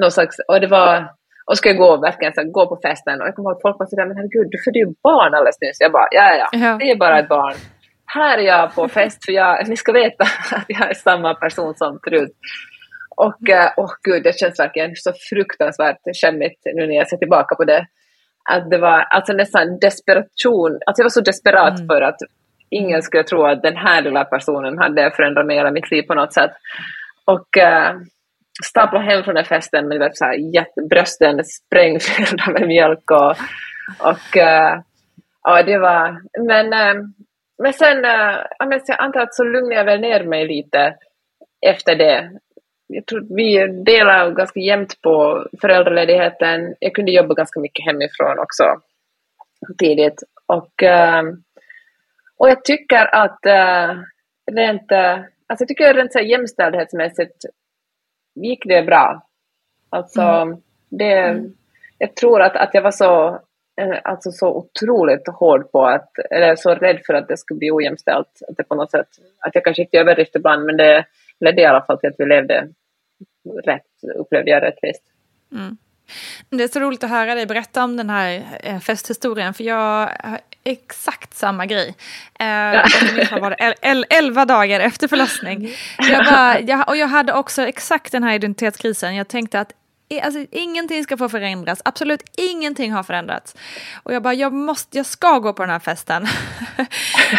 någon 0.00 0.10
slags, 0.10 0.36
och 0.48 0.60
det 0.60 0.66
var, 0.66 1.08
och 1.46 1.58
ska 1.58 1.68
jag 1.68 1.78
gå 1.78 1.96
verkligen 1.96 2.34
så 2.34 2.40
här, 2.40 2.48
gå 2.48 2.66
på 2.66 2.80
festen 2.82 3.20
och 3.20 3.26
jag 3.26 3.34
kommer 3.34 3.50
ihåg 3.50 3.56
att 3.56 3.62
folk 3.62 3.78
var 3.78 3.86
sådär, 3.86 4.06
men 4.06 4.16
herregud, 4.16 4.48
du 4.50 4.58
födde 4.64 4.78
ju 4.78 4.86
barn 5.02 5.34
alldeles 5.34 5.60
nyss. 5.60 5.76
Jag 5.80 5.92
bara, 5.92 6.08
ja, 6.10 6.34
ja, 6.34 6.48
Ja. 6.52 6.58
ja, 6.58 6.76
det 6.80 6.90
är 6.90 6.96
bara 6.96 7.18
ett 7.18 7.28
barn. 7.28 7.54
Här 8.06 8.38
är 8.38 8.42
jag 8.42 8.74
på 8.74 8.88
fest, 8.98 9.24
för 9.24 9.32
jag, 9.32 9.68
ni 9.68 9.76
ska 9.76 9.92
veta 9.92 10.24
att 10.52 10.64
jag 10.68 10.90
är 10.90 10.94
samma 10.94 11.34
person 11.34 11.74
som 11.74 11.98
förut. 12.04 12.32
Och 13.16 13.48
eh, 13.48 13.70
åh 13.76 13.92
gud, 14.02 14.22
det 14.22 14.38
känns 14.38 14.60
verkligen 14.60 14.96
så 14.96 15.12
fruktansvärt 15.30 16.00
skämmigt 16.22 16.60
nu 16.64 16.86
när 16.86 16.94
jag 16.94 17.08
ser 17.08 17.16
tillbaka 17.16 17.54
på 17.54 17.64
det. 17.64 17.86
Att 18.50 18.70
det 18.70 18.78
var 18.78 19.00
alltså 19.00 19.32
nästan 19.32 19.78
desperation, 19.80 20.78
alltså 20.86 21.00
jag 21.00 21.04
var 21.04 21.10
så 21.10 21.20
desperat 21.20 21.86
för 21.86 22.02
att 22.02 22.16
ingen 22.70 23.02
skulle 23.02 23.24
tro 23.24 23.44
att 23.44 23.62
den 23.62 23.76
här 23.76 24.02
lilla 24.02 24.24
personen 24.24 24.78
hade 24.78 25.10
förändrat 25.16 25.46
mig 25.46 25.56
hela 25.56 25.70
mitt 25.70 25.90
liv 25.90 26.02
på 26.02 26.14
något 26.14 26.32
sätt. 26.32 26.50
Och 27.24 27.58
äh, 27.58 27.94
stapla 28.64 29.00
hem 29.00 29.24
från 29.24 29.34
den 29.34 29.44
festen 29.44 29.88
med 29.88 29.98
vet, 29.98 30.16
så 30.16 30.24
här, 30.24 30.54
jätte, 30.54 30.82
brösten 30.90 31.44
sprängfyllda 31.44 32.50
med 32.52 32.68
mjölk 32.68 33.10
och, 33.10 33.36
och 34.10 34.36
äh, 34.36 34.80
ja, 35.42 35.62
det 35.62 35.78
var, 35.78 36.20
men, 36.46 36.72
äh, 36.72 37.02
men 37.62 37.72
sen, 37.72 38.04
äh, 38.04 38.36
jag 38.86 39.00
antar 39.00 39.20
att 39.20 39.34
så 39.34 39.44
lugnade 39.44 39.74
jag 39.74 39.84
väl 39.84 40.00
ner 40.00 40.24
mig 40.24 40.46
lite 40.46 40.94
efter 41.66 41.96
det. 41.96 42.30
Jag 42.94 43.06
tror 43.06 43.36
vi 43.36 43.82
delar 43.84 44.30
ganska 44.30 44.60
jämnt 44.60 45.02
på 45.02 45.46
föräldraledigheten. 45.60 46.74
Jag 46.80 46.94
kunde 46.94 47.12
jobba 47.12 47.34
ganska 47.34 47.60
mycket 47.60 47.84
hemifrån 47.84 48.38
också 48.38 48.64
tidigt. 49.78 50.22
Och, 50.46 50.82
äh, 50.82 51.22
och 52.36 52.48
jag 52.48 52.64
tycker 52.64 53.14
att 53.14 53.46
äh, 53.46 53.96
rent, 54.52 54.92
äh, 54.92 55.12
alltså 55.46 55.62
jag 55.62 55.68
tycker 55.68 55.94
rent 55.94 56.12
så 56.12 56.18
här 56.18 56.26
jämställdhetsmässigt 56.26 57.44
gick 58.34 58.64
det 58.64 58.82
bra. 58.82 59.26
Alltså, 59.90 60.58
det, 60.90 61.42
jag 61.98 62.16
tror 62.16 62.42
att, 62.42 62.56
att 62.56 62.74
jag 62.74 62.82
var 62.82 62.90
så, 62.90 63.28
eh, 63.80 63.98
alltså 64.04 64.30
så 64.30 64.48
otroligt 64.56 65.28
hård 65.28 65.72
på 65.72 65.84
att, 65.86 66.10
eller 66.30 66.56
så 66.56 66.74
rädd 66.74 67.00
för 67.06 67.14
att 67.14 67.28
det 67.28 67.36
skulle 67.36 67.58
bli 67.58 67.70
ojämställt. 67.70 68.42
Att 68.48 68.56
det 68.56 68.64
på 68.64 68.74
något 68.74 68.90
sätt, 68.90 69.08
att 69.38 69.54
jag 69.54 69.64
kanske 69.64 69.86
till 69.86 70.00
överdrift 70.00 70.36
ibland, 70.36 70.64
men 70.64 70.76
det 70.76 71.04
ledde 71.40 71.62
i 71.62 71.64
alla 71.64 71.84
fall 71.84 71.98
till 71.98 72.08
att 72.08 72.18
vi 72.18 72.26
levde 72.26 72.68
rätt, 73.64 74.16
upplevde 74.16 74.50
jag 74.50 74.62
rättvist. 74.62 75.02
Det 76.50 76.64
är 76.64 76.68
så 76.68 76.80
roligt 76.80 77.04
att 77.04 77.10
höra 77.10 77.34
dig 77.34 77.46
berätta 77.46 77.84
om 77.84 77.96
den 77.96 78.10
här 78.10 78.42
eh, 78.62 78.78
festhistorien, 78.78 79.54
för 79.54 79.64
jag 79.64 80.06
har 80.06 80.40
exakt 80.64 81.34
samma 81.34 81.66
grej. 81.66 81.94
Eh, 82.38 82.46
jag 82.46 83.14
minns 83.16 83.32
vad 83.32 83.40
var 83.40 83.56
el, 83.58 83.74
el, 83.82 84.06
elva 84.10 84.44
dagar 84.44 84.80
efter 84.80 85.08
förlossning. 85.08 85.68
Jag 85.98 86.24
bara, 86.24 86.60
jag, 86.60 86.88
och 86.88 86.96
jag 86.96 87.08
hade 87.08 87.32
också 87.32 87.62
exakt 87.62 88.12
den 88.12 88.22
här 88.22 88.34
identitetskrisen. 88.34 89.16
Jag 89.16 89.28
tänkte 89.28 89.60
att 89.60 89.72
Alltså, 90.22 90.46
ingenting 90.50 91.04
ska 91.04 91.16
få 91.16 91.28
förändras, 91.28 91.82
absolut 91.84 92.22
ingenting 92.36 92.92
har 92.92 93.02
förändrats. 93.02 93.56
Och 94.02 94.14
jag 94.14 94.22
bara, 94.22 94.34
jag, 94.34 94.52
måste, 94.52 94.96
jag 94.96 95.06
ska 95.06 95.38
gå 95.38 95.52
på 95.52 95.62
den 95.62 95.70
här 95.70 95.78
festen. 95.78 96.22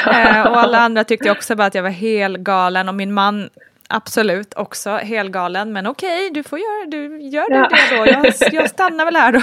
eh, 0.07 0.41
och 0.41 0.57
alla 0.59 0.77
andra 0.77 1.03
tyckte 1.03 1.31
också 1.31 1.55
bara 1.55 1.67
att 1.67 1.75
jag 1.75 1.83
var 1.83 1.89
helt 1.89 2.39
galen 2.39 2.89
och 2.89 2.95
min 2.95 3.13
man 3.13 3.49
absolut 3.93 4.53
också 4.53 4.89
helgalen. 4.95 5.73
Men 5.73 5.87
okej, 5.87 6.29
du 6.33 6.43
får 6.43 6.59
göra 6.59 6.85
du, 6.87 7.21
gör 7.21 7.49
du 7.49 7.55
Ja. 7.55 7.69
det 7.69 7.95
då. 7.97 8.07
Jag, 8.07 8.53
jag 8.53 8.69
stannar 8.75 9.05
väl 9.05 9.15
här 9.15 9.31
då. 9.31 9.41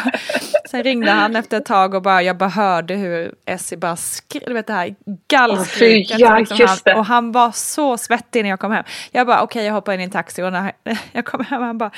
Sen 0.70 0.82
ringde 0.82 1.10
han 1.10 1.36
efter 1.36 1.56
ett 1.56 1.64
tag 1.66 1.94
och 1.94 2.02
bara, 2.02 2.22
jag 2.22 2.36
bara 2.36 2.48
hörde 2.50 2.94
hur 2.94 3.34
Essie 3.46 3.78
bara 3.78 3.96
skrev, 3.96 4.42
du 4.46 4.52
vet 4.52 4.66
det 4.66 4.72
här 4.72 4.94
gallskriket. 5.28 6.16
Fy, 6.16 6.22
ja, 6.24 6.76
det. 6.84 6.94
och 6.94 7.06
han 7.06 7.32
var 7.32 7.50
så 7.52 7.96
svettig 7.98 8.42
när 8.42 8.50
jag 8.50 8.60
kom 8.60 8.72
hem. 8.72 8.84
Jag 9.10 9.26
bara, 9.26 9.42
okej 9.42 9.64
jag 9.66 9.72
hoppar 9.72 9.92
in 9.92 10.00
i 10.00 10.04
en 10.04 10.10
taxi 10.10 10.42
och 10.42 10.52
när 10.52 10.72
jag 11.12 11.24
kom 11.24 11.44
hem, 11.44 11.62
han 11.62 11.78
bara, 11.78 11.90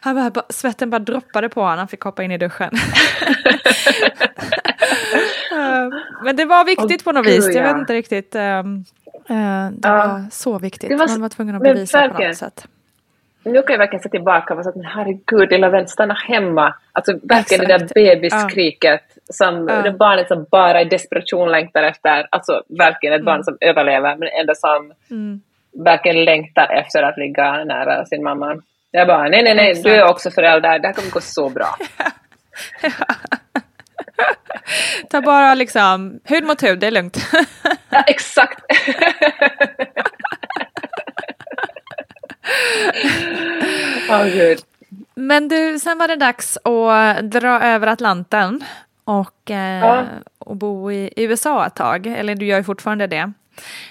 han 0.00 0.14
bara, 0.16 0.30
bara 0.30 0.44
svetten 0.48 0.90
bara 0.90 0.98
droppade 0.98 1.48
på 1.48 1.60
honom, 1.62 1.78
han 1.78 1.88
fick 1.88 2.00
hoppa 2.02 2.22
in 2.22 2.30
i 2.30 2.38
duschen. 2.38 2.70
Eh, 5.52 5.88
Men 6.24 6.36
det 6.36 6.44
var 6.44 6.64
viktigt 6.64 7.00
Åh, 7.00 7.04
på 7.04 7.12
något 7.12 7.26
vis, 7.26 7.46
jag 7.46 7.54
ja. 7.66 7.72
vet 7.72 7.80
inte 7.80 7.92
riktigt. 7.94 8.34
eh, 8.34 8.62
det 9.72 9.88
Ja. 9.88 9.92
var 9.96 10.24
så 10.30 10.58
viktigt, 10.58 10.88
Det 10.88 10.94
var 10.94 10.98
man 10.98 11.08
så- 11.08 11.20
var 11.20 11.28
tvungen 11.28 11.54
att 11.56 11.62
bevisa 11.62 12.08
på 12.08 12.22
något 12.22 12.36
sätt. 12.36 12.66
Nu 13.44 13.62
kan 13.62 13.72
jag 13.72 13.78
verkligen 13.78 14.02
se 14.02 14.08
tillbaka 14.08 14.54
och 14.54 14.60
att 14.60 14.76
men 14.76 14.84
herregud, 14.84 15.50
lilla 15.50 15.68
vän, 15.68 15.88
stanna 15.88 16.14
hemma. 16.14 16.74
Alltså 16.92 17.12
verkligen 17.22 17.68
det 17.68 17.74
Exakt. 17.74 17.94
där 17.94 18.14
bebisskriket, 18.16 19.02
som 19.30 19.68
Ja. 19.68 19.82
det 19.82 19.90
barnet 19.92 20.28
som 20.28 20.46
bara 20.50 20.80
i 20.82 20.84
desperation 20.84 21.50
längtar 21.50 21.82
efter, 21.82 22.26
alltså 22.30 22.62
verkligen 22.68 23.14
ett 23.14 23.24
barn 23.24 23.34
Mm. 23.34 23.44
som 23.44 23.56
överlever, 23.60 24.16
men 24.16 24.28
ändå 24.40 24.52
som 24.56 24.92
verkligen 25.84 26.24
längtar 26.24 26.66
efter 26.72 27.02
att 27.02 27.18
ligga 27.18 27.64
nära 27.64 28.04
sin 28.04 28.22
mamma. 28.22 28.56
Jag 28.90 29.06
bara, 29.06 29.28
nej, 29.28 29.42
nej, 29.42 29.54
nej, 29.54 29.70
Exakt. 29.70 29.84
du 29.84 29.90
är 29.94 30.04
också 30.10 30.30
förälder, 30.30 30.78
det 30.78 30.86
här 30.86 30.94
kommer 30.94 31.10
gå 31.10 31.20
så 31.20 31.48
bra. 31.48 31.68
Ta 35.10 35.20
bara 35.20 35.54
liksom 35.54 36.20
hud 36.24 36.44
mot 36.44 36.62
hud, 36.62 36.78
det 36.78 36.86
är 36.86 36.90
lugnt. 36.90 37.16
Ja, 37.90 38.02
exakt! 38.06 38.60
Åh 44.10 44.24
gud. 44.26 44.58
Men 45.14 45.48
du, 45.48 45.78
sen 45.78 45.98
var 45.98 46.08
det 46.08 46.16
dags 46.16 46.56
att 46.64 47.30
dra 47.30 47.60
över 47.62 47.86
Atlanten 47.86 48.64
och, 49.04 49.50
eh, 49.50 49.80
Ja. 49.80 50.04
och 50.38 50.56
bo 50.56 50.92
i 50.92 51.12
USA 51.16 51.66
ett 51.66 51.74
tag, 51.74 52.06
eller 52.06 52.34
du 52.34 52.46
gör 52.46 52.58
ju 52.58 52.64
fortfarande 52.64 53.06
det. 53.06 53.32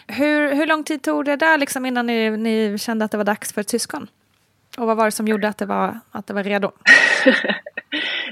Hur, 0.08 0.56
hur 0.56 0.66
lång 0.68 0.84
tid 0.84 1.02
tog 1.04 1.26
det 1.26 1.36
där 1.36 1.58
liksom 1.58 1.86
innan 1.86 2.06
ni, 2.08 2.30
ni 2.30 2.78
kände 2.78 3.06
att 3.06 3.12
det 3.12 3.18
var 3.18 3.24
dags 3.24 3.54
för 3.54 3.62
ett 3.62 3.70
syskon? 3.70 4.08
Och 4.78 4.88
vad 4.88 4.98
var 4.98 5.06
det 5.06 5.12
som 5.12 5.28
gjorde 5.28 5.48
att 5.48 5.58
det 5.58 5.66
var, 5.66 6.00
att 6.12 6.28
det 6.28 6.34
var 6.34 6.44
redo? 6.44 6.72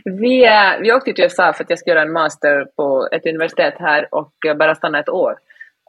Vi, 0.03 0.49
vi 0.81 0.93
åkte 0.93 1.13
till 1.13 1.23
USA 1.23 1.53
för 1.53 1.63
att 1.63 1.69
jag 1.69 1.79
skulle 1.79 1.93
göra 1.95 2.05
en 2.05 2.11
master 2.13 2.65
på 2.75 3.07
ett 3.11 3.25
universitet 3.25 3.73
här 3.79 4.07
och 4.11 4.31
bara 4.59 4.75
stanna 4.75 4.99
ett 4.99 5.09
år. 5.09 5.35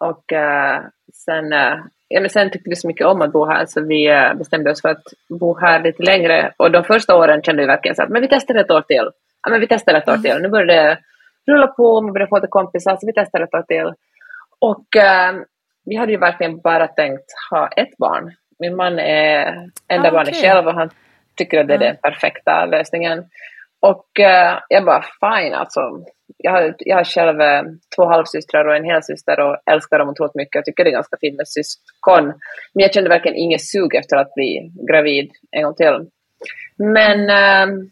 Och 0.01 0.33
eh, 0.33 0.81
sen, 1.15 1.53
eh, 1.53 1.75
ja, 2.09 2.21
men 2.21 2.31
sen 2.31 2.51
tyckte 2.51 2.71
vi 2.71 2.77
så 2.77 2.87
mycket 2.87 3.07
om 3.07 3.23
att 3.23 3.33
bo 3.33 3.45
här 3.47 3.67
så 3.67 3.81
vi 3.87 4.07
eh, 4.09 4.35
bestämde 4.35 4.71
oss 4.71 4.83
för 4.83 4.89
att 4.89 5.03
bo 5.29 5.59
här 5.59 5.83
lite 5.83 6.03
längre. 6.03 6.53
Och 6.57 6.71
de 6.71 6.85
första 6.85 7.17
åren 7.17 7.43
kände 7.43 7.63
vi 7.63 7.67
verkligen 7.67 7.95
så 7.95 8.03
att 8.03 8.09
men 8.09 8.23
vi 8.23 8.29
testar 8.29 8.55
ett 8.55 8.71
år 8.71 8.81
till. 8.81 9.11
Ja, 9.43 9.51
men 9.51 9.61
vi 9.61 9.67
testar 9.67 9.95
ett 9.95 10.09
år 10.09 10.17
till. 10.17 10.39
Nu 10.43 10.49
började 10.49 10.75
det 10.75 10.99
rulla 11.53 11.67
på, 11.67 12.01
man 12.01 12.13
började 12.13 12.29
få 12.29 12.37
lite 12.37 12.47
kompisar 12.49 12.97
så 12.97 13.07
vi 13.07 13.13
testar 13.13 13.41
ett 13.41 13.55
år 13.55 13.63
till. 13.63 13.93
Och 14.59 14.87
vi 15.85 15.97
hade 15.97 16.13
ju 16.13 16.19
verkligen 16.19 16.61
bara 16.61 16.87
tänkt 16.87 17.25
ha 17.51 17.69
ett 17.69 17.97
barn. 17.99 18.33
Min 18.59 18.77
man 18.77 18.99
är 18.99 19.69
enda 19.89 20.09
Ah, 20.09 20.13
barnet 20.13 20.29
okej. 20.29 20.43
själv 20.43 20.67
och 20.67 20.75
han 20.75 20.91
tycker 21.37 21.61
att 21.61 21.69
det 21.69 21.75
är 21.75 21.81
Ja. 21.83 21.87
den 21.87 21.97
perfekta 21.97 22.67
lösningen. 22.67 23.25
Och 23.81 24.07
uh, 24.19 24.59
jag 24.69 24.85
bara 24.85 25.03
fine 25.03 25.55
alltså. 25.55 25.81
Jag 26.37 26.53
har, 26.53 26.75
jag 26.79 26.97
har 26.97 27.05
själv 27.05 27.41
uh, 27.41 27.73
två 27.97 28.07
halvsystrar 28.07 28.65
och 28.65 28.77
en 28.77 28.85
helsyster 28.85 29.41
och 29.41 29.57
älskar 29.71 29.99
dem 29.99 30.09
otroligt 30.09 30.35
mycket. 30.35 30.55
Jag 30.55 30.65
tycker 30.65 30.85
det 30.85 30.91
är 30.91 31.01
ganska 31.01 31.17
fint 31.21 31.37
med 31.37 31.49
syskon. 31.49 32.25
Men 32.73 32.83
jag 32.83 32.95
kände 32.95 33.11
verkligen 33.11 33.37
inget 33.37 33.65
sug 33.65 33.95
efter 33.95 34.17
att 34.17 34.35
bli 34.35 34.73
gravid 34.89 35.31
en 35.51 35.63
gång 35.63 35.75
till. 35.75 36.07
Men 36.77 37.21
uh, 37.21 37.85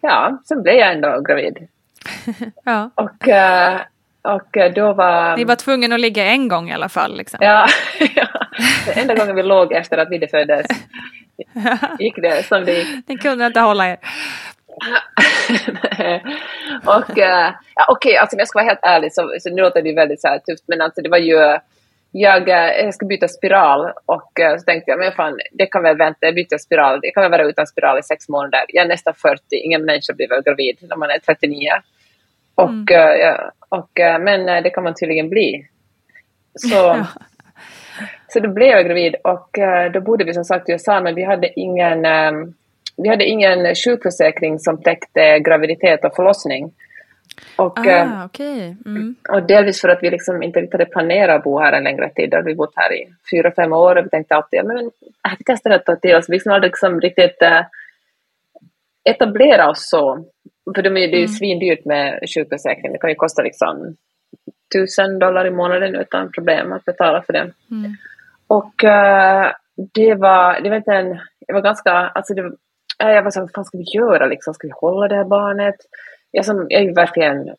ja, 0.00 0.42
sen 0.48 0.62
blev 0.62 0.74
jag 0.74 0.92
ändå 0.92 1.20
gravid. 1.20 1.68
ja. 2.64 2.90
Och, 2.94 3.28
och 4.34 4.72
då 4.74 4.92
var... 4.92 5.36
Ni 5.36 5.44
var 5.44 5.56
tvungna 5.56 5.94
att 5.94 6.00
ligga 6.00 6.24
en 6.24 6.48
gång 6.48 6.70
i 6.70 6.72
alla 6.72 6.88
fall? 6.88 7.16
Liksom. 7.16 7.38
Ja, 7.42 7.66
ja. 8.16 8.28
Den 8.86 8.98
enda 8.98 9.14
gången 9.14 9.36
vi 9.36 9.42
låg 9.42 9.72
efter 9.72 9.98
att 9.98 10.10
Vidde 10.10 10.28
föddes 10.28 10.66
gick 11.98 12.16
det 12.16 12.46
som 12.46 12.64
det 12.64 12.72
gick. 12.72 13.08
Ni 13.08 13.16
kunde 13.16 13.46
inte 13.46 13.60
hålla 13.60 13.88
er. 13.88 13.98
och 16.84 17.18
uh, 17.18 17.50
ja, 17.74 17.86
okej, 17.88 18.10
okay, 18.10 18.16
alltså 18.16 18.36
om 18.36 18.38
jag 18.38 18.48
ska 18.48 18.58
vara 18.58 18.68
helt 18.68 18.82
ärlig 18.82 19.12
så, 19.12 19.34
så 19.40 19.50
nu 19.50 19.62
låter 19.62 19.82
det 19.82 19.94
väldigt 19.94 20.20
så 20.20 20.28
här 20.28 20.38
tufft 20.38 20.64
men 20.66 20.80
alltså 20.80 21.02
det 21.02 21.08
var 21.08 21.18
ju 21.18 21.58
jag, 22.16 22.48
eh, 22.48 22.84
jag 22.84 22.94
ska 22.94 23.06
byta 23.06 23.28
spiral 23.28 23.92
och 24.06 24.30
uh, 24.40 24.56
så 24.58 24.64
tänkte 24.64 24.90
jag 24.90 24.98
men 24.98 25.12
fan 25.12 25.38
det 25.52 25.66
kan 25.66 25.82
väl 25.82 25.96
vänta, 25.96 26.18
jag 26.20 26.34
byter 26.34 26.58
spiral, 26.58 27.00
jag 27.02 27.14
kan 27.14 27.22
väl 27.22 27.30
vara 27.30 27.48
utan 27.48 27.66
spiral 27.66 27.98
i 27.98 28.02
sex 28.02 28.28
månader. 28.28 28.64
Jag 28.68 28.84
är 28.84 28.88
nästan 28.88 29.14
40, 29.14 29.42
ingen 29.50 29.84
människa 29.84 30.12
blir 30.12 30.28
väl 30.28 30.42
gravid 30.42 30.78
när 30.80 30.96
man 30.96 31.10
är 31.10 31.18
39. 31.18 31.68
Och, 32.54 32.68
mm. 32.68 33.20
ja, 33.20 33.52
och, 33.68 33.90
men 34.20 34.62
det 34.62 34.70
kan 34.70 34.84
man 34.84 34.94
tydligen 34.94 35.28
bli. 35.28 35.66
Så, 36.54 36.68
så 38.28 38.40
då 38.40 38.48
blev 38.48 38.68
jag 38.68 38.86
gravid 38.86 39.14
och 39.24 39.58
då 39.92 40.00
bodde 40.00 40.24
vi 40.24 40.34
som 40.34 40.44
sagt 40.44 40.68
i 40.68 40.72
USA 40.72 41.00
men 41.00 41.14
vi 41.14 41.24
hade 41.24 41.60
ingen 41.60 42.06
um, 42.06 42.54
vi 42.96 43.08
hade 43.08 43.24
ingen 43.24 43.74
sjukförsäkring 43.74 44.58
som 44.58 44.82
täckte 44.82 45.38
graviditet 45.38 46.04
och 46.04 46.16
förlossning. 46.16 46.72
Och, 47.56 47.78
ah, 47.78 47.90
eh, 47.90 48.24
okay. 48.24 48.74
mm. 48.86 49.14
och 49.30 49.42
delvis 49.42 49.80
för 49.80 49.88
att 49.88 50.02
vi 50.02 50.10
liksom 50.10 50.42
inte 50.42 50.60
riktigt 50.60 50.72
hade 50.72 50.86
planerat 50.86 51.36
att 51.36 51.44
bo 51.44 51.58
här 51.58 51.72
en 51.72 51.84
längre 51.84 52.10
tid. 52.10 52.30
Då 52.30 52.36
hade 52.36 52.46
vi 52.46 52.54
bott 52.54 52.72
här 52.76 52.92
i 52.92 53.08
fyra, 53.30 53.52
fem 53.56 53.72
år 53.72 53.96
och 53.96 54.04
vi 54.04 54.10
tänkte 54.10 54.34
alltid 54.34 54.60
att 54.60 54.66
äh, 54.66 55.32
vi 55.38 55.44
testar 55.46 55.70
ett 55.70 55.84
tag 55.84 56.00
till 56.00 56.16
oss. 56.16 56.28
Vi 56.28 56.32
liksom 56.32 56.52
hade 56.52 56.66
liksom 56.66 57.00
riktigt 57.00 57.42
äh, 57.42 57.60
etablera 59.04 59.70
oss 59.70 59.88
så. 59.90 60.24
För 60.74 60.82
det 60.82 60.88
är 60.88 61.06
ju 61.06 61.16
mm. 61.16 61.28
svindyrt 61.28 61.84
med 61.84 62.20
sjukförsäkring. 62.34 62.92
Det 62.92 62.98
kan 62.98 63.10
ju 63.10 63.16
kosta 63.16 63.42
liksom 63.42 63.96
tusen 64.72 65.18
dollar 65.18 65.46
i 65.46 65.50
månaden 65.50 65.94
utan 65.94 66.32
problem 66.32 66.72
att 66.72 66.84
betala 66.84 67.22
för 67.22 67.32
det. 67.32 67.50
Mm. 67.70 67.96
Och 68.46 68.84
äh, 68.84 69.52
det 69.94 70.14
var, 70.14 70.60
det 70.60 70.68
var 70.68 70.76
inte 70.76 70.92
en, 70.92 71.20
det 71.46 71.52
var 71.52 71.60
ganska, 71.60 71.92
alltså 71.92 72.34
det, 72.34 72.52
jag 72.98 73.22
var 73.22 73.30
så 73.30 73.40
vad 73.40 73.52
fan 73.52 73.64
ska 73.64 73.78
vi 73.78 73.98
göra 73.98 74.26
liksom? 74.26 74.54
Ska 74.54 74.66
vi 74.66 74.72
hålla 74.76 75.08
det 75.08 75.16
här 75.16 75.24
barnet? 75.24 75.76
Jag, 76.30 76.44
som, 76.44 76.66
jag 76.68 76.82
är 76.82 76.94
verkligen 76.94 77.54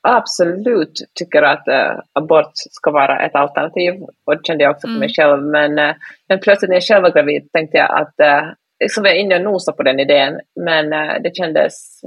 absolut 0.00 0.92
tycker 1.14 1.42
att 1.42 1.68
äh, 1.68 2.00
abort 2.12 2.52
ska 2.54 2.90
vara 2.90 3.26
ett 3.26 3.34
alternativ 3.34 3.94
och 4.24 4.36
det 4.36 4.46
kände 4.46 4.64
jag 4.64 4.70
också 4.70 4.86
för 4.86 4.88
mm. 4.88 5.00
mig 5.00 5.14
själv. 5.14 5.42
Men, 5.42 5.78
äh, 5.78 5.94
men 6.28 6.40
plötsligt 6.40 6.68
när 6.68 6.76
jag 6.76 6.84
själv 6.84 7.02
var 7.02 7.10
gravid 7.10 7.52
tänkte 7.52 7.76
jag 7.76 8.00
att 8.00 8.20
äh, 8.20 8.48
liksom 8.80 9.02
var 9.02 9.10
jag 9.10 9.18
inne 9.18 9.36
och 9.36 9.42
nosade 9.42 9.76
på 9.76 9.82
den 9.82 10.00
idén 10.00 10.40
men 10.60 10.92
äh, 10.92 11.22
det 11.22 11.36
kändes, 11.36 12.00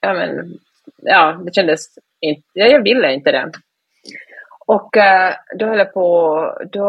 ja 0.00 0.14
men, 0.14 0.58
ja 1.02 1.40
det 1.44 1.54
kändes 1.54 1.80
inte, 2.20 2.42
jag 2.52 2.82
ville 2.82 3.12
inte 3.12 3.32
det. 3.32 3.50
Och 4.66 4.96
äh, 4.96 5.34
då 5.58 5.66
höll 5.66 5.78
jag 5.78 5.92
på, 5.92 6.38
då, 6.72 6.86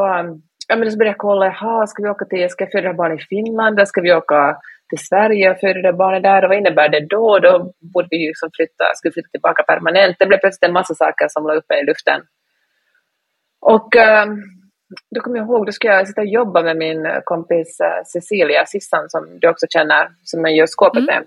ja 0.68 0.76
men 0.76 0.92
så 0.92 0.98
började 0.98 1.14
jag 1.14 1.18
kolla, 1.18 1.46
jaha, 1.46 1.88
ska 1.88 2.04
vi 2.04 2.10
åka 2.10 2.26
till, 2.26 2.50
ska 2.50 2.64
jag 2.64 2.72
föda 2.72 2.94
barn 2.94 3.20
i 3.20 3.22
Finland, 3.22 3.88
ska 3.88 4.02
vi 4.02 4.14
åka 4.14 4.58
till 4.90 5.06
Sverige 5.10 5.52
och 5.52 5.60
födde 5.60 5.94
barnet 5.94 6.24
där 6.24 6.44
och 6.44 6.50
vad 6.50 6.58
innebär 6.58 6.90
det 6.90 7.06
då? 7.06 7.40
Då 7.40 7.74
borde 7.94 8.08
vi 8.12 8.18
ju 8.18 8.32
som 8.36 8.50
flytta, 8.56 8.86
skulle 8.96 9.12
flytta 9.12 9.30
tillbaka 9.30 9.64
permanent. 9.64 10.16
Det 10.20 10.26
blev 10.26 10.40
plötsligt 10.40 10.68
en 10.68 10.74
massa 10.74 10.96
saker 10.96 11.28
som 11.30 11.48
låg 11.48 11.58
uppe 11.58 11.76
i 11.76 11.86
luften. 11.86 12.22
Och 13.62 13.96
um, 13.96 14.44
då 15.16 15.22
kommer 15.22 15.38
jag 15.38 15.48
ihåg, 15.48 15.66
då 15.66 15.72
ska 15.72 15.88
jag 15.88 16.08
sitta 16.08 16.22
och 16.22 16.28
jobba 16.28 16.62
med 16.62 16.78
min 16.78 17.08
kompis 17.24 17.80
uh, 17.82 18.04
Cecilia 18.06 18.66
Sissan 18.66 19.10
som 19.10 19.40
du 19.40 19.50
också 19.50 19.66
känner, 19.70 20.10
som 20.24 20.46
jag 20.46 20.56
gör 20.56 20.68
skåpet 20.68 21.04
mm. 21.04 21.06
med. 21.06 21.24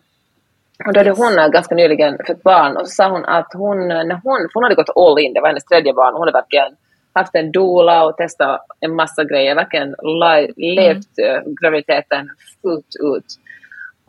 Och 0.87 0.93
då 0.93 1.01
hade 1.01 1.11
hon 1.11 1.51
ganska 1.53 1.75
nyligen 1.75 2.19
fått 2.27 2.43
barn 2.43 2.77
och 2.77 2.89
så 2.89 2.95
sa 2.95 3.09
hon 3.09 3.25
att 3.25 3.53
hon, 3.55 3.89
när 3.89 4.21
hon, 4.25 4.49
hon 4.55 4.63
hade 4.63 4.75
gått 4.75 4.97
all 4.97 5.19
in, 5.19 5.33
det 5.35 5.41
var 5.41 5.49
hennes 5.49 5.65
tredje 5.65 5.93
barn, 5.93 6.13
hon 6.13 6.21
hade 6.21 6.33
verkligen 6.33 6.77
haft 7.13 7.35
en 7.35 7.53
doula 7.53 8.05
och 8.05 8.17
testat 8.17 8.61
en 8.81 8.95
massa 8.95 9.25
grejer, 9.25 9.55
verkligen 9.55 9.95
levt 10.57 11.19
mm. 11.19 11.55
graviditeten 11.63 12.31
fullt 12.63 12.95
ut. 13.17 13.25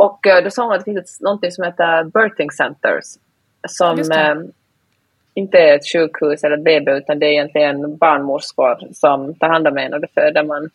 Och 0.05 0.27
eh, 0.27 0.43
då 0.43 0.49
sa 0.49 0.63
hon 0.63 0.73
att 0.73 0.85
det 0.85 0.91
finns 0.91 1.21
något 1.21 1.53
som 1.53 1.63
heter 1.63 2.03
birthing 2.03 2.51
centers 2.51 3.05
som 3.67 3.99
eh, 3.99 4.35
inte 5.33 5.57
är 5.57 5.75
ett 5.75 5.91
sjukhus 5.93 6.43
eller 6.43 6.57
ett 6.57 6.63
BB 6.63 6.91
utan 6.91 7.19
det 7.19 7.25
är 7.25 7.31
egentligen 7.31 7.97
barnmorskor 7.97 8.77
som 8.93 9.35
tar 9.35 9.49
hand 9.49 9.67
om 9.67 9.77
en 9.77 9.93
och 9.93 10.01
det 10.01 10.13
föder 10.13 10.43
man. 10.43 10.69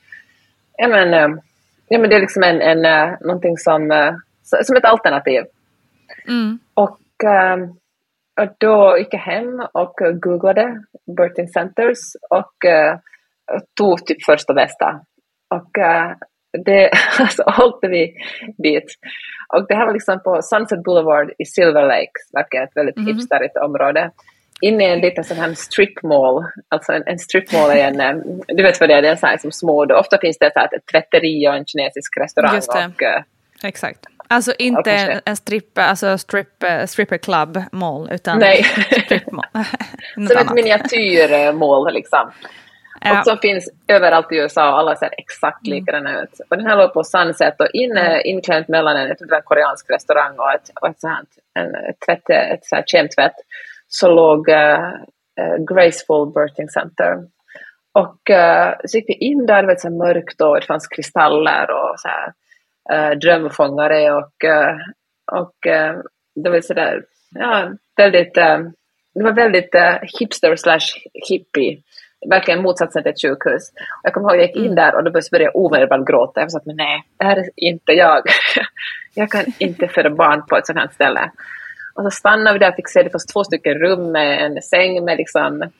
Ja 0.78 0.88
men, 0.88 1.14
eh, 1.14 1.38
ja, 1.88 1.98
men 1.98 2.10
det 2.10 2.16
är 2.16 2.20
liksom 2.20 2.42
en, 2.42 2.60
en, 2.60 2.84
eh, 2.84 3.14
någonting 3.20 3.58
som, 3.58 4.12
som 4.42 4.76
ett 4.76 4.84
alternativ. 4.84 5.44
Mm. 6.28 6.58
Och, 6.74 7.24
eh, 7.24 7.56
och 8.40 8.54
då 8.58 8.98
gick 8.98 9.14
jag 9.14 9.20
hem 9.20 9.66
och 9.72 9.94
googlade 10.20 10.82
birthing 11.16 11.48
centers 11.48 11.98
och 12.30 12.54
tog 13.74 14.06
typ 14.06 14.24
första 14.24 14.54
bästa. 14.54 15.00
Och 15.48 15.70
det, 16.64 16.90
alltså 17.18 17.42
åkte 17.42 17.88
vi 17.88 18.14
dit. 18.58 18.94
Och 19.54 19.66
det 19.68 19.74
här 19.74 19.86
var 19.86 19.92
liksom 19.92 20.22
på 20.22 20.42
Sunset 20.42 20.82
Boulevard 20.82 21.32
i 21.38 21.44
Silver 21.44 21.82
Lake, 21.82 22.12
verkar 22.32 22.62
ett 22.62 22.76
väldigt 22.76 22.96
mm. 22.96 23.06
hipsterigt 23.06 23.56
område. 23.56 24.10
Inne 24.60 24.84
i 24.84 24.92
en 24.92 25.00
liten 25.00 25.24
sån 25.24 25.36
här 25.36 25.54
strip 25.54 26.02
mall, 26.02 26.44
alltså 26.68 26.92
en, 26.92 27.02
en 27.06 27.18
strip 27.18 27.52
mall 27.52 27.70
är 27.70 28.00
en, 28.00 28.22
du 28.48 28.62
vet 28.62 28.80
vad 28.80 28.88
det 28.88 28.94
är, 28.94 29.02
det 29.02 29.08
är 29.08 29.12
en 29.12 29.18
sån 29.18 29.28
här 29.28 29.38
som 29.38 29.52
små, 29.52 29.86
ofta 29.94 30.18
finns 30.18 30.38
det 30.38 30.50
så 30.52 30.58
här 30.58 30.76
ett 30.76 30.86
tvätteri 30.92 31.48
och 31.48 31.54
en 31.54 31.64
kinesisk 31.66 32.16
restaurang. 32.16 32.54
Just 32.54 32.72
det. 32.72 32.90
Och, 32.94 33.02
eh, 33.02 33.22
Exakt. 33.62 34.06
Alltså 34.28 34.54
inte 34.58 34.92
en, 34.92 35.20
en 35.24 35.36
strip, 35.36 35.78
alltså 35.78 36.18
strip, 36.18 36.62
eh, 36.62 36.86
stripper 36.86 37.18
club 37.18 37.62
mall, 37.72 38.08
utan 38.12 38.38
Nej. 38.38 38.64
strip 39.04 39.32
mall. 39.32 39.44
Som 40.14 40.36
ett 40.38 40.54
miniatyrmål 40.54 41.94
liksom. 41.94 42.30
Och 43.12 43.24
som 43.24 43.38
finns 43.38 43.70
överallt 43.88 44.32
i 44.32 44.36
USA 44.36 44.72
och 44.72 44.78
alla 44.78 44.96
ser 44.96 45.10
exakt 45.18 45.66
mm. 45.66 45.78
likadana 45.78 46.22
ut. 46.22 46.40
Och 46.50 46.56
den 46.56 46.66
här 46.66 46.76
låg 46.76 46.92
på 46.92 47.04
Sunset 47.04 47.60
och 47.60 47.68
inne, 47.72 48.06
mm. 48.06 48.22
inklämt 48.24 48.68
mellan 48.68 48.96
en, 48.96 49.10
en 49.10 49.42
koreansk 49.44 49.90
restaurang 49.90 50.38
och 50.38 50.52
ett, 50.52 50.70
och 50.80 50.88
ett, 50.88 51.00
sånt, 51.00 51.28
en, 51.54 51.72
tvätt, 52.06 52.30
ett 52.30 52.64
så 52.64 52.76
här 52.76 52.84
kemtvätt 52.86 53.36
så 53.88 54.08
låg 54.08 54.48
uh, 54.48 54.78
uh, 55.40 55.64
Graceful 55.74 56.32
Birthing 56.34 56.68
Center. 56.68 57.16
Och 57.92 58.30
uh, 58.30 58.74
så 58.84 58.96
gick 58.98 59.08
vi 59.08 59.14
in 59.14 59.46
där, 59.46 59.62
det 59.62 59.68
var 59.68 59.76
så 59.76 59.90
mörkt 59.90 60.40
och 60.40 60.60
det 60.60 60.66
fanns 60.66 60.86
kristaller 60.88 61.70
och 61.70 61.94
så 62.00 62.08
här, 62.08 62.32
uh, 62.92 63.18
drömfångare 63.18 64.12
och, 64.12 64.44
och 65.32 65.56
det 66.34 66.50
var 66.50 66.60
sådär, 66.60 67.02
ja, 67.34 67.70
väldigt, 67.96 68.34
det 69.14 69.22
var 69.22 69.32
väldigt 69.32 69.74
hipster 70.18 70.56
slash 70.56 70.88
hippie 71.28 71.82
verkligen 72.30 72.62
motsatsen 72.62 73.02
till 73.02 73.12
ett 73.12 73.22
sjukhus. 73.22 73.72
Jag 74.02 74.12
kommer 74.14 74.30
ihåg 74.30 74.40
jag 74.40 74.46
gick 74.46 74.56
in 74.56 74.62
mm. 74.62 74.74
där 74.74 74.94
och 74.94 75.04
då 75.04 75.10
började 75.10 75.44
jag 75.44 75.56
omedelbart 75.56 76.08
gråta. 76.08 76.40
Jag 76.40 76.50
sa 76.50 76.58
att 76.58 76.66
nej, 76.66 77.02
det 77.18 77.24
här 77.24 77.36
är 77.36 77.50
inte 77.56 77.92
jag. 77.92 78.22
jag 79.14 79.30
kan 79.30 79.44
inte 79.58 79.88
föda 79.88 80.10
barn 80.10 80.46
på 80.46 80.56
ett 80.56 80.66
sådant 80.66 80.86
här 80.86 80.94
ställe. 80.94 81.30
Och 81.94 82.04
så 82.04 82.10
stannade 82.10 82.52
vi 82.52 82.58
där 82.58 82.68
och 82.68 82.76
fick 82.76 82.88
se, 82.88 83.02
det 83.02 83.10
fanns 83.10 83.26
två 83.26 83.44
stycken 83.44 83.74
rum 83.74 84.12
med 84.12 84.46
en 84.46 84.62
säng 84.62 85.04
med 85.04 85.16
liksom 85.16 85.70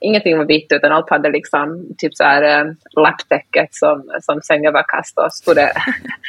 ingenting 0.00 0.38
var 0.38 0.44
vitt 0.44 0.72
utan 0.72 0.92
allt 0.92 1.10
hade 1.10 1.30
liksom 1.30 1.86
typ 1.98 2.14
så 2.14 2.24
här 2.24 2.42
äh, 2.42 2.72
lapptäcket 2.96 3.68
som, 3.74 4.10
som 4.20 4.42
sängöverkast 4.42 5.18
och 5.18 5.32
stod 5.32 5.56
det 5.56 5.72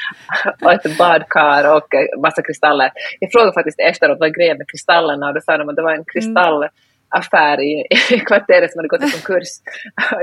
och 0.61 0.71
ett 0.71 0.97
badkar 0.97 1.75
och 1.75 1.87
massa 2.21 2.41
kristaller. 2.41 2.91
Jag 3.19 3.31
frågade 3.31 3.53
faktiskt 3.53 3.79
efteråt 3.79 4.19
vad 4.19 4.35
grejen 4.35 4.57
med 4.57 4.69
kristallerna 4.71 5.27
och 5.27 5.33
då 5.33 5.41
sa 5.41 5.57
de 5.57 5.69
att 5.69 5.75
det 5.75 5.81
var 5.81 5.93
en 5.93 6.05
kristall 6.05 6.57
mm 6.57 6.69
affär 7.17 7.61
i, 7.61 7.87
i 8.11 8.19
kvarteret 8.19 8.71
som 8.71 8.79
hade 8.79 8.87
gått 8.87 9.03
i 9.03 9.11
konkurs. 9.11 9.47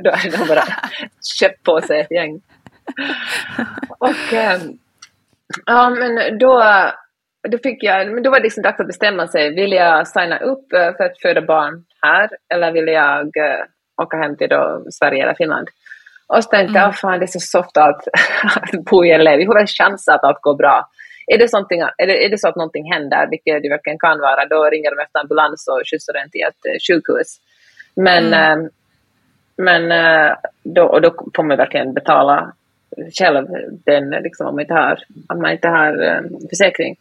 Då 0.02 0.10
hade 0.10 0.36
de 0.36 0.48
bara 0.48 0.64
köpt 1.38 1.62
på 1.62 1.80
sig 1.80 2.00
ett 2.00 2.10
gäng. 2.10 2.40
Och 3.98 4.32
ähm, 4.32 4.78
ja, 5.66 5.90
men 5.90 6.38
då, 6.38 6.64
då 7.48 7.58
fick 7.58 7.82
jag, 7.82 8.12
men 8.12 8.22
då 8.22 8.30
var 8.30 8.38
det 8.38 8.42
liksom 8.42 8.62
dags 8.62 8.80
att 8.80 8.86
bestämma 8.86 9.26
sig. 9.26 9.54
Vill 9.54 9.72
jag 9.72 10.08
signa 10.08 10.38
upp 10.38 10.72
eh, 10.72 10.96
för 10.96 11.04
att 11.04 11.20
föda 11.22 11.42
barn 11.42 11.84
här 12.02 12.28
eller 12.54 12.72
vill 12.72 12.86
jag 12.86 13.36
äh, 13.36 13.64
åka 14.02 14.16
hem 14.16 14.36
till 14.36 14.48
då 14.48 14.84
Sverige 14.90 15.22
eller 15.22 15.34
Finland? 15.34 15.68
Och 16.26 16.44
så 16.44 16.50
tänkte 16.50 16.78
jag, 16.78 16.84
mm. 16.84 16.92
fan 16.92 17.18
det 17.18 17.24
är 17.24 17.38
så 17.38 17.40
soft 17.40 17.76
att, 17.76 18.08
att 18.56 18.84
bo 18.90 19.04
i 19.04 19.18
LA, 19.18 19.36
vi 19.36 19.46
får 19.46 19.54
väl 19.54 19.66
chansa 19.66 20.14
att 20.14 20.24
allt 20.24 20.40
går 20.40 20.54
bra. 20.54 20.88
Är 21.34 21.38
det, 21.38 21.44
är, 22.02 22.06
det, 22.06 22.24
är 22.24 22.30
det 22.30 22.38
så 22.38 22.48
att 22.48 22.56
någonting 22.56 22.92
händer, 22.92 23.26
vilket 23.30 23.62
det 23.62 23.68
verkligen 23.68 23.98
kan 23.98 24.18
vara, 24.20 24.46
då 24.46 24.64
ringer 24.64 24.90
de 24.90 25.02
efter 25.02 25.20
ambulans 25.20 25.68
och 25.68 25.82
skjutsar 25.90 26.12
den 26.12 26.30
till 26.30 26.40
ett 26.48 26.66
eh, 26.66 26.78
sjukhus. 26.86 27.40
Men, 27.94 28.26
mm. 28.26 28.60
äh, 28.60 28.70
men 29.56 29.92
äh, 29.92 30.32
då, 30.62 30.84
och 30.84 31.02
då 31.02 31.14
får 31.36 31.42
man 31.42 31.56
verkligen 31.56 31.94
betala 31.94 32.52
själv 33.18 33.46
den, 33.84 34.10
liksom, 34.10 34.46
om, 34.46 34.54
man 34.54 34.60
inte 34.62 34.74
har, 34.74 34.98
om 35.28 35.42
man 35.42 35.52
inte 35.52 35.68
har 35.68 35.92
försäkring. 36.50 36.96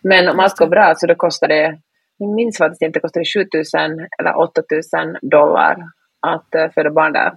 Men 0.00 0.28
om 0.28 0.40
allt 0.40 0.58
går 0.58 0.66
bra 0.66 0.94
så 0.96 1.06
då 1.06 1.14
kostar 1.14 1.48
det, 1.48 1.78
jag 2.16 2.28
minns 2.28 2.58
faktiskt 2.58 2.82
inte, 2.82 3.00
kostar 3.00 3.20
det 3.20 3.44
7000 3.44 4.06
eller 4.18 4.38
8000 4.38 5.16
dollar 5.22 5.76
att 6.20 6.72
föda 6.74 6.90
barn 6.90 7.12
där. 7.12 7.32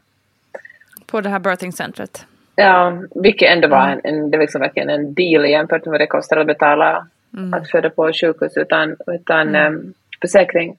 På 1.06 1.22
det 1.22 1.30
här 1.30 1.40
birthing-centret? 1.40 2.26
Ja, 2.60 2.93
vilket 3.15 3.50
ändå 3.50 3.67
var 3.67 3.88
en, 3.88 4.02
en, 4.04 4.32
det 4.32 4.38
var 4.38 4.43
liksom 4.43 4.62
verkligen 4.62 4.89
en 4.89 5.13
deal 5.13 5.45
jämfört 5.45 5.86
med 5.86 5.91
vad 5.91 6.02
det 6.02 6.08
kostar 6.08 6.38
att 6.38 6.48
betala 6.48 7.08
mm. 7.38 7.54
att 7.54 7.69
föda 7.72 7.89
på 7.89 8.12
sjukhus 8.13 8.58
utan, 8.58 8.95
utan 9.08 9.56
mm. 9.56 9.74
um, 9.74 9.93
försäkring. 10.22 10.78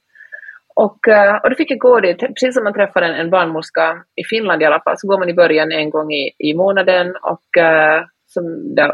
Och, 0.75 0.99
uh, 1.09 1.35
och 1.43 1.51
då 1.51 1.57
fick 1.57 1.71
jag 1.71 1.79
gå 1.79 2.01
dit, 2.01 2.19
precis 2.19 2.55
som 2.55 2.65
man 2.65 2.73
träffar 2.73 3.03
en, 3.03 3.15
en 3.15 3.31
barnmorska 3.31 4.05
i 4.17 4.25
Finland 4.25 4.63
i 4.63 4.65
alla 4.65 4.81
fall, 4.81 4.99
så 4.99 5.09
går 5.09 5.19
man 5.19 5.29
i 5.29 5.35
början 5.35 5.73
en 5.73 5.91
gång 5.91 6.13
i, 6.13 6.33
i 6.39 6.55
månaden 6.55 7.17
och, 7.23 7.49
uh, 7.59 8.07
som, 8.27 8.45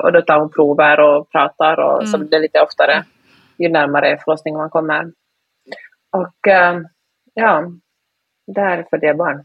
och 0.03 0.13
då 0.13 0.23
tar 0.23 0.39
hon 0.39 0.51
prover 0.51 1.01
och 1.01 1.31
pratar 1.31 1.81
och 1.81 2.03
mm. 2.03 2.07
så 2.07 2.17
det 2.19 2.37
är 2.37 2.41
lite 2.41 2.61
oftare 2.61 3.05
ju 3.59 3.69
närmare 3.69 4.19
förlossningen 4.25 4.59
man 4.59 4.71
kommer. 4.71 5.05
Och 6.13 6.41
uh, 6.49 6.83
ja, 7.35 7.71
där 8.47 8.87
födde 8.91 9.07
jag 9.07 9.17
barn. 9.17 9.45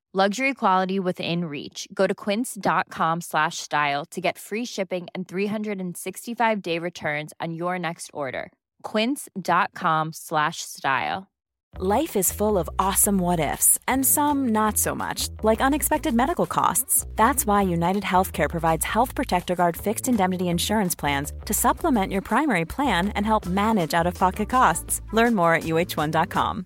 luxury 0.13 0.53
quality 0.53 0.99
within 0.99 1.45
reach 1.45 1.87
go 1.93 2.05
to 2.05 2.13
quince.com 2.13 3.21
slash 3.21 3.59
style 3.59 4.03
to 4.03 4.19
get 4.19 4.37
free 4.37 4.65
shipping 4.65 5.07
and 5.15 5.25
365 5.25 6.61
day 6.61 6.77
returns 6.79 7.31
on 7.39 7.53
your 7.53 7.79
next 7.79 8.11
order 8.13 8.51
quince.com 8.83 10.11
slash 10.11 10.57
style 10.61 11.31
Life 11.79 12.17
is 12.17 12.33
full 12.33 12.57
of 12.57 12.69
awesome 12.77 13.17
what 13.17 13.39
ifs, 13.39 13.79
and 13.87 14.05
some 14.05 14.49
not 14.49 14.77
so 14.77 14.93
much, 14.93 15.29
like 15.41 15.61
unexpected 15.61 16.13
medical 16.13 16.45
costs. 16.45 17.07
That's 17.15 17.45
why 17.45 17.61
United 17.61 18.03
Healthcare 18.03 18.49
provides 18.49 18.83
Health 18.83 19.15
Protector 19.15 19.55
Guard 19.55 19.77
fixed 19.77 20.09
indemnity 20.09 20.49
insurance 20.49 20.95
plans 20.95 21.31
to 21.45 21.53
supplement 21.53 22.11
your 22.11 22.21
primary 22.21 22.65
plan 22.65 23.09
and 23.15 23.25
help 23.25 23.45
manage 23.45 23.93
out 23.93 24.05
of 24.05 24.15
pocket 24.15 24.49
costs. 24.49 25.01
Learn 25.13 25.33
more 25.33 25.53
at 25.55 25.63
uh1.com. 25.63 26.65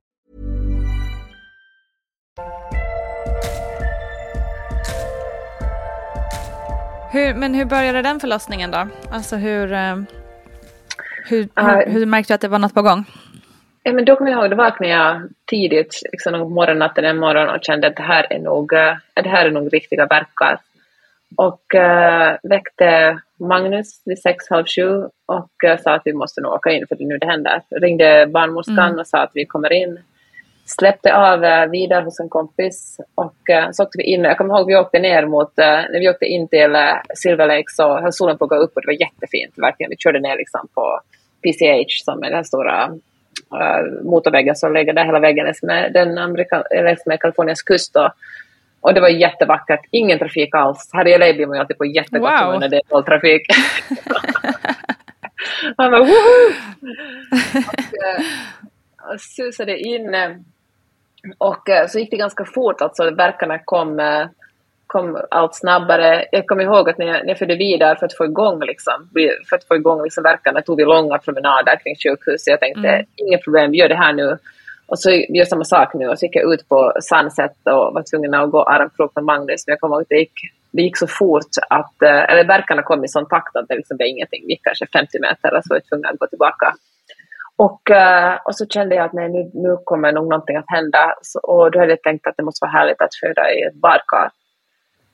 Hur, 7.13 7.33
men 7.33 7.53
hur 7.53 7.65
började 7.65 8.01
den 8.01 8.19
förlossningen 8.19 8.71
då? 8.71 8.87
Alltså 9.11 9.35
hur, 9.35 9.73
eh, 9.73 9.95
hur, 11.25 11.49
hur, 11.55 11.91
hur 11.91 12.05
märkte 12.05 12.33
du 12.33 12.35
att 12.35 12.41
det 12.41 12.47
var 12.47 12.59
något 12.59 12.73
på 12.73 12.81
gång? 12.81 13.05
Ja, 13.83 13.93
men 13.93 14.05
då 14.05 14.15
kommer 14.15 14.31
jag 14.31 14.41
ihåg, 14.41 14.49
då 14.49 14.55
vaknade 14.55 14.93
jag 14.93 15.29
tidigt, 15.45 16.01
liksom 16.11 16.53
morgonnatten 16.53 17.05
en 17.05 17.17
morgon 17.17 17.49
och 17.49 17.63
kände 17.63 17.87
att 17.87 17.95
det 17.95 18.03
här 18.03 18.33
är 18.33 18.39
nog, 18.39 18.73
eh, 18.73 18.95
det 19.13 19.29
här 19.29 19.45
är 19.45 19.51
nog 19.51 19.73
riktiga 19.73 20.05
verkar. 20.05 20.59
Och 21.37 21.75
äh, 21.75 22.37
väckte 22.43 23.19
Magnus 23.39 24.01
vid 24.05 24.19
sex, 24.19 24.49
halv 24.49 24.65
sju 24.65 25.03
och 25.25 25.63
äh, 25.63 25.79
sa 25.79 25.93
att 25.93 26.01
vi 26.05 26.13
måste 26.13 26.41
nog 26.41 26.53
åka 26.53 26.71
in 26.71 26.87
för 26.87 26.95
det 26.95 27.03
är 27.03 27.07
nu 27.07 27.17
det 27.17 27.27
händer. 27.27 27.61
Ringde 27.69 28.27
barnmorskan 28.27 28.79
mm. 28.79 28.99
och 28.99 29.07
sa 29.07 29.17
att 29.17 29.31
vi 29.33 29.45
kommer 29.45 29.73
in 29.73 29.99
släppte 30.71 31.15
av 31.15 31.43
eh, 31.43 31.69
vidare 31.69 32.03
hos 32.03 32.19
en 32.19 32.29
kompis 32.29 32.97
och 33.15 33.49
eh, 33.49 33.67
så 33.71 33.83
åkte 33.83 33.97
vi 33.97 34.03
in. 34.03 34.23
Jag 34.23 34.37
kommer 34.37 34.57
ihåg 34.57 34.67
vi 34.67 34.75
åkte 34.75 34.99
ner 34.99 35.25
mot, 35.25 35.59
eh, 35.59 35.65
när 35.65 35.99
vi 35.99 36.09
åkte 36.09 36.25
in 36.25 36.47
till 36.47 36.75
Silver 37.15 37.47
Lake 37.47 37.67
så 37.67 37.99
höll 37.99 38.13
solen 38.13 38.37
på 38.37 38.43
att 38.45 38.49
gå 38.49 38.55
upp 38.55 38.71
och 38.75 38.81
det 38.81 38.87
var 38.87 39.01
jättefint. 39.01 39.53
Verkligen. 39.57 39.89
Vi 39.89 39.97
körde 39.97 40.19
ner 40.19 40.37
liksom 40.37 40.67
på 40.73 40.99
PCH 41.43 42.03
som 42.05 42.23
är 42.23 42.31
den 42.31 42.45
stora 42.45 42.89
motorvägen 44.03 44.55
som 44.55 44.73
ligger 44.73 44.93
där 44.93 45.05
hela 45.05 45.19
vägen 45.19 45.45
längs 45.45 45.63
med, 45.63 45.93
den 45.93 46.17
Amerika, 46.17 46.63
längs 46.71 47.05
med 47.05 47.19
Kaliforniens 47.19 47.61
kust. 47.61 47.95
Och, 47.95 48.09
och 48.81 48.93
det 48.93 49.01
var 49.01 49.09
jättevackert, 49.09 49.85
ingen 49.91 50.19
trafik 50.19 50.55
alls. 50.55 50.89
Här 50.93 51.07
i 51.07 51.17
LA 51.17 51.33
blir 51.33 51.45
man 51.45 51.55
ju 51.55 51.61
alltid 51.61 51.77
på 51.77 51.85
jättegott 51.85 52.41
wow. 52.41 52.59
när 52.59 52.69
det 52.69 52.75
är 52.75 52.81
noll 52.89 53.03
trafik. 53.03 53.41
Han 55.77 55.91
bara 55.91 55.99
woho! 55.99 56.51
Och, 59.01 59.13
och 59.13 59.21
susade 59.21 59.77
in 59.77 60.15
och 61.37 61.69
eh, 61.69 61.87
så 61.87 61.99
gick 61.99 62.11
det 62.11 62.17
ganska 62.17 62.45
fort, 62.45 62.81
alltså 62.81 63.09
verkarna 63.09 63.59
kom, 63.59 63.99
eh, 63.99 64.25
kom 64.87 65.21
allt 65.31 65.55
snabbare. 65.55 66.25
Jag 66.31 66.47
kommer 66.47 66.63
ihåg 66.63 66.89
att 66.89 66.97
när 66.97 67.05
jag, 67.05 67.21
när 67.21 67.29
jag 67.29 67.37
födde 67.37 67.55
vidare 67.55 67.95
för 67.95 68.05
att 68.05 68.17
få 68.17 68.25
igång, 68.25 68.59
liksom, 68.59 69.09
för 69.49 69.55
att 69.55 69.67
få 69.67 69.75
igång 69.75 70.03
liksom 70.03 70.23
verkarna 70.23 70.61
tog 70.61 70.77
vi 70.77 70.85
långa 70.85 71.17
promenader 71.17 71.79
kring 71.83 71.95
sjukhuset. 71.95 72.47
Jag 72.47 72.59
tänkte, 72.59 72.87
mm. 72.87 73.05
inget 73.15 73.43
problem, 73.43 73.71
vi 73.71 73.77
gör 73.77 73.89
det 73.89 73.95
här 73.95 74.13
nu. 74.13 74.37
Och 74.85 74.99
så 74.99 75.11
gör 75.11 75.25
jag 75.27 75.47
samma 75.47 75.63
sak 75.63 75.93
nu 75.93 76.07
och 76.07 76.19
så 76.19 76.25
gick 76.25 76.35
jag 76.35 76.53
ut 76.53 76.69
på 76.69 76.93
Sunset 76.99 77.55
och 77.63 77.93
var 77.93 78.03
tvungen 78.11 78.33
att 78.33 78.51
gå 78.51 78.63
arm 78.63 78.89
med 79.15 79.23
Magnus. 79.23 79.67
Men 79.67 79.71
jag 79.73 79.79
kommer 79.79 79.95
ihåg 79.95 80.01
att 80.01 80.09
det 80.09 80.19
gick, 80.19 80.33
det 80.71 80.81
gick 80.81 80.97
så 80.97 81.07
fort 81.07 81.53
att, 81.69 82.01
eh, 82.01 82.31
eller 82.31 82.43
verkarna 82.47 82.81
kom 82.81 83.05
i 83.05 83.07
sån 83.07 83.27
takt 83.27 83.55
att 83.55 83.67
det 83.67 83.75
liksom 83.75 83.97
blev 83.97 84.09
ingenting. 84.09 84.43
Vi 84.47 84.53
gick 84.53 84.63
kanske 84.63 84.85
50 84.87 85.19
meter 85.21 85.55
och 85.55 85.63
så 85.63 85.69
var 85.69 85.75
jag 85.75 85.85
tvungen 85.85 86.05
att 86.05 86.19
gå 86.19 86.27
tillbaka 86.27 86.73
och, 87.65 87.81
uh, 87.89 88.33
och 88.45 88.55
så 88.55 88.65
kände 88.65 88.95
jag 88.95 89.05
att 89.05 89.13
nej, 89.13 89.29
nu, 89.29 89.51
nu 89.53 89.77
kommer 89.83 90.11
nog 90.11 90.29
någonting 90.29 90.55
att 90.55 90.69
hända. 90.69 91.13
Så, 91.21 91.39
och 91.39 91.71
då 91.71 91.79
hade 91.79 91.91
jag 91.91 92.03
tänkt 92.03 92.27
att 92.27 92.37
det 92.37 92.43
måste 92.43 92.65
vara 92.65 92.71
härligt 92.71 93.01
att 93.01 93.15
föda 93.15 93.51
i 93.51 93.61
ett 93.61 93.75
badkar. 93.75 94.29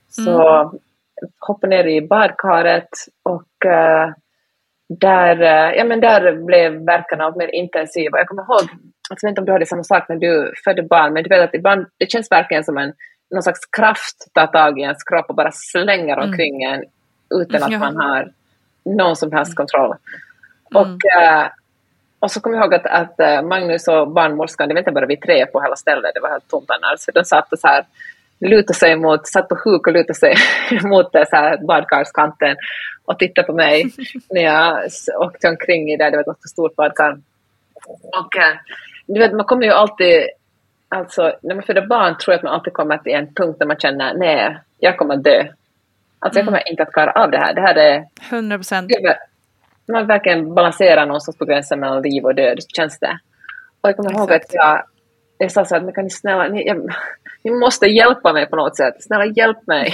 Så 0.10 0.60
mm. 0.60 0.80
hoppade 1.40 1.76
ner 1.76 1.88
i 1.88 2.08
badkaret 2.08 2.90
och 3.24 3.66
uh, 3.66 4.14
där, 4.90 5.42
eh, 5.42 5.78
ja, 5.78 5.84
men 5.84 6.00
där 6.02 6.46
blev 6.46 6.86
verkarna 6.86 7.32
mer 7.32 7.56
intensiva. 7.56 8.18
Jag 8.18 8.28
kommer 8.28 8.42
ihåg, 8.42 8.70
jag 9.10 9.16
vet 9.16 9.30
inte 9.30 9.42
om 9.42 9.46
du 9.46 9.52
hade 9.52 9.66
samma 9.66 9.84
sak 9.84 10.10
när 10.10 10.16
du 10.16 10.54
födde 10.64 10.84
barn, 10.84 11.14
men 11.14 11.24
du 11.24 11.30
vet 11.30 11.50
att 11.50 11.56
ibland, 11.56 11.86
det 11.98 12.12
känns 12.12 12.32
verkligen 12.32 12.64
som 12.64 12.78
en 12.78 12.94
någon 13.30 13.44
slags 13.44 13.66
kraft 13.66 14.34
tar 14.34 14.48
tag 14.48 14.80
i 14.80 14.82
ens 14.82 15.04
kropp 15.04 15.30
och 15.30 15.36
bara 15.36 15.52
slänger 15.52 16.18
mm. 16.18 16.30
omkring 16.30 16.64
en 16.64 16.84
utan 17.42 17.64
att 17.64 17.72
ja. 17.72 17.80
man 17.80 17.96
har 17.96 18.32
någon 18.86 19.16
som 19.16 19.32
helst 19.32 19.56
kontroll. 19.56 19.96
Mm. 20.76 20.82
Och, 20.82 20.98
och 22.20 22.32
så 22.32 22.42
kommer 22.42 22.58
jag 22.58 22.64
ihåg 22.64 22.74
att, 22.74 22.86
att 22.86 23.20
äh, 23.20 23.42
Magnus 23.42 23.88
och 23.88 24.12
barnmorskan, 24.12 24.68
det 24.68 24.74
var 24.74 24.80
inte 24.80 24.92
bara 24.92 25.06
vi 25.06 25.18
tre 25.18 25.46
på 25.46 25.62
hela 25.62 25.76
stället, 25.76 26.12
det 26.14 26.20
var 26.20 26.30
helt 26.30 26.50
tomt 26.50 26.70
annars, 26.70 27.06
de 27.14 27.24
satt 27.24 27.54
och 27.54 27.60
så 27.60 27.68
här 27.68 27.86
lutade 28.40 28.80
sig 28.80 28.96
mot, 28.96 29.28
satt 29.28 29.50
på 29.50 29.56
huk 29.66 29.88
och 29.88 29.94
lutade 29.94 30.20
sig 30.20 30.36
mot 30.84 31.12
så 31.12 31.36
här 31.36 31.66
badkarskanten 31.68 32.56
och 33.06 33.20
tittade 33.20 33.48
på 33.48 33.54
mig 33.54 33.92
när 34.30 34.42
jag 34.42 34.90
åkte 35.20 35.50
omkring 35.50 35.92
i 35.92 35.98
det, 35.98 36.10
det 36.10 36.24
var 36.26 36.34
ett 36.34 36.50
stort 36.50 36.76
badkar. 36.76 37.18
Och 37.88 38.34
du 39.06 39.20
vet, 39.20 39.34
man 39.34 39.46
kommer 39.46 39.66
ju 39.66 39.72
alltid, 39.72 40.24
alltså 40.90 41.34
när 41.42 41.56
man 41.56 41.64
föder 41.64 41.88
barn 41.88 42.18
tror 42.18 42.34
jag 42.34 42.38
att 42.38 42.44
man 42.44 42.54
alltid 42.54 42.74
kommer 42.74 42.98
till 42.98 43.14
en 43.14 43.34
punkt 43.34 43.60
där 43.60 43.66
man 43.66 43.80
känner 43.80 44.14
nej, 44.14 44.58
jag 44.80 44.98
kommer 44.98 45.18
dö. 45.18 45.48
Alltså 46.20 46.40
jag 46.40 46.46
kommer 46.46 46.60
mm. 46.62 46.72
inte 46.72 46.84
att 46.84 46.94
klara 46.94 47.12
av 47.12 47.32
det 47.32 47.38
här. 47.38 47.54
Det 47.54 47.62
här 47.62 47.76
är... 47.76 48.06
100 48.30 48.58
procent. 48.58 48.92
Man 49.92 50.08
verkligen 50.08 50.54
balanserar 50.54 51.06
någonstans 51.06 51.38
på 51.38 51.46
gränsen 51.46 51.80
mellan 51.80 52.02
liv 52.02 52.26
och 52.26 52.36
död, 52.36 52.58
känns 52.76 53.00
det. 53.00 53.20
Och 53.82 53.90
jag 53.90 53.96
kommer 53.96 54.12
ihåg 54.12 54.34
att 54.34 54.54
jag, 54.54 54.84
jag 55.38 55.52
sa 55.52 55.66
så 55.66 55.76
att 55.76 55.96
kan 55.96 56.04
ni 56.04 56.10
snälla, 56.10 56.48
ni, 56.48 56.68
jag, 56.68 56.94
ni 57.44 57.52
måste 57.52 57.86
hjälpa 57.86 58.34
mig 58.34 58.50
på 58.50 58.56
något 58.56 58.78
sätt. 58.78 59.04
Snälla 59.04 59.26
hjälp 59.26 59.68
mig. 59.68 59.94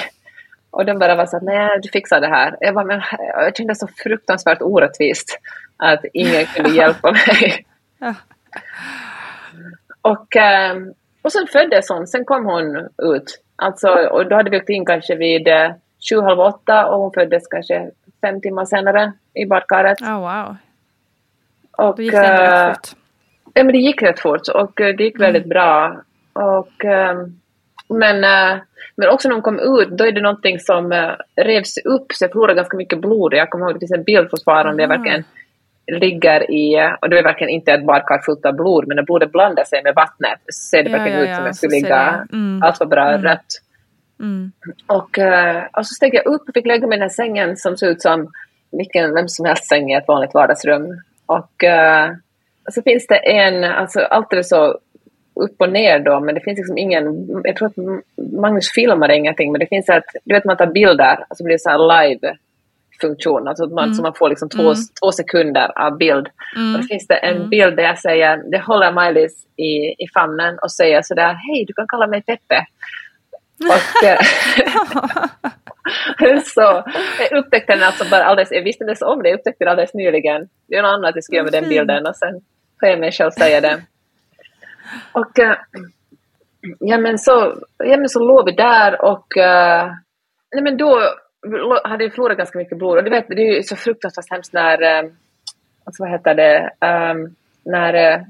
Och 0.72 0.86
de 0.86 1.00
bara 1.00 1.16
var 1.16 1.26
så 1.26 1.38
att 1.38 1.44
nej, 1.44 1.80
du 1.82 1.89
fixar 1.89 2.22
det 2.22 2.28
här. 2.28 2.58
Jag, 2.60 2.76
bara, 2.76 2.86
men, 2.86 3.02
jag 3.18 3.56
kände 3.56 3.76
så 3.76 3.88
fruktansvärt 3.88 4.62
orättvist 4.62 5.39
att 5.78 6.06
ingen 6.14 6.46
kunde 6.46 6.70
hjälpa 6.76 7.12
mig. 7.12 7.66
Och, 10.02 10.36
ehm, 10.36 10.94
och 11.22 11.32
sen 11.32 11.48
föddes 11.48 11.89
hon, 11.89 12.08
sen 12.08 12.26
kom 12.26 12.46
hon 12.46 12.76
ut. 13.16 13.41
Alltså, 13.56 13.88
och 13.89 14.30
då 14.30 14.36
hade 14.36 14.50
vi 14.50 14.58
åkt 14.58 14.70
in 14.70 14.86
kanske 14.86 15.16
vid 15.16 15.48
eh, 15.48 15.72
sju, 16.10 16.22
halv 16.22 16.39
åtta 16.39 16.86
och 16.86 17.02
hon 17.02 17.12
föddes 17.14 17.48
kanske 17.48 17.91
fem 18.28 18.41
timmar 18.41 18.65
senare 18.65 19.11
i 19.34 19.45
badkaret. 19.45 20.01
Oh, 20.01 20.19
wow. 20.19 20.55
Och, 21.78 21.99
gick 21.99 22.11
det 22.11 22.26
ändå 22.26 22.43
rätt 22.43 22.67
eh, 22.67 22.74
fort. 22.74 22.88
Ja, 23.53 23.63
men 23.63 23.74
det 23.74 23.80
gick 23.80 24.01
rätt 24.01 24.19
fort 24.19 24.47
och 24.53 24.82
eh, 24.82 24.95
det 24.95 25.03
gick 25.03 25.15
mm. 25.15 25.26
väldigt 25.26 25.49
bra. 25.49 26.01
Och, 26.34 26.86
ehm, 26.86 27.39
men, 27.89 28.19
men 28.95 29.09
också 29.09 29.28
när 29.28 29.36
hon 29.36 29.41
kom 29.41 29.59
ut, 29.59 29.89
då 29.89 30.05
är 30.05 30.11
det 30.11 30.21
någonting 30.21 30.59
som 30.59 31.13
revs 31.36 31.78
upp, 31.86 32.11
så 32.13 32.24
jag 32.24 32.32
förlorade 32.32 32.53
ganska 32.53 32.78
mycket 32.78 33.01
blod. 33.01 33.34
Jag 33.34 33.49
kommer 33.49 33.65
ihåg, 33.65 33.74
det 33.76 33.80
finns 33.80 33.91
en 33.91 34.03
bild 34.03 34.30
fortfarande, 34.30 34.84
mm. 34.84 34.91
jag 34.91 34.97
verkligen 34.97 35.24
ligger 35.88 36.51
i, 36.51 36.95
och 37.01 37.09
det 37.09 37.19
är 37.19 37.24
verkligen 37.24 37.53
inte 37.53 37.71
ett 37.71 37.86
badkar 37.86 38.21
fullt 38.26 38.45
av 38.45 38.53
blod, 38.53 38.88
men 38.88 38.95
när 38.95 39.03
blodet 39.03 39.32
blandar 39.32 39.63
sig 39.63 39.84
med 39.84 39.95
vattnet 39.95 40.39
så 40.47 40.69
ser 40.69 40.84
det 40.84 40.89
ja, 40.89 40.97
verkligen 40.97 41.19
ja, 41.19 41.24
ut 41.24 41.36
som 41.36 41.43
ja, 41.43 41.47
jag 41.47 41.55
skulle 41.55 41.76
ligga 41.76 42.28
mm. 42.32 42.63
allt 42.63 42.78
för 42.78 42.86
bra 42.86 43.09
mm. 43.09 43.21
rött. 43.21 43.45
Mm. 44.20 44.51
Och, 44.88 45.20
eh, 45.20 45.64
och 45.74 45.88
så 45.88 45.93
steg 45.93 46.16
jag 46.16 46.26
upp 46.26 46.47
och 46.47 46.53
fick 46.53 46.66
lägga 46.66 46.88
mig 46.88 46.95
i 46.95 46.99
den 46.99 47.09
här 47.09 47.16
sängen 47.16 47.57
som 47.57 47.78
såg 47.78 47.89
ut 47.89 48.01
som 48.01 48.32
vilken, 48.72 49.14
vem 49.14 49.28
som 49.28 49.45
helst 49.45 49.68
säng 49.68 49.91
i 49.91 49.95
ett 49.95 50.07
vanligt 50.07 50.34
vardagsrum. 50.34 51.01
Och, 51.26 51.64
och 52.68 52.74
så 52.74 52.82
finns 52.82 53.07
det 53.07 53.16
en, 53.16 53.64
alltså 53.64 53.99
allt 53.99 54.34
är 54.34 54.41
så 54.41 54.80
upp 55.36 55.61
och 55.61 55.72
ner 55.72 55.99
då, 55.99 56.20
men 56.20 56.36
det 56.36 56.41
finns 56.41 56.57
liksom 56.57 56.78
ingen, 56.78 57.28
jag 57.43 57.55
tror 57.55 57.68
att 57.68 58.03
Magnus 58.41 58.72
filmade 58.72 59.16
ingenting, 59.16 59.51
men 59.51 59.59
det 59.59 59.68
finns 59.68 59.89
att, 59.89 60.03
du 60.24 60.36
vet 60.36 60.45
man 60.45 60.57
tar 60.57 60.66
bilder, 60.66 61.26
och 61.30 61.38
så 61.38 61.43
blir 61.43 61.53
det 61.53 61.59
så 61.59 61.70
här 61.70 62.07
live 62.07 62.38
funktion, 63.01 63.47
alltså 63.47 63.64
att 63.64 63.72
man, 63.72 63.84
mm. 63.84 63.95
så 63.95 64.01
man 64.01 64.14
får 64.14 64.30
liksom 64.30 64.49
två, 64.49 64.61
mm. 64.61 64.76
två 65.01 65.11
sekunder 65.11 65.78
av 65.86 65.97
bild. 65.97 66.28
Mm. 66.55 66.76
Och 66.76 66.82
då 66.82 66.88
finns 66.88 67.07
det 67.07 67.16
en 67.16 67.36
mm. 67.36 67.49
bild 67.49 67.78
där 67.78 67.84
jag 67.84 67.99
säger, 67.99 68.43
det 68.51 68.59
håller 68.59 68.91
Maj-Lis 68.91 69.45
i, 69.57 70.03
i 70.03 70.07
famnen 70.14 70.59
och 70.59 70.72
säger 70.72 71.01
sådär, 71.01 71.34
hej 71.34 71.66
du 71.68 71.74
kan 71.74 71.88
kalla 71.88 72.07
mig 72.07 72.22
Peppe. 72.22 72.66
Och, 73.70 74.07
eh, 74.07 74.20
så 76.55 76.84
jag 77.20 77.39
upptäckte 77.39 77.74
den 77.74 77.84
alltså 77.84 78.09
bara 78.11 78.24
alldeles, 78.24 78.51
jag 78.51 78.64
visste 78.64 78.84
inte 78.84 79.05
om 79.05 79.24
det, 79.24 79.30
jag 79.30 79.39
upptäckte 79.39 79.64
det 79.66 79.72
alldeles 79.72 79.93
nyligen. 79.93 80.49
Det 80.68 80.76
är 80.76 80.82
något 80.82 80.93
annat 80.93 81.16
jag 81.16 81.24
ska 81.24 81.36
göra 81.36 81.43
med 81.43 81.53
den 81.53 81.70
bilden 81.70 82.07
och 82.07 82.16
sen 82.16 82.41
får 82.80 82.89
jag 82.89 82.99
mig 82.99 83.11
själv 83.11 83.32
säga 83.32 83.61
det. 83.61 83.82
Och 85.11 85.39
äh, 85.39 85.57
ja, 86.80 86.97
men 86.97 87.18
så, 87.18 87.64
ja 87.78 87.97
men 87.97 88.09
så 88.09 88.20
låg 88.20 88.45
vi 88.45 88.51
där 88.51 89.01
och 89.05 89.38
äh, 89.38 89.91
nej 90.55 90.64
men 90.64 90.78
då 90.78 91.14
hade 91.84 92.03
jag 92.03 92.14
förlorat 92.14 92.38
ganska 92.38 92.57
mycket 92.57 92.78
blod 92.78 92.97
och 92.97 93.03
du 93.03 93.09
vet, 93.09 93.28
det 93.28 93.41
är 93.41 93.55
ju 93.55 93.64
så 93.64 93.76
fruktansvärt 93.76 94.32
hemskt 94.32 94.53
när, 94.53 94.82
äh, 94.82 95.11
alltså 95.84 96.03
vad 96.03 96.11
heter 96.11 96.34
det, 96.34 96.70
ähm, 96.88 97.36
när 97.66 98.26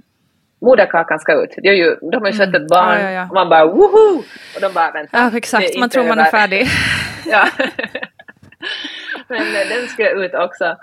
moderkakan 0.63 1.19
ska 1.19 1.43
ut. 1.43 1.53
Det 1.57 1.69
är 1.69 1.73
ju, 1.73 1.95
de 2.11 2.21
har 2.21 2.27
ju 2.27 2.33
fött 2.33 2.47
mm. 2.47 2.61
ett 2.61 2.67
barn 2.67 2.99
ja, 2.99 3.05
ja, 3.05 3.11
ja. 3.11 3.27
och 3.29 3.33
man 3.33 3.49
bara 3.49 3.65
woho! 3.65 4.23
Och 4.55 4.61
de 4.61 4.73
bara 4.73 4.91
vänta. 4.91 5.17
Ja 5.17 5.37
exakt, 5.37 5.77
man 5.77 5.89
tror 5.89 6.07
man 6.07 6.19
är 6.19 6.31
färdig. 6.31 6.67
ja. 7.25 7.49
Men 9.27 9.41
eh, 9.41 9.67
den 9.69 9.87
ska 9.87 10.09
ut 10.09 10.33
också. 10.33 10.75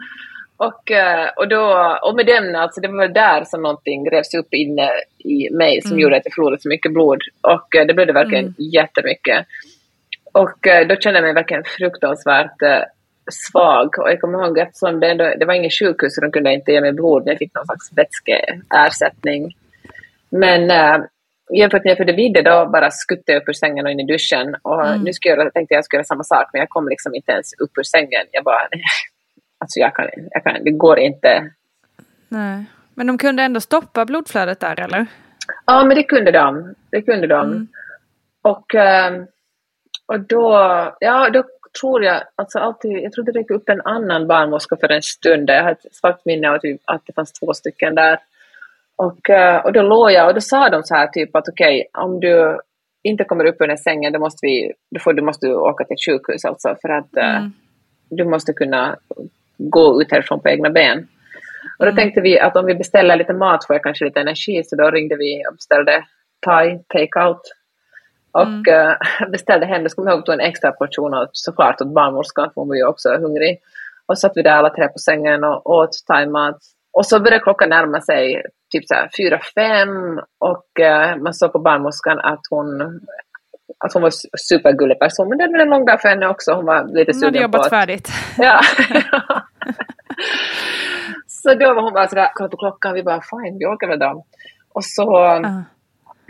Och, 0.57 0.91
eh, 0.91 1.29
och, 1.37 1.49
då, 1.49 1.99
och 2.03 2.17
med 2.17 2.27
den, 2.27 2.57
alltså 2.57 2.81
det 2.81 2.89
var 2.89 3.09
där 3.09 3.45
som 3.45 3.63
någonting 3.63 4.11
revs 4.11 4.35
upp 4.35 4.55
inne 4.55 4.91
i 5.19 5.51
mig 5.51 5.83
som 5.83 5.91
mm. 5.91 6.01
gjorde 6.01 6.17
att 6.17 6.25
jag 6.25 6.35
förlorade 6.35 6.63
så 6.63 6.69
mycket 6.69 6.93
blod. 6.93 7.19
Och 7.41 7.77
eh, 7.77 7.87
det 7.87 7.95
blev 7.95 8.07
det 8.07 8.13
verkligen 8.13 8.45
mm. 8.45 8.55
jättemycket. 8.59 9.47
Och 10.33 10.59
då 10.89 10.97
kände 10.97 11.19
jag 11.19 11.25
mig 11.25 11.35
verkligen 11.35 11.65
fruktansvärt 11.65 12.87
svag. 13.33 13.99
Och 13.99 14.11
jag 14.11 14.21
kommer 14.21 14.39
ihåg 14.39 14.61
att 14.61 15.01
det, 15.01 15.11
ändå, 15.11 15.35
det 15.39 15.45
var 15.45 15.55
inget 15.55 15.79
sjukhus 15.79 16.15
så 16.15 16.21
de 16.21 16.33
kunde 16.33 16.53
inte 16.53 16.73
ge 16.73 16.81
mig 16.81 16.93
blod, 16.93 17.23
men 17.25 17.31
jag 17.31 17.39
fick 17.39 17.55
någon 17.55 17.67
slags 17.67 17.93
vätskeersättning. 17.93 19.57
Men 20.31 20.71
äh, 20.71 21.07
jämfört 21.53 21.85
med 21.85 21.91
jag 21.91 21.99
födde 21.99 22.13
vidde 22.13 22.43
då 22.43 22.67
bara 22.67 22.91
skuttade 22.91 23.33
jag 23.33 23.43
upp 23.43 23.49
ur 23.49 23.53
sängen 23.53 23.87
och 23.87 23.93
in 23.93 24.01
i 24.01 24.07
duschen. 24.07 24.57
Och 24.63 24.87
mm. 24.87 25.03
nu 25.03 25.13
skulle 25.13 25.35
jag, 25.35 25.55
tänkte 25.55 25.75
jag 25.75 25.85
skulle 25.85 25.99
göra 25.99 26.05
samma 26.05 26.25
sak, 26.25 26.51
men 26.53 26.61
jag 26.61 26.69
kom 26.69 26.89
liksom 26.89 27.15
inte 27.15 27.33
ens 27.33 27.53
upp 27.59 27.79
ur 27.79 27.83
sängen. 27.83 28.27
Jag 28.33 28.45
bara, 28.45 28.69
alltså 29.59 29.81
jag 29.81 29.95
kan, 29.95 30.07
jag 30.31 30.45
kan, 30.45 30.65
det 30.65 30.71
går 30.71 30.99
inte. 30.99 31.51
Nej. 32.29 32.65
Men 32.95 33.07
de 33.07 33.19
kunde 33.19 33.43
ändå 33.43 33.61
stoppa 33.61 34.05
blodflödet 34.05 34.61
där 34.61 34.81
eller? 34.81 35.07
Ja, 35.67 35.85
men 35.85 35.97
det 35.97 36.03
kunde 36.03 36.31
de. 36.31 36.75
Det 36.91 37.03
kunde 37.03 37.27
de. 37.27 37.47
Mm. 37.51 37.69
Och, 38.43 38.75
ehm, 38.75 39.27
och 40.07 40.21
då, 40.21 40.53
ja, 41.01 41.31
då 41.31 41.45
tror 41.81 42.05
jag, 42.05 42.23
alltså 42.35 42.59
alltid, 42.59 42.93
jag 42.93 43.13
tror 43.13 43.25
det 43.25 43.33
räckte 43.33 43.55
upp 43.55 43.69
en 43.69 43.81
annan 43.81 44.27
barnmorska 44.27 44.77
för 44.77 44.93
en 44.93 45.03
stund. 45.03 45.51
Jag 45.51 45.63
har 45.63 45.71
ett 45.71 45.95
svagt 45.95 46.25
minne 46.25 46.51
av 46.51 46.59
att 46.85 47.07
det 47.07 47.13
fanns 47.13 47.33
två 47.33 47.55
stycken 47.55 47.95
där. 47.95 48.19
Och, 49.07 49.31
eh, 49.31 49.57
och 49.65 49.73
då 49.73 49.83
låg 49.83 50.13
jag 50.13 50.29
och 50.29 50.35
då 50.35 50.41
sa 50.41 50.69
de 50.69 50.83
så 50.83 50.95
här 50.95 51.07
typ 51.07 51.37
att 51.37 51.49
okej, 51.49 51.87
okay, 51.89 52.05
om 52.05 52.21
du 52.21 52.61
inte 53.03 53.25
kommer 53.25 53.45
upp 53.45 53.61
ur 53.61 53.77
sängen, 53.77 54.13
då 54.13 54.19
måste, 54.19 54.47
vi, 54.47 54.73
då 54.91 55.01
får, 55.01 55.13
du 55.13 55.23
måste 55.23 55.55
åka 55.55 55.85
till 55.85 55.95
ett 55.95 56.05
sjukhus 56.07 56.45
alltså 56.45 56.77
för 56.83 56.89
att 56.89 57.17
eh, 57.17 57.37
mm. 57.37 57.53
du 58.11 58.25
måste 58.25 58.53
kunna 58.53 58.97
gå 59.59 60.03
ut 60.03 60.11
härifrån 60.13 60.41
på 60.41 60.49
egna 60.49 60.71
ben. 60.71 60.99
Och 61.79 61.85
då 61.85 61.91
mm. 61.91 61.97
tänkte 61.97 62.21
vi 62.21 62.41
att 62.41 62.57
om 62.57 62.67
vi 62.67 62.75
beställer 62.75 63.17
lite 63.17 63.33
mat 63.33 63.67
får 63.67 63.75
jag 63.75 63.83
kanske 63.83 64.05
lite 64.05 64.21
energi, 64.21 64.65
så 64.65 64.77
då 64.77 64.91
ringde 64.91 65.17
vi 65.17 65.43
och 65.49 65.55
beställde 65.55 66.05
thai 66.41 66.79
take-out. 66.95 67.43
Och 68.33 68.69
mm. 68.69 68.89
uh, 68.89 69.31
beställde 69.31 69.67
hem, 69.67 69.83
det 69.83 69.91
skulle 69.91 70.11
vi 70.11 70.17
ihåg, 70.17 70.29
en 70.29 70.41
extra 70.41 70.73
portion 70.73 71.15
åt, 71.15 71.31
såklart 71.33 71.81
åt 71.81 71.95
barnmorskan, 71.95 72.51
för 72.55 72.61
hon 72.61 72.69
var 72.69 72.77
ju 72.77 72.87
också 72.87 73.09
hungrig. 73.09 73.59
Och 74.07 74.19
satt 74.19 74.33
vi 74.35 74.43
där 74.43 74.51
alla 74.51 74.71
tre 74.71 74.89
på 74.89 74.99
sängen 74.99 75.45
och 75.45 75.71
åt 75.71 75.91
thai-mat. 76.07 76.59
Och 76.93 77.07
så 77.07 77.21
började 77.21 77.43
klockan 77.43 77.69
närma 77.69 78.01
sig 78.01 78.43
typ 78.71 78.85
så 78.87 78.95
fyra, 79.17 79.41
fem 79.55 80.21
och 80.39 80.81
eh, 80.81 81.17
man 81.17 81.35
såg 81.35 81.53
på 81.53 81.59
barnmorskan 81.59 82.19
att 82.19 82.41
hon, 82.51 82.81
att 83.85 83.93
hon 83.93 84.03
var 84.03 84.09
en 84.09 84.39
supergullig 84.39 84.99
person. 84.99 85.29
Men 85.29 85.39
det 85.39 85.47
var 85.47 85.59
en 85.59 85.71
lång 85.71 85.85
dag 85.85 86.01
för 86.01 86.09
henne 86.09 86.27
också. 86.27 86.53
Hon 86.53 86.65
var 86.65 86.85
lite 86.85 87.13
sugen 87.15 87.27
hon 87.27 87.35
hade 87.35 87.43
jobbat 87.43 87.61
att, 87.61 87.71
färdigt. 87.71 88.09
Ja. 88.39 88.61
så 91.27 91.55
då 91.55 91.75
var 91.75 91.83
hon 91.83 91.93
bara 91.93 92.09
sådär, 92.09 92.31
kolla 92.35 92.49
på 92.49 92.57
klockan, 92.57 92.95
vi 92.95 93.03
bara 93.03 93.21
fine, 93.21 93.59
vi 93.59 93.67
åker 93.67 93.89
väl 93.89 93.99
då. 93.99 94.25
Och 94.73 94.85
så 94.85 95.37
uh. 95.37 95.61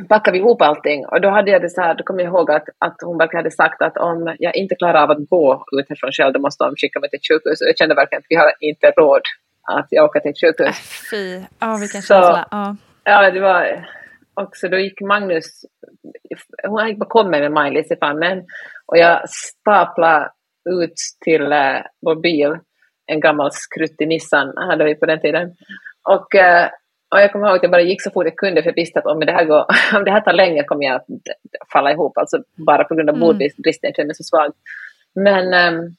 packade 0.08 0.32
vi 0.32 0.38
ihop 0.38 0.62
allting 0.62 1.06
och 1.06 1.20
då 1.20 1.30
hade 1.30 1.50
jag 1.50 1.62
det 1.62 1.70
så 1.70 1.80
här, 1.80 1.94
då 1.94 2.04
kommer 2.04 2.22
jag 2.22 2.28
ihåg 2.28 2.50
att, 2.50 2.68
att 2.78 2.96
hon 3.04 3.18
verkligen 3.18 3.44
hade 3.44 3.50
sagt 3.50 3.82
att 3.82 3.96
om 3.96 4.36
jag 4.38 4.56
inte 4.56 4.74
klarar 4.74 5.02
av 5.02 5.10
att 5.10 5.28
gå 5.28 5.64
ut 5.80 5.88
härifrån 5.88 6.12
själv, 6.12 6.32
då 6.32 6.40
måste 6.40 6.64
de 6.64 6.76
skicka 6.76 7.00
mig 7.00 7.10
till 7.10 7.20
sjukhus. 7.28 7.60
Och 7.60 7.68
jag 7.68 7.78
kände 7.78 7.94
verkligen 7.94 8.20
att 8.20 8.26
vi 8.28 8.36
har 8.36 8.52
inte 8.60 8.86
råd 8.96 9.22
att 9.78 9.86
jag 9.90 10.04
åker 10.04 10.20
till 10.20 10.30
ett 10.30 10.40
sjukhus. 10.40 10.68
Äh, 10.68 11.10
fy, 11.10 11.44
ja 11.58 11.76
vilken 11.80 12.02
känsla. 12.02 12.48
Ja. 12.50 12.76
ja, 13.04 13.30
det 13.30 13.40
var 13.40 13.86
också, 14.34 14.68
då 14.68 14.78
gick 14.78 15.00
Magnus, 15.00 15.64
hon 16.66 16.88
gick 16.88 17.14
mig 17.14 17.40
med 17.40 17.52
Maj-Lis 17.52 17.90
i 17.90 17.96
famnen 17.96 18.44
och 18.86 18.98
jag 18.98 19.28
staplade 19.28 20.30
ut 20.70 20.94
till 21.24 21.52
äh, 21.52 21.76
vår 22.02 22.16
bil, 22.16 22.58
en 23.06 23.20
gammal 23.20 23.50
skruttig 23.52 24.08
Nissan 24.08 24.56
hade 24.56 24.84
vi 24.84 24.94
på 24.94 25.06
den 25.06 25.20
tiden. 25.20 25.54
Och, 26.02 26.34
äh, 26.34 26.68
och 27.14 27.20
jag 27.20 27.32
kommer 27.32 27.46
ihåg 27.46 27.56
att 27.56 27.62
jag 27.62 27.72
bara 27.72 27.82
gick 27.82 28.02
så 28.02 28.10
fort 28.10 28.24
jag 28.24 28.36
kunde 28.36 28.62
för 28.62 28.70
jag 28.70 28.74
visste 28.74 28.98
att 28.98 29.06
om 29.06 29.20
det 29.20 29.32
här, 29.32 29.44
går, 29.44 29.64
om 29.96 30.04
det 30.04 30.10
här 30.10 30.20
tar 30.20 30.32
länge 30.32 30.64
kommer 30.64 30.84
jag 30.84 30.96
att 30.96 31.06
falla 31.72 31.92
ihop, 31.92 32.18
alltså 32.18 32.38
bara 32.66 32.84
på 32.84 32.94
grund 32.94 33.10
av 33.10 33.16
mm. 33.16 33.28
blodbristen, 33.28 33.88
jag 33.88 33.96
känner 33.96 34.06
mig 34.06 34.14
så 34.14 34.24
svag. 34.24 34.52
Men, 35.14 35.54
ähm, 35.54 35.96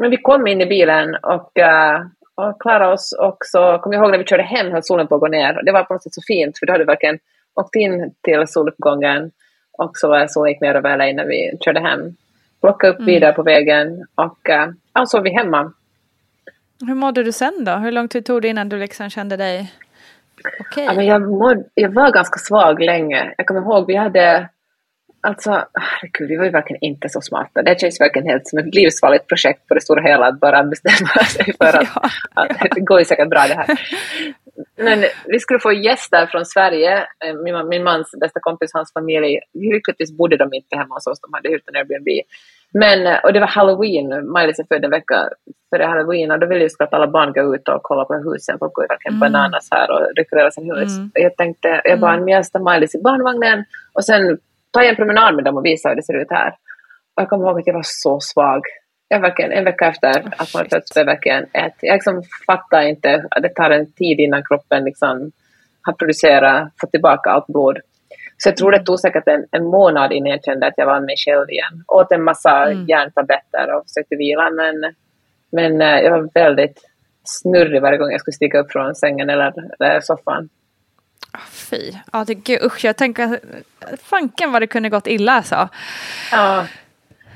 men 0.00 0.10
vi 0.10 0.16
kom 0.16 0.46
in 0.46 0.60
i 0.60 0.66
bilen 0.66 1.14
och, 1.14 1.58
äh, 1.58 2.00
och 2.34 2.60
klarade 2.60 2.92
oss. 2.92 3.16
Och 3.20 3.36
så 3.40 3.78
kom 3.78 3.92
jag 3.92 4.02
ihåg 4.02 4.10
när 4.10 4.18
vi 4.18 4.24
körde 4.24 4.42
hem 4.42 4.72
höll 4.72 4.82
solen 4.82 5.06
på 5.06 5.14
att 5.14 5.20
gå 5.20 5.28
ner. 5.28 5.62
Det 5.62 5.72
var 5.72 5.84
på 5.84 5.94
något 5.94 6.02
sätt 6.02 6.14
så 6.14 6.22
fint 6.26 6.58
för 6.58 6.66
då 6.66 6.72
hade 6.72 6.84
vi 6.84 6.88
verkligen 6.88 7.18
åkt 7.54 7.74
in 7.74 8.14
till 8.22 8.44
soluppgången 8.48 9.30
och 9.72 9.90
så 9.94 10.08
var 10.08 10.26
solen 10.26 10.52
gick 10.52 10.60
ner 10.60 10.74
över 10.74 10.96
LA 10.96 11.04
när 11.04 11.26
vi 11.26 11.58
körde 11.64 11.80
hem. 11.80 12.16
Plockade 12.60 12.92
upp 12.92 12.98
mm. 12.98 13.06
vidare 13.06 13.32
på 13.32 13.42
vägen 13.42 14.06
och 14.14 14.50
äh, 14.50 14.68
ja, 14.94 15.06
så 15.06 15.18
var 15.18 15.24
vi 15.24 15.30
hemma. 15.30 15.72
Hur 16.86 16.94
mådde 16.94 17.22
du 17.22 17.32
sen 17.32 17.64
då? 17.64 17.72
Hur 17.72 17.92
lång 17.92 18.08
tid 18.08 18.24
tog 18.24 18.42
det 18.42 18.48
innan 18.48 18.68
du 18.68 18.78
liksom 18.78 19.10
kände 19.10 19.36
dig 19.36 19.72
okej? 20.60 20.88
Okay? 20.88 20.96
Ja, 20.96 21.02
jag, 21.02 21.22
mådde, 21.22 21.64
jag 21.74 21.90
var 21.90 22.12
ganska 22.12 22.38
svag 22.38 22.82
länge. 22.82 23.34
Jag 23.36 23.46
kommer 23.46 23.60
ihåg 23.60 23.86
vi 23.86 23.96
hade 23.96 24.48
Alltså, 25.24 25.50
herregud, 25.74 26.28
vi 26.28 26.36
var 26.36 26.44
ju 26.44 26.50
verkligen 26.50 26.84
inte 26.84 27.08
så 27.08 27.20
smarta. 27.20 27.62
Det 27.62 27.80
känns 27.80 28.00
verkligen 28.00 28.28
helt 28.28 28.48
som 28.48 28.58
ett 28.58 28.74
livsfarligt 28.74 29.26
projekt 29.26 29.68
på 29.68 29.74
det 29.74 29.80
stora 29.80 30.02
hela 30.02 30.26
att 30.26 30.40
bara 30.40 30.64
bestämma 30.64 31.24
sig 31.34 31.54
för 31.58 31.78
att, 31.78 31.88
ja, 31.94 32.02
ja. 32.34 32.42
att 32.42 32.70
det 32.74 32.80
går 32.80 32.98
ju 32.98 33.04
säkert 33.04 33.30
bra 33.30 33.44
det 33.48 33.54
här. 33.54 33.66
Men 34.76 35.04
vi 35.26 35.38
skulle 35.40 35.60
få 35.60 35.72
gäster 35.72 36.26
från 36.26 36.46
Sverige, 36.46 36.98
eh, 36.98 37.34
min, 37.44 37.68
min 37.68 37.84
mans 37.84 38.14
bästa 38.20 38.40
kompis, 38.40 38.70
hans 38.74 38.92
familj. 38.92 39.38
Lyckligtvis 39.54 40.16
bodde 40.16 40.36
de 40.36 40.54
inte 40.54 40.76
hemma 40.76 40.94
hos 40.94 41.06
oss, 41.06 41.20
de 41.20 41.32
hade 41.32 41.48
hyrt 41.48 41.68
en 41.68 41.76
Airbnb. 41.76 42.08
Men, 42.74 43.06
eh, 43.06 43.18
och 43.24 43.32
det 43.32 43.40
var 43.40 43.46
halloween, 43.46 44.32
Maj-Lis 44.32 44.58
är 44.58 44.64
född 44.64 44.84
en 44.84 44.90
vecka 44.90 45.28
före 45.70 45.84
halloween 45.84 46.30
och 46.30 46.38
då 46.38 46.46
ville 46.46 46.64
ju 46.64 46.70
att 46.78 46.94
alla 46.94 47.06
barn 47.06 47.32
gå 47.32 47.54
ut 47.54 47.68
och 47.68 47.82
kolla 47.82 48.04
på 48.04 48.14
husen, 48.14 48.58
folk 48.58 48.72
går 48.72 48.84
ju 48.84 48.88
verkligen 48.88 49.16
mm. 49.16 49.32
bananas 49.32 49.68
här 49.70 49.90
och 49.90 50.14
dekorerar 50.14 50.50
sin 50.50 50.70
hus. 50.74 50.96
Mm. 50.96 51.10
Jag 51.14 51.36
tänkte, 51.36 51.80
jag 51.84 52.00
bara, 52.00 52.14
mm. 52.14 52.28
jag 52.28 52.62
Maj-Lis 52.62 52.94
i 52.94 53.02
barnvagnen 53.02 53.64
och 53.92 54.04
sen 54.04 54.38
ta 54.72 54.82
en 54.82 54.96
promenad 54.96 55.34
med 55.34 55.44
dem 55.44 55.56
och 55.56 55.64
visa 55.64 55.88
hur 55.88 55.96
det 55.96 56.02
ser 56.02 56.22
ut 56.22 56.30
här. 56.30 56.48
Och 57.14 57.22
jag 57.22 57.28
kommer 57.28 57.46
ihåg 57.46 57.60
att 57.60 57.66
jag 57.66 57.74
var 57.74 57.84
så 57.84 58.20
svag. 58.20 58.62
Jag 59.08 59.20
verkligen, 59.20 59.52
en 59.52 59.64
vecka 59.64 59.86
efter 59.86 60.10
oh, 60.10 60.28
att 60.36 60.54
man 60.54 60.64
fötts 60.64 60.96
var 60.96 61.04
verkligen 61.04 61.42
ett. 61.42 61.74
Jag 61.80 61.94
liksom 61.94 62.22
fattar 62.46 62.82
inte, 62.82 63.24
det 63.42 63.48
tar 63.48 63.70
en 63.70 63.92
tid 63.92 64.20
innan 64.20 64.44
kroppen 64.44 64.84
liksom 64.84 65.32
har 65.82 65.92
producerat, 65.92 66.72
fått 66.80 66.90
tillbaka 66.90 67.30
allt 67.30 67.46
blod. 67.46 67.78
Så 68.36 68.48
jag 68.48 68.56
tror 68.56 68.72
det 68.72 68.84
tog 68.84 69.00
säkert 69.00 69.28
en, 69.28 69.46
en 69.50 69.64
månad 69.64 70.12
innan 70.12 70.30
jag 70.30 70.44
kände 70.44 70.66
att 70.66 70.74
jag 70.76 70.86
var 70.86 71.00
mig 71.00 71.16
själv 71.16 71.50
igen. 71.50 71.84
Åt 71.88 72.12
en 72.12 72.24
massa 72.24 72.70
mm. 72.70 72.86
järntabletter 72.86 73.74
och 73.74 73.84
försökte 73.86 74.16
vila 74.16 74.50
men, 74.50 74.94
men 75.52 75.82
eh, 75.82 76.00
jag 76.00 76.10
var 76.10 76.28
väldigt 76.34 76.80
snurrig 77.24 77.82
varje 77.82 77.98
gång 77.98 78.10
jag 78.10 78.20
skulle 78.20 78.34
stiga 78.34 78.58
upp 78.58 78.72
från 78.72 78.94
sängen 78.94 79.30
eller, 79.30 79.52
eller 79.80 80.00
soffan. 80.00 80.48
Fy. 81.50 81.92
Ja, 82.12 82.24
det, 82.26 82.34
gud, 82.34 82.62
usch, 82.62 82.84
jag 82.84 82.96
tänker 82.96 83.40
fanken 84.02 84.52
vad 84.52 84.62
det 84.62 84.66
kunde 84.66 84.88
gått 84.88 85.06
illa 85.06 85.32
alltså. 85.32 85.68
Ja. 86.32 86.66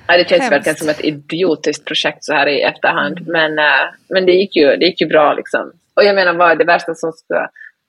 ja 0.07 0.17
det 0.17 0.29
känns 0.29 0.43
Hemskt. 0.43 0.53
verkligen 0.53 0.77
som 0.77 0.89
ett 0.89 1.05
idiotiskt 1.05 1.85
projekt 1.85 2.25
så 2.25 2.33
här 2.33 2.47
i 2.47 2.63
efterhand. 2.63 3.19
Mm. 3.19 3.33
Men, 3.33 3.59
äh, 3.59 3.87
men 4.09 4.27
det, 4.27 4.33
gick 4.33 4.57
ju, 4.57 4.77
det 4.77 4.87
gick 4.87 5.01
ju 5.01 5.07
bra 5.07 5.35
liksom. 5.35 5.73
Och 5.95 6.05
jag 6.05 6.15
menar, 6.15 6.35
vad 6.35 6.51
är 6.51 6.57
det 6.57 6.65
värsta 6.65 6.95
som 6.95 7.13
ska... 7.13 7.49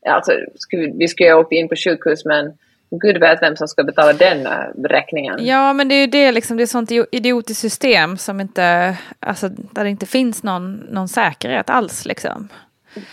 Alltså, 0.09 0.31
skulle, 0.55 0.91
vi 0.99 1.07
skulle 1.07 1.29
ju 1.29 1.33
ha 1.33 1.41
åkt 1.41 1.51
in 1.51 1.69
på 1.69 1.75
sjukhus 1.75 2.25
men 2.25 2.53
Gud 2.89 3.17
vet 3.17 3.41
vem 3.41 3.55
som 3.55 3.67
ska 3.67 3.83
betala 3.83 4.13
den 4.13 4.45
äh, 4.45 4.83
räkningen. 4.83 5.45
Ja, 5.45 5.73
men 5.73 5.87
det 5.87 5.95
är 5.95 6.01
ju 6.01 6.07
det, 6.07 6.31
liksom, 6.31 6.57
det 6.57 6.61
är 6.61 6.63
ett 6.63 6.69
sånt 6.69 6.91
idiotiskt 7.11 7.61
system 7.61 8.17
som 8.17 8.41
inte, 8.41 8.97
alltså, 9.19 9.49
där 9.49 9.83
det 9.83 9.89
inte 9.89 10.05
finns 10.05 10.43
någon, 10.43 10.73
någon 10.75 11.07
säkerhet 11.07 11.69
alls. 11.69 12.05
Liksom. 12.05 12.49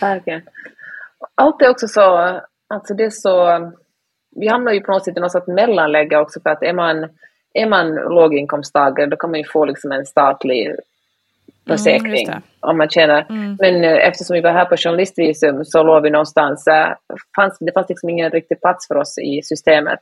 Verkligen. 0.01 0.41
Allt 1.35 1.61
är 1.61 1.69
också 1.69 1.87
så 1.87 2.41
Alltså 2.67 2.93
det 2.93 3.03
är 3.03 3.09
så, 3.09 3.71
vi 4.35 4.47
hamnar 4.47 4.71
ju 4.71 4.81
på 4.81 4.91
något 4.91 5.05
sätt 5.05 5.17
i 5.17 5.19
något 5.19 5.31
sorts 5.31 5.47
mellanläge 5.47 6.17
också 6.17 6.39
för 6.41 6.49
att 6.49 6.63
är 6.63 6.73
man, 6.73 7.09
är 7.53 7.69
man 7.69 7.95
låginkomsttagare 7.95 9.09
då 9.09 9.17
kan 9.17 9.31
man 9.31 9.39
ju 9.39 9.45
få 9.45 9.65
liksom 9.65 9.91
en 9.91 10.05
statlig 10.05 10.75
försäkring 11.67 12.27
mm, 12.27 12.41
om 12.59 12.77
man 12.77 12.89
tjänar. 12.89 13.25
Mm. 13.29 13.57
Men 13.59 13.83
eh, 13.83 14.07
eftersom 14.07 14.33
vi 14.33 14.41
var 14.41 14.51
här 14.51 14.65
på 14.65 14.77
journalistvisum 14.77 15.65
så 15.65 15.83
låg 15.83 16.03
vi 16.03 16.09
någonstans, 16.09 16.67
äh, 16.67 16.93
fanns, 17.35 17.57
det 17.59 17.71
fanns 17.71 17.89
liksom 17.89 18.09
ingen 18.09 18.31
riktig 18.31 18.61
plats 18.61 18.87
för 18.87 18.97
oss 18.97 19.17
i 19.17 19.41
systemet. 19.43 19.99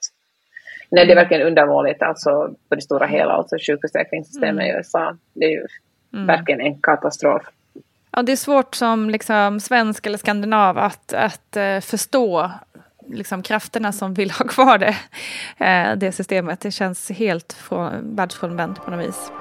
Nej, 0.91 1.05
det 1.05 1.11
är 1.11 1.16
mm. 1.16 1.24
verkligen 1.24 1.47
undermåligt 1.47 2.01
alltså 2.01 2.55
på 2.70 2.76
det 2.76 2.82
stora 2.82 3.05
hela, 3.05 3.34
alltså 3.34 3.55
sjukförsäkringssystemet 3.68 4.64
mm. 4.64 4.68
i 4.68 4.78
USA. 4.78 5.18
Det 5.34 5.45
är 5.45 5.49
ju 5.49 5.66
mm. 6.14 6.28
verkligen 6.28 6.61
en 6.61 6.82
katastrof. 6.82 7.43
Ja, 8.16 8.22
det 8.22 8.32
är 8.32 8.36
svårt 8.36 8.76
som 8.76 9.09
liksom, 9.09 9.59
svensk 9.59 10.05
eller 10.05 10.18
skandinav 10.18 10.78
att, 10.78 11.14
att 11.14 11.57
uh, 11.57 11.80
förstå 11.80 12.51
liksom, 13.09 13.43
krafterna 13.43 13.91
som 13.91 14.14
vill 14.14 14.32
ha 14.32 14.45
kvar 14.45 14.78
det, 14.78 14.95
uh, 15.61 15.97
det 15.97 16.11
systemet. 16.11 16.59
Det 16.59 16.72
känns 16.72 17.09
helt 17.09 17.72
världsfrånvänt 18.01 18.86
på 18.86 18.91
något 18.91 19.07
vis. 19.07 19.32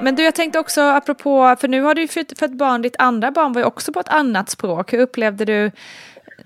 Men 0.00 0.14
du, 0.14 0.24
jag 0.24 0.34
tänkte 0.34 0.58
också 0.58 0.80
apropå, 0.80 1.56
för 1.60 1.68
nu 1.68 1.82
har 1.82 1.94
du 1.94 2.00
ju 2.00 2.08
fött, 2.08 2.38
fött 2.38 2.52
barn, 2.52 2.82
ditt 2.82 2.96
andra 2.98 3.30
barn 3.30 3.52
var 3.52 3.60
ju 3.60 3.66
också 3.66 3.92
på 3.92 4.00
ett 4.00 4.08
annat 4.08 4.50
språk. 4.50 4.92
Hur 4.92 4.98
upplevde 4.98 5.44
du 5.44 5.70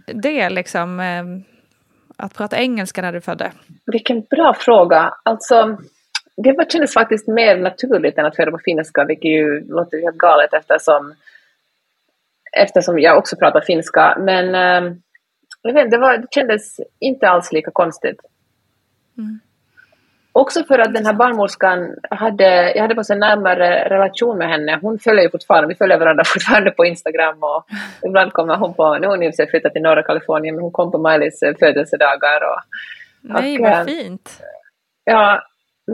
det, 0.07 0.51
liksom, 0.51 1.01
eh, 1.01 1.25
att 2.17 2.35
prata 2.35 2.59
engelska 2.59 3.03
när 3.03 3.13
du 3.13 3.21
födde? 3.21 3.53
Vilken 3.87 4.21
bra 4.21 4.55
fråga. 4.55 5.15
Alltså, 5.23 5.79
det 6.37 6.53
var, 6.53 6.65
kändes 6.65 6.95
faktiskt 6.95 7.29
mer 7.29 7.57
naturligt 7.57 8.19
än 8.19 8.27
att 8.27 8.37
föra 8.37 8.51
på 8.51 8.59
finska, 8.65 9.05
vilket 9.05 9.31
ju 9.31 9.61
låter 9.69 10.03
helt 10.03 10.19
galet 10.19 10.55
eftersom, 10.55 11.15
eftersom 12.53 12.99
jag 12.99 13.19
också 13.19 13.37
pratar 13.37 13.61
finska. 13.61 14.17
Men 14.19 14.55
äh, 14.55 14.93
jag 15.63 15.75
vet, 15.75 15.91
det, 15.91 15.99
var, 15.99 16.19
det 16.19 16.27
kändes 16.31 16.81
inte 16.99 17.29
alls 17.29 17.53
lika 17.53 17.71
konstigt. 17.71 18.21
Mm. 19.19 19.41
Också 20.33 20.65
för 20.65 20.79
att 20.79 20.95
den 20.95 21.07
här 21.07 21.13
barnmorskan 21.13 21.95
hade, 22.11 22.73
jag 22.75 22.83
hade 22.83 22.95
på 22.95 23.03
en 23.13 23.19
närmare 23.19 23.89
relation 23.89 24.39
med 24.39 24.49
henne. 24.49 24.79
Hon 24.83 24.99
följer 24.99 25.23
ju 25.23 25.31
fortfarande, 25.31 25.69
vi 25.69 25.75
följer 25.75 25.99
varandra 25.99 26.25
fortfarande 26.27 26.71
på 26.71 26.85
Instagram 26.85 27.39
och 27.43 27.65
ibland 28.07 28.33
kommer 28.33 28.57
hon 28.57 28.75
på, 28.75 28.99
nu 28.99 29.07
har 29.07 29.17
hon 29.17 29.23
i 29.23 29.33
sig 29.33 29.51
flyttat 29.51 29.73
till 29.73 29.83
norra 29.83 30.03
Kalifornien, 30.03 30.55
men 30.55 30.63
hon 30.63 30.73
kom 30.73 30.93
på 30.93 30.99
Miley's 30.99 31.59
födelsedagar. 31.59 32.41
Och, 32.51 32.61
Nej, 33.21 33.59
och, 33.59 33.65
vad 33.65 33.73
eh, 33.73 33.85
fint. 33.85 34.43
Ja, 35.05 35.43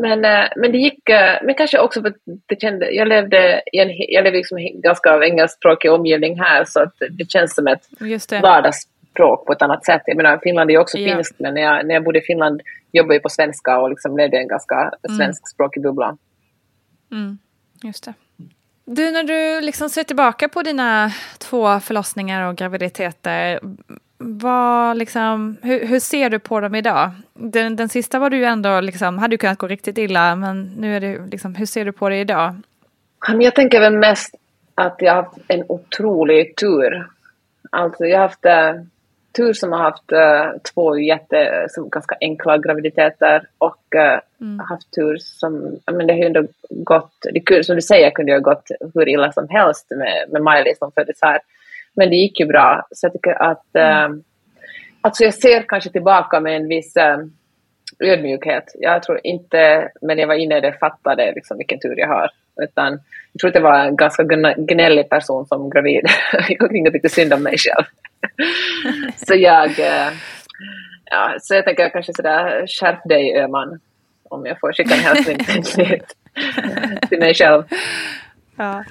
men, 0.01 0.25
eh, 0.25 0.49
men 0.57 0.73
det 0.73 0.79
gick, 0.79 1.09
eh, 1.09 1.39
men 1.43 1.55
kanske 1.55 1.79
också 1.79 2.03
för 2.03 2.09
att 2.09 2.17
det 2.47 2.61
kände, 2.61 2.91
jag 2.91 3.09
levde 3.09 3.63
i 3.73 3.79
en 3.79 3.89
jag 4.09 4.25
levde 4.25 4.39
liksom 4.39 4.59
ganska 4.75 5.15
av 5.15 5.23
engelskspråkig 5.23 5.93
omgivning 5.93 6.41
här 6.41 6.65
så 6.65 6.81
att 6.81 6.95
det 7.11 7.31
känns 7.31 7.55
som 7.55 7.67
ett 7.67 7.89
vardagsspråk 8.43 9.47
på 9.47 9.53
ett 9.53 9.63
annat 9.63 9.85
sätt. 9.85 10.03
Jag 10.07 10.17
menar 10.17 10.41
Finland 10.43 10.71
är 10.71 10.75
ju 10.75 10.81
också 10.81 10.99
ja. 10.99 11.15
finskt 11.15 11.41
men 11.41 11.55
när 11.55 11.63
jag, 11.63 11.87
när 11.87 11.95
jag 11.95 12.05
bodde 12.05 12.19
i 12.19 12.23
Finland 12.23 12.63
jobbade 12.93 13.15
jag 13.15 13.23
på 13.23 13.29
svenska 13.29 13.79
och 13.79 13.91
liksom 13.91 14.17
levde 14.17 14.37
i 14.37 14.41
en 14.41 14.49
ganska 14.49 14.93
mm. 15.09 15.19
svenskspråkig 15.19 15.83
bubbla. 15.83 16.17
Mm, 17.13 17.39
just 17.83 18.05
det. 18.05 18.15
Du, 18.85 19.11
när 19.11 19.25
du 19.25 19.61
liksom 19.61 19.91
ser 19.91 20.05
tillbaka 20.05 20.49
på 20.49 20.63
dina 20.63 21.13
två 21.39 21.81
förlossningar 21.81 22.49
och 22.49 22.57
graviditeter, 22.57 23.61
vad, 24.19 24.97
liksom, 24.97 25.57
hur, 25.63 25.87
hur, 25.87 26.01
ser 26.01 26.31
du 26.31 26.39
på 26.39 26.61
dem 26.61 26.75
idag? 26.75 27.11
Den, 27.35 27.77
den 27.77 27.89
sista 27.89 28.19
var 28.19 28.31
du 28.31 28.37
ju 28.37 28.45
ändå, 28.45 28.81
liksom, 28.81 29.19
hade 29.19 29.35
ju 29.35 29.39
kunnat 29.39 29.59
gå 29.59 29.67
riktigt 29.67 29.99
illa, 29.99 30.37
men 30.37 30.73
nu 30.79 30.97
är 30.97 31.01
det, 31.01 31.27
liksom, 31.31 31.55
hur 31.55 31.67
ser 31.67 31.85
du 31.85 31.93
på 31.93 32.09
det 32.09 32.17
idag? 32.17 32.57
Jag 33.41 33.55
tänker 33.55 33.81
väl 33.81 33.99
mest 33.99 34.35
att 34.75 34.97
jag 34.99 35.15
har 35.15 35.23
haft 35.23 35.39
en 35.49 35.65
otrolig 35.69 36.57
tur. 36.57 37.07
Alltså 37.71 38.05
jag 38.05 38.19
har 38.19 38.23
haft 38.23 38.45
uh, 38.45 38.83
tur 39.37 39.53
som 39.53 39.73
har 39.73 39.79
haft 39.79 40.13
uh, 40.13 40.61
två 40.75 40.99
jätte, 40.99 41.67
som 41.69 41.89
ganska 41.89 42.17
enkla 42.21 42.59
graviditeter 42.59 43.47
och 43.59 43.83
uh, 43.95 44.21
mm. 44.41 44.59
haft 44.69 44.95
tur 44.95 45.17
som, 45.21 45.79
men 45.87 46.07
det 46.07 46.13
har 46.13 46.21
ju 46.21 46.27
ändå 46.27 46.45
gått, 46.71 47.13
det, 47.33 47.67
som 47.67 47.77
du 47.77 47.83
säger 47.83 48.11
kunde 48.11 48.33
ju 48.33 48.39
ha 48.39 48.43
gått 48.43 48.71
hur 48.95 49.09
illa 49.09 49.33
som 49.33 49.49
helst 49.49 49.87
med, 49.91 50.27
med 50.29 50.43
Miley 50.43 50.75
som 50.75 50.93
föddes 50.93 51.19
här. 51.23 51.41
Men 51.97 52.11
det 52.11 52.17
gick 52.17 52.41
ju 52.41 52.47
bra. 52.47 52.87
Så 52.91 53.07
jag 53.07 53.13
tycker 53.13 53.43
att... 53.43 53.75
Mm. 53.75 54.13
Eh, 54.13 54.19
alltså 55.01 55.25
jag 55.25 55.35
ser 55.35 55.63
kanske 55.69 55.91
tillbaka 55.91 56.41
med 56.41 56.57
en 56.57 56.69
viss 56.69 56.97
eh, 56.97 57.19
ödmjukhet. 57.99 58.65
Jag 58.75 59.03
tror 59.03 59.21
inte, 59.25 59.89
men 60.03 60.19
jag 60.19 60.27
var 60.27 60.35
inne 60.35 60.59
i 60.59 60.61
det, 60.61 60.73
fattade 60.73 61.33
liksom 61.35 61.59
vilken 61.59 61.81
tur 61.81 61.99
jag 61.99 62.09
har. 62.09 62.31
Utan 62.63 63.01
jag 63.33 63.41
tror 63.41 63.49
att 63.49 63.55
jag 63.55 63.63
var 63.63 63.79
en 63.79 63.97
ganska 63.97 64.23
gnällig 64.57 65.09
person 65.11 65.47
som 65.47 65.71
gravid. 65.71 66.07
jag 66.33 66.51
gick 66.51 66.63
omkring 66.63 66.87
och 66.87 66.93
tyckte 66.93 67.09
synd 67.09 67.33
om 67.33 67.43
mig 67.43 67.57
själv. 67.59 67.85
så 69.27 69.35
jag... 69.35 69.79
Eh, 69.79 70.13
ja, 71.11 71.35
så 71.41 71.55
jag 71.55 71.65
tänker 71.65 71.89
kanske 71.89 72.13
sådär, 72.15 72.67
skärp 72.67 73.09
dig 73.09 73.39
Öman. 73.39 73.81
Om 74.29 74.47
jag 74.47 74.61
får 74.61 74.73
skicka 74.73 74.95
en 74.95 75.01
hälsning 75.01 75.39
till 77.09 77.19
mig 77.19 77.35
själv. 77.35 77.63
Ja. 78.57 78.85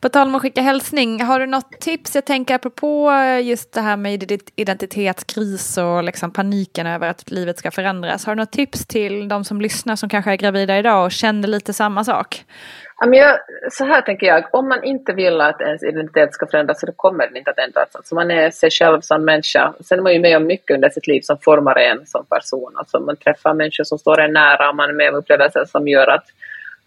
På 0.00 0.08
tal 0.08 0.28
om 0.28 0.34
att 0.34 0.42
skicka 0.42 0.60
hälsning, 0.60 1.22
har 1.22 1.40
du 1.40 1.46
något 1.46 1.80
tips? 1.80 2.14
Jag 2.14 2.24
tänker 2.24 2.54
apropå 2.54 3.10
eh, 3.10 3.46
just 3.46 3.72
det 3.72 3.80
här 3.80 3.96
med 3.96 4.32
identitetskris 4.56 5.78
och 5.78 6.04
liksom 6.04 6.32
paniken 6.32 6.86
över 6.86 7.08
att 7.08 7.30
livet 7.30 7.58
ska 7.58 7.70
förändras. 7.70 8.24
Har 8.26 8.34
du 8.34 8.40
något 8.40 8.52
tips 8.52 8.86
till 8.86 9.28
de 9.28 9.44
som 9.44 9.60
lyssnar 9.60 9.96
som 9.96 10.08
kanske 10.08 10.32
är 10.32 10.36
gravida 10.36 10.78
idag 10.78 11.04
och 11.04 11.12
känner 11.12 11.48
lite 11.48 11.72
samma 11.72 12.04
sak? 12.04 12.44
jag, 13.14 13.38
så 13.70 13.84
här 13.84 14.00
tänker 14.00 14.26
jag, 14.26 14.44
om 14.54 14.68
man 14.68 14.84
inte 14.84 15.12
vill 15.12 15.40
att 15.40 15.60
ens 15.60 15.82
identitet 15.82 16.34
ska 16.34 16.46
förändras 16.46 16.80
så 16.80 16.86
då 16.86 16.92
kommer 16.92 17.26
den 17.26 17.36
inte 17.36 17.50
att 17.50 17.58
ändras. 17.58 17.88
Alltså 17.92 18.14
man 18.14 18.30
är 18.30 18.50
sig 18.50 18.70
själv 18.70 19.00
som 19.00 19.24
människa. 19.24 19.72
Sen 19.80 19.98
är 19.98 20.02
man 20.02 20.12
ju 20.12 20.20
med 20.20 20.36
om 20.36 20.46
mycket 20.46 20.74
under 20.74 20.90
sitt 20.90 21.06
liv 21.06 21.20
som 21.20 21.38
formar 21.38 21.78
en 21.78 22.06
som 22.06 22.26
person. 22.26 22.72
Alltså 22.76 23.00
man 23.00 23.16
träffar 23.16 23.54
människor 23.54 23.84
som 23.84 23.98
står 23.98 24.20
en 24.20 24.32
nära 24.32 24.68
och 24.68 24.76
man 24.76 24.90
är 24.90 24.94
med 24.94 25.08
om 25.08 25.14
upplevelser 25.14 25.64
som 25.64 25.88
gör 25.88 26.08
att, 26.08 26.24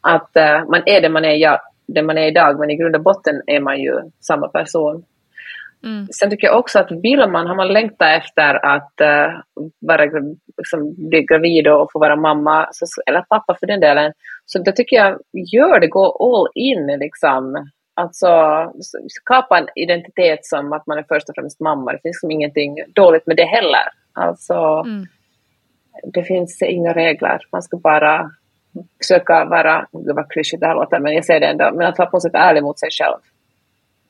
att 0.01 0.35
eh, 0.35 0.65
man 0.65 0.83
är 0.85 1.01
det 1.01 1.09
man 1.09 1.25
är. 1.25 1.35
Jag 1.35 1.59
den 1.87 2.05
man 2.05 2.17
är 2.17 2.27
idag, 2.27 2.59
men 2.59 2.71
i 2.71 2.75
grund 2.75 2.95
och 2.95 3.03
botten 3.03 3.41
är 3.47 3.59
man 3.59 3.79
ju 3.79 3.99
samma 4.19 4.47
person. 4.47 5.05
Mm. 5.83 6.07
Sen 6.07 6.29
tycker 6.29 6.47
jag 6.47 6.59
också 6.59 6.79
att 6.79 6.91
vill 6.91 7.29
man, 7.29 7.47
har 7.47 7.55
man 7.55 7.73
längtat 7.73 8.23
efter 8.23 8.65
att 8.65 8.93
uh, 9.01 9.39
vara, 9.79 10.05
liksom, 10.57 11.09
bli 11.09 11.23
gravid 11.23 11.67
och 11.67 11.91
få 11.91 11.99
vara 11.99 12.15
mamma, 12.15 12.67
så, 12.71 13.01
eller 13.05 13.21
pappa 13.21 13.55
för 13.59 13.67
den 13.67 13.79
delen, 13.79 14.13
så 14.45 14.63
då 14.63 14.71
tycker 14.71 14.95
jag, 14.95 15.19
gör 15.53 15.79
det, 15.79 15.87
gå 15.87 16.05
all 16.05 16.47
in 16.55 16.99
liksom. 16.99 17.69
Alltså 17.97 18.27
skapa 19.07 19.57
en 19.57 19.67
identitet 19.75 20.45
som 20.45 20.73
att 20.73 20.87
man 20.87 20.97
är 20.97 21.05
först 21.07 21.29
och 21.29 21.35
främst 21.35 21.59
mamma. 21.59 21.91
Det 21.91 21.99
finns 22.01 22.15
liksom 22.15 22.31
ingenting 22.31 22.77
dåligt 22.95 23.27
med 23.27 23.37
det 23.37 23.45
heller. 23.45 23.87
Alltså, 24.13 24.53
mm. 24.85 25.05
det 26.13 26.23
finns 26.23 26.61
inga 26.61 26.93
regler. 26.93 27.39
Man 27.51 27.63
ska 27.63 27.77
bara 27.77 28.31
försöka 29.01 29.45
vara, 29.45 29.87
det 29.91 30.13
var 30.13 30.29
klyschigt 30.29 30.59
det 30.59 30.67
här 30.67 30.75
låter, 30.75 30.99
men 30.99 31.13
jag 31.13 31.25
säger 31.25 31.39
det 31.39 31.47
ändå, 31.47 31.71
men 31.71 31.87
att 31.87 31.97
vara 31.97 32.09
på 32.09 32.15
något 32.15 32.23
sätt 32.23 32.35
ärlig 32.35 32.63
mot 32.63 32.79
sig 32.79 32.89
själv. 32.91 33.17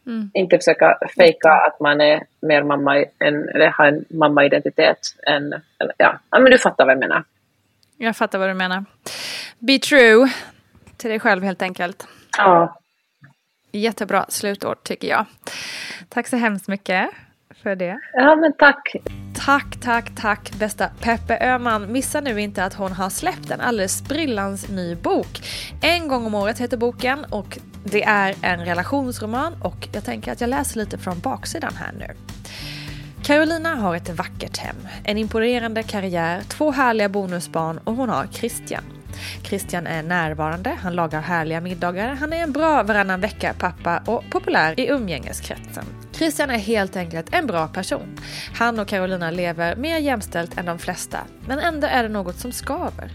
Mm. 0.05 0.32
Inte 0.34 0.57
försöka 0.57 0.97
fejka 1.16 1.49
att 1.49 1.80
man 1.80 2.01
är 2.01 2.24
mer 2.39 2.63
mamma, 2.63 2.95
än, 2.97 3.49
eller 3.49 3.68
har 3.68 3.86
en 3.86 4.05
mamma-identitet 4.09 4.99
än, 5.28 5.53
eller, 5.80 5.93
ja. 5.97 6.20
ja, 6.30 6.39
men 6.39 6.51
du 6.51 6.57
fattar 6.57 6.86
vad 6.86 6.91
jag 6.91 6.99
menar. 6.99 7.24
Jag 7.97 8.16
fattar 8.16 8.39
vad 8.39 8.49
du 8.49 8.53
menar. 8.53 8.86
Be 9.59 9.80
true 9.80 10.32
till 10.97 11.09
dig 11.09 11.20
själv 11.20 11.43
helt 11.43 11.61
enkelt. 11.61 12.07
Ja. 12.38 12.80
Jättebra 13.72 14.26
slutord 14.30 14.84
tycker 14.84 15.07
jag. 15.07 15.26
Tack 16.09 16.28
så 16.28 16.38
hemskt 16.38 16.68
mycket 16.68 17.09
för 17.66 17.76
det. 17.76 17.99
Ja, 18.13 18.36
men 18.36 18.53
tack. 18.53 18.95
Tack, 19.45 19.78
tack, 19.82 20.11
tack 20.16 20.51
bästa 20.59 20.89
Peppe 21.01 21.38
Öhman. 21.41 21.91
Missa 21.91 22.22
nu 22.22 22.41
inte 22.41 22.63
att 22.63 22.74
hon 22.74 22.91
har 22.91 23.09
släppt 23.09 23.51
en 23.51 23.61
alldeles 23.61 23.97
sprillans 23.97 24.70
ny 24.70 24.95
bok. 24.95 25.41
En 25.82 26.07
gång 26.07 26.26
om 26.26 26.36
året 26.36 26.59
heter 26.59 26.78
boken 26.78 27.26
och 27.30 27.57
det 27.84 28.03
är 28.03 28.36
en 28.41 28.66
relationsroman 28.66 29.53
och 29.63 29.88
jag 29.93 30.03
tänker 30.03 30.32
att 30.32 30.41
jag 30.41 30.49
läser 30.49 30.80
lite 30.80 30.97
från 30.97 31.20
baksidan 31.20 31.74
här 31.76 31.91
nu. 31.99 32.07
Carolina 33.24 33.76
har 33.76 33.95
ett 33.95 34.09
vackert 34.09 34.57
hem, 34.57 34.76
en 35.03 35.18
imponerande 35.18 35.84
karriär, 35.84 36.41
två 36.41 36.72
härliga 36.72 37.09
bonusbarn 37.09 37.80
och 37.84 37.95
hon 37.95 38.09
har 38.09 38.28
Christian. 38.28 38.94
Christian 39.43 39.88
är 39.88 40.03
närvarande, 40.03 40.78
han 40.82 40.93
lagar 40.93 41.22
härliga 41.22 41.61
middagar, 41.61 42.16
han 42.16 42.34
är 42.34 42.43
en 42.43 42.51
bra 42.51 42.84
varannan 42.84 43.22
vecka-pappa 43.22 44.01
och 44.05 44.24
populär 44.30 44.80
i 44.80 44.88
umgängeskretsen. 44.88 45.86
Christian 46.11 46.49
är 46.49 46.57
helt 46.57 46.95
enkelt 46.95 47.34
en 47.34 47.47
bra 47.47 47.68
person. 47.68 48.20
Han 48.53 48.80
och 48.80 48.88
Carolina 48.88 49.32
lever 49.32 49.76
mer 49.76 49.97
jämställt 49.97 50.57
än 50.57 50.66
de 50.66 50.80
flesta, 50.80 51.20
men 51.47 51.59
ändå 51.59 51.88
är 51.88 52.03
det 52.03 52.09
något 52.09 52.39
som 52.39 52.51
skaver. 52.51 53.11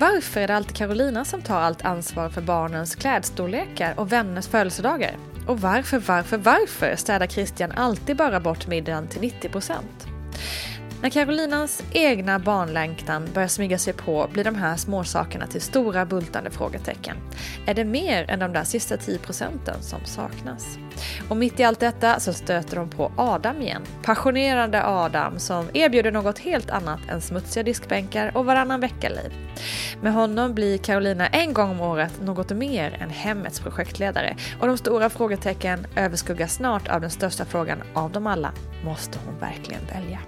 Varför 0.00 0.40
är 0.40 0.48
det 0.48 0.56
alltid 0.56 0.76
Carolina 0.76 1.24
som 1.24 1.42
tar 1.42 1.60
allt 1.60 1.84
ansvar 1.84 2.28
för 2.28 2.40
barnens 2.40 2.94
klädstorlekar 2.94 3.94
och 3.96 4.12
vänners 4.12 4.46
födelsedagar? 4.46 5.16
Och 5.46 5.60
varför, 5.60 5.98
varför, 5.98 6.36
varför 6.36 6.96
städar 6.96 7.26
Christian 7.26 7.72
alltid 7.72 8.16
bara 8.16 8.40
bort 8.40 8.66
middagen 8.66 9.08
till 9.08 9.20
90 9.20 9.48
procent? 9.48 10.06
När 11.02 11.10
Carolinas 11.10 11.82
egna 11.92 12.38
barnlängtan 12.38 13.28
börjar 13.34 13.48
smyga 13.48 13.78
sig 13.78 13.92
på 13.92 14.28
blir 14.32 14.44
de 14.44 14.54
här 14.54 14.76
småsakerna 14.76 15.46
till 15.46 15.60
stora 15.60 16.06
bultande 16.06 16.50
frågetecken. 16.50 17.16
Är 17.66 17.74
det 17.74 17.84
mer 17.84 18.30
än 18.30 18.38
de 18.38 18.52
där 18.52 18.64
sista 18.64 18.96
10 18.96 19.18
procenten 19.18 19.82
som 19.82 20.04
saknas? 20.04 20.78
Och 21.28 21.36
mitt 21.36 21.60
i 21.60 21.64
allt 21.64 21.80
detta 21.80 22.20
så 22.20 22.32
stöter 22.32 22.76
de 22.76 22.90
på 22.90 23.12
Adam 23.16 23.62
igen. 23.62 23.82
Passionerande 24.02 24.86
Adam 24.86 25.38
som 25.38 25.68
erbjuder 25.74 26.12
något 26.12 26.38
helt 26.38 26.70
annat 26.70 27.00
än 27.08 27.20
smutsiga 27.20 27.62
diskbänkar 27.62 28.36
och 28.36 28.44
varannan 28.44 28.80
vecka-liv. 28.80 29.32
Med 30.02 30.12
honom 30.12 30.54
blir 30.54 30.78
Carolina 30.78 31.26
en 31.26 31.52
gång 31.52 31.70
om 31.70 31.80
året 31.80 32.20
något 32.22 32.50
mer 32.50 32.98
än 33.00 33.10
hemmets 33.10 33.60
projektledare 33.60 34.36
och 34.60 34.66
de 34.66 34.78
stora 34.78 35.10
frågetecken 35.10 35.86
överskuggas 35.96 36.54
snart 36.54 36.88
av 36.88 37.00
den 37.00 37.10
största 37.10 37.44
frågan 37.44 37.82
av 37.94 38.12
dem 38.12 38.26
alla. 38.26 38.52
Måste 38.84 39.18
hon 39.26 39.38
verkligen 39.38 39.86
välja? 39.86 40.18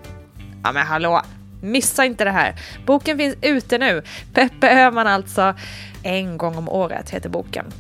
Ja 0.65 0.73
men 0.73 0.87
hallå, 0.87 1.23
missa 1.61 2.05
inte 2.05 2.25
det 2.25 2.31
här. 2.31 2.55
Boken 2.87 3.19
finns 3.19 3.37
ute 3.43 3.79
nu. 3.79 4.03
Peppe 4.33 4.69
Öhman 4.69 5.07
alltså. 5.07 5.55
En 6.03 6.39
gång 6.39 6.57
om 6.59 6.69
året 6.69 7.11
heter 7.11 7.29
boken. 7.29 7.73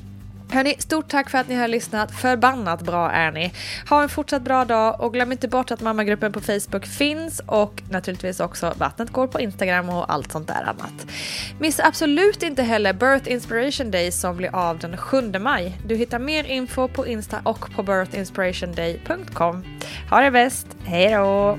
Hörni, 0.50 0.74
stort 0.78 1.08
tack 1.08 1.30
för 1.30 1.38
att 1.38 1.48
ni 1.48 1.54
har 1.54 1.68
lyssnat. 1.68 2.12
Förbannat 2.12 2.82
bra 2.82 3.10
är 3.10 3.32
ni. 3.32 3.52
Ha 3.88 4.02
en 4.02 4.08
fortsatt 4.08 4.42
bra 4.42 4.64
dag 4.64 5.00
och 5.00 5.12
glöm 5.12 5.32
inte 5.32 5.48
bort 5.48 5.70
att 5.70 5.80
mammagruppen 5.80 6.32
på 6.32 6.40
Facebook 6.40 6.86
finns 6.86 7.40
och 7.46 7.82
naturligtvis 7.90 8.40
också 8.40 8.74
Vattnet 8.78 9.10
går 9.10 9.26
på 9.26 9.40
Instagram 9.40 9.88
och 9.88 10.12
allt 10.12 10.32
sånt 10.32 10.48
där 10.48 10.62
annat. 10.62 11.06
Missa 11.58 11.86
absolut 11.86 12.42
inte 12.42 12.62
heller 12.62 12.92
Birth 12.92 13.32
Inspiration 13.32 13.90
Day 13.90 14.12
som 14.12 14.36
blir 14.36 14.56
av 14.56 14.78
den 14.78 14.96
7 14.96 15.32
maj. 15.38 15.78
Du 15.86 15.96
hittar 15.96 16.18
mer 16.18 16.44
info 16.44 16.88
på 16.88 17.06
Insta 17.06 17.40
och 17.42 17.70
på 17.74 17.82
birthinspirationday.com. 17.82 19.64
Ha 20.10 20.20
det 20.20 20.30
bäst, 20.30 20.66
hej 20.84 21.10
då! 21.10 21.58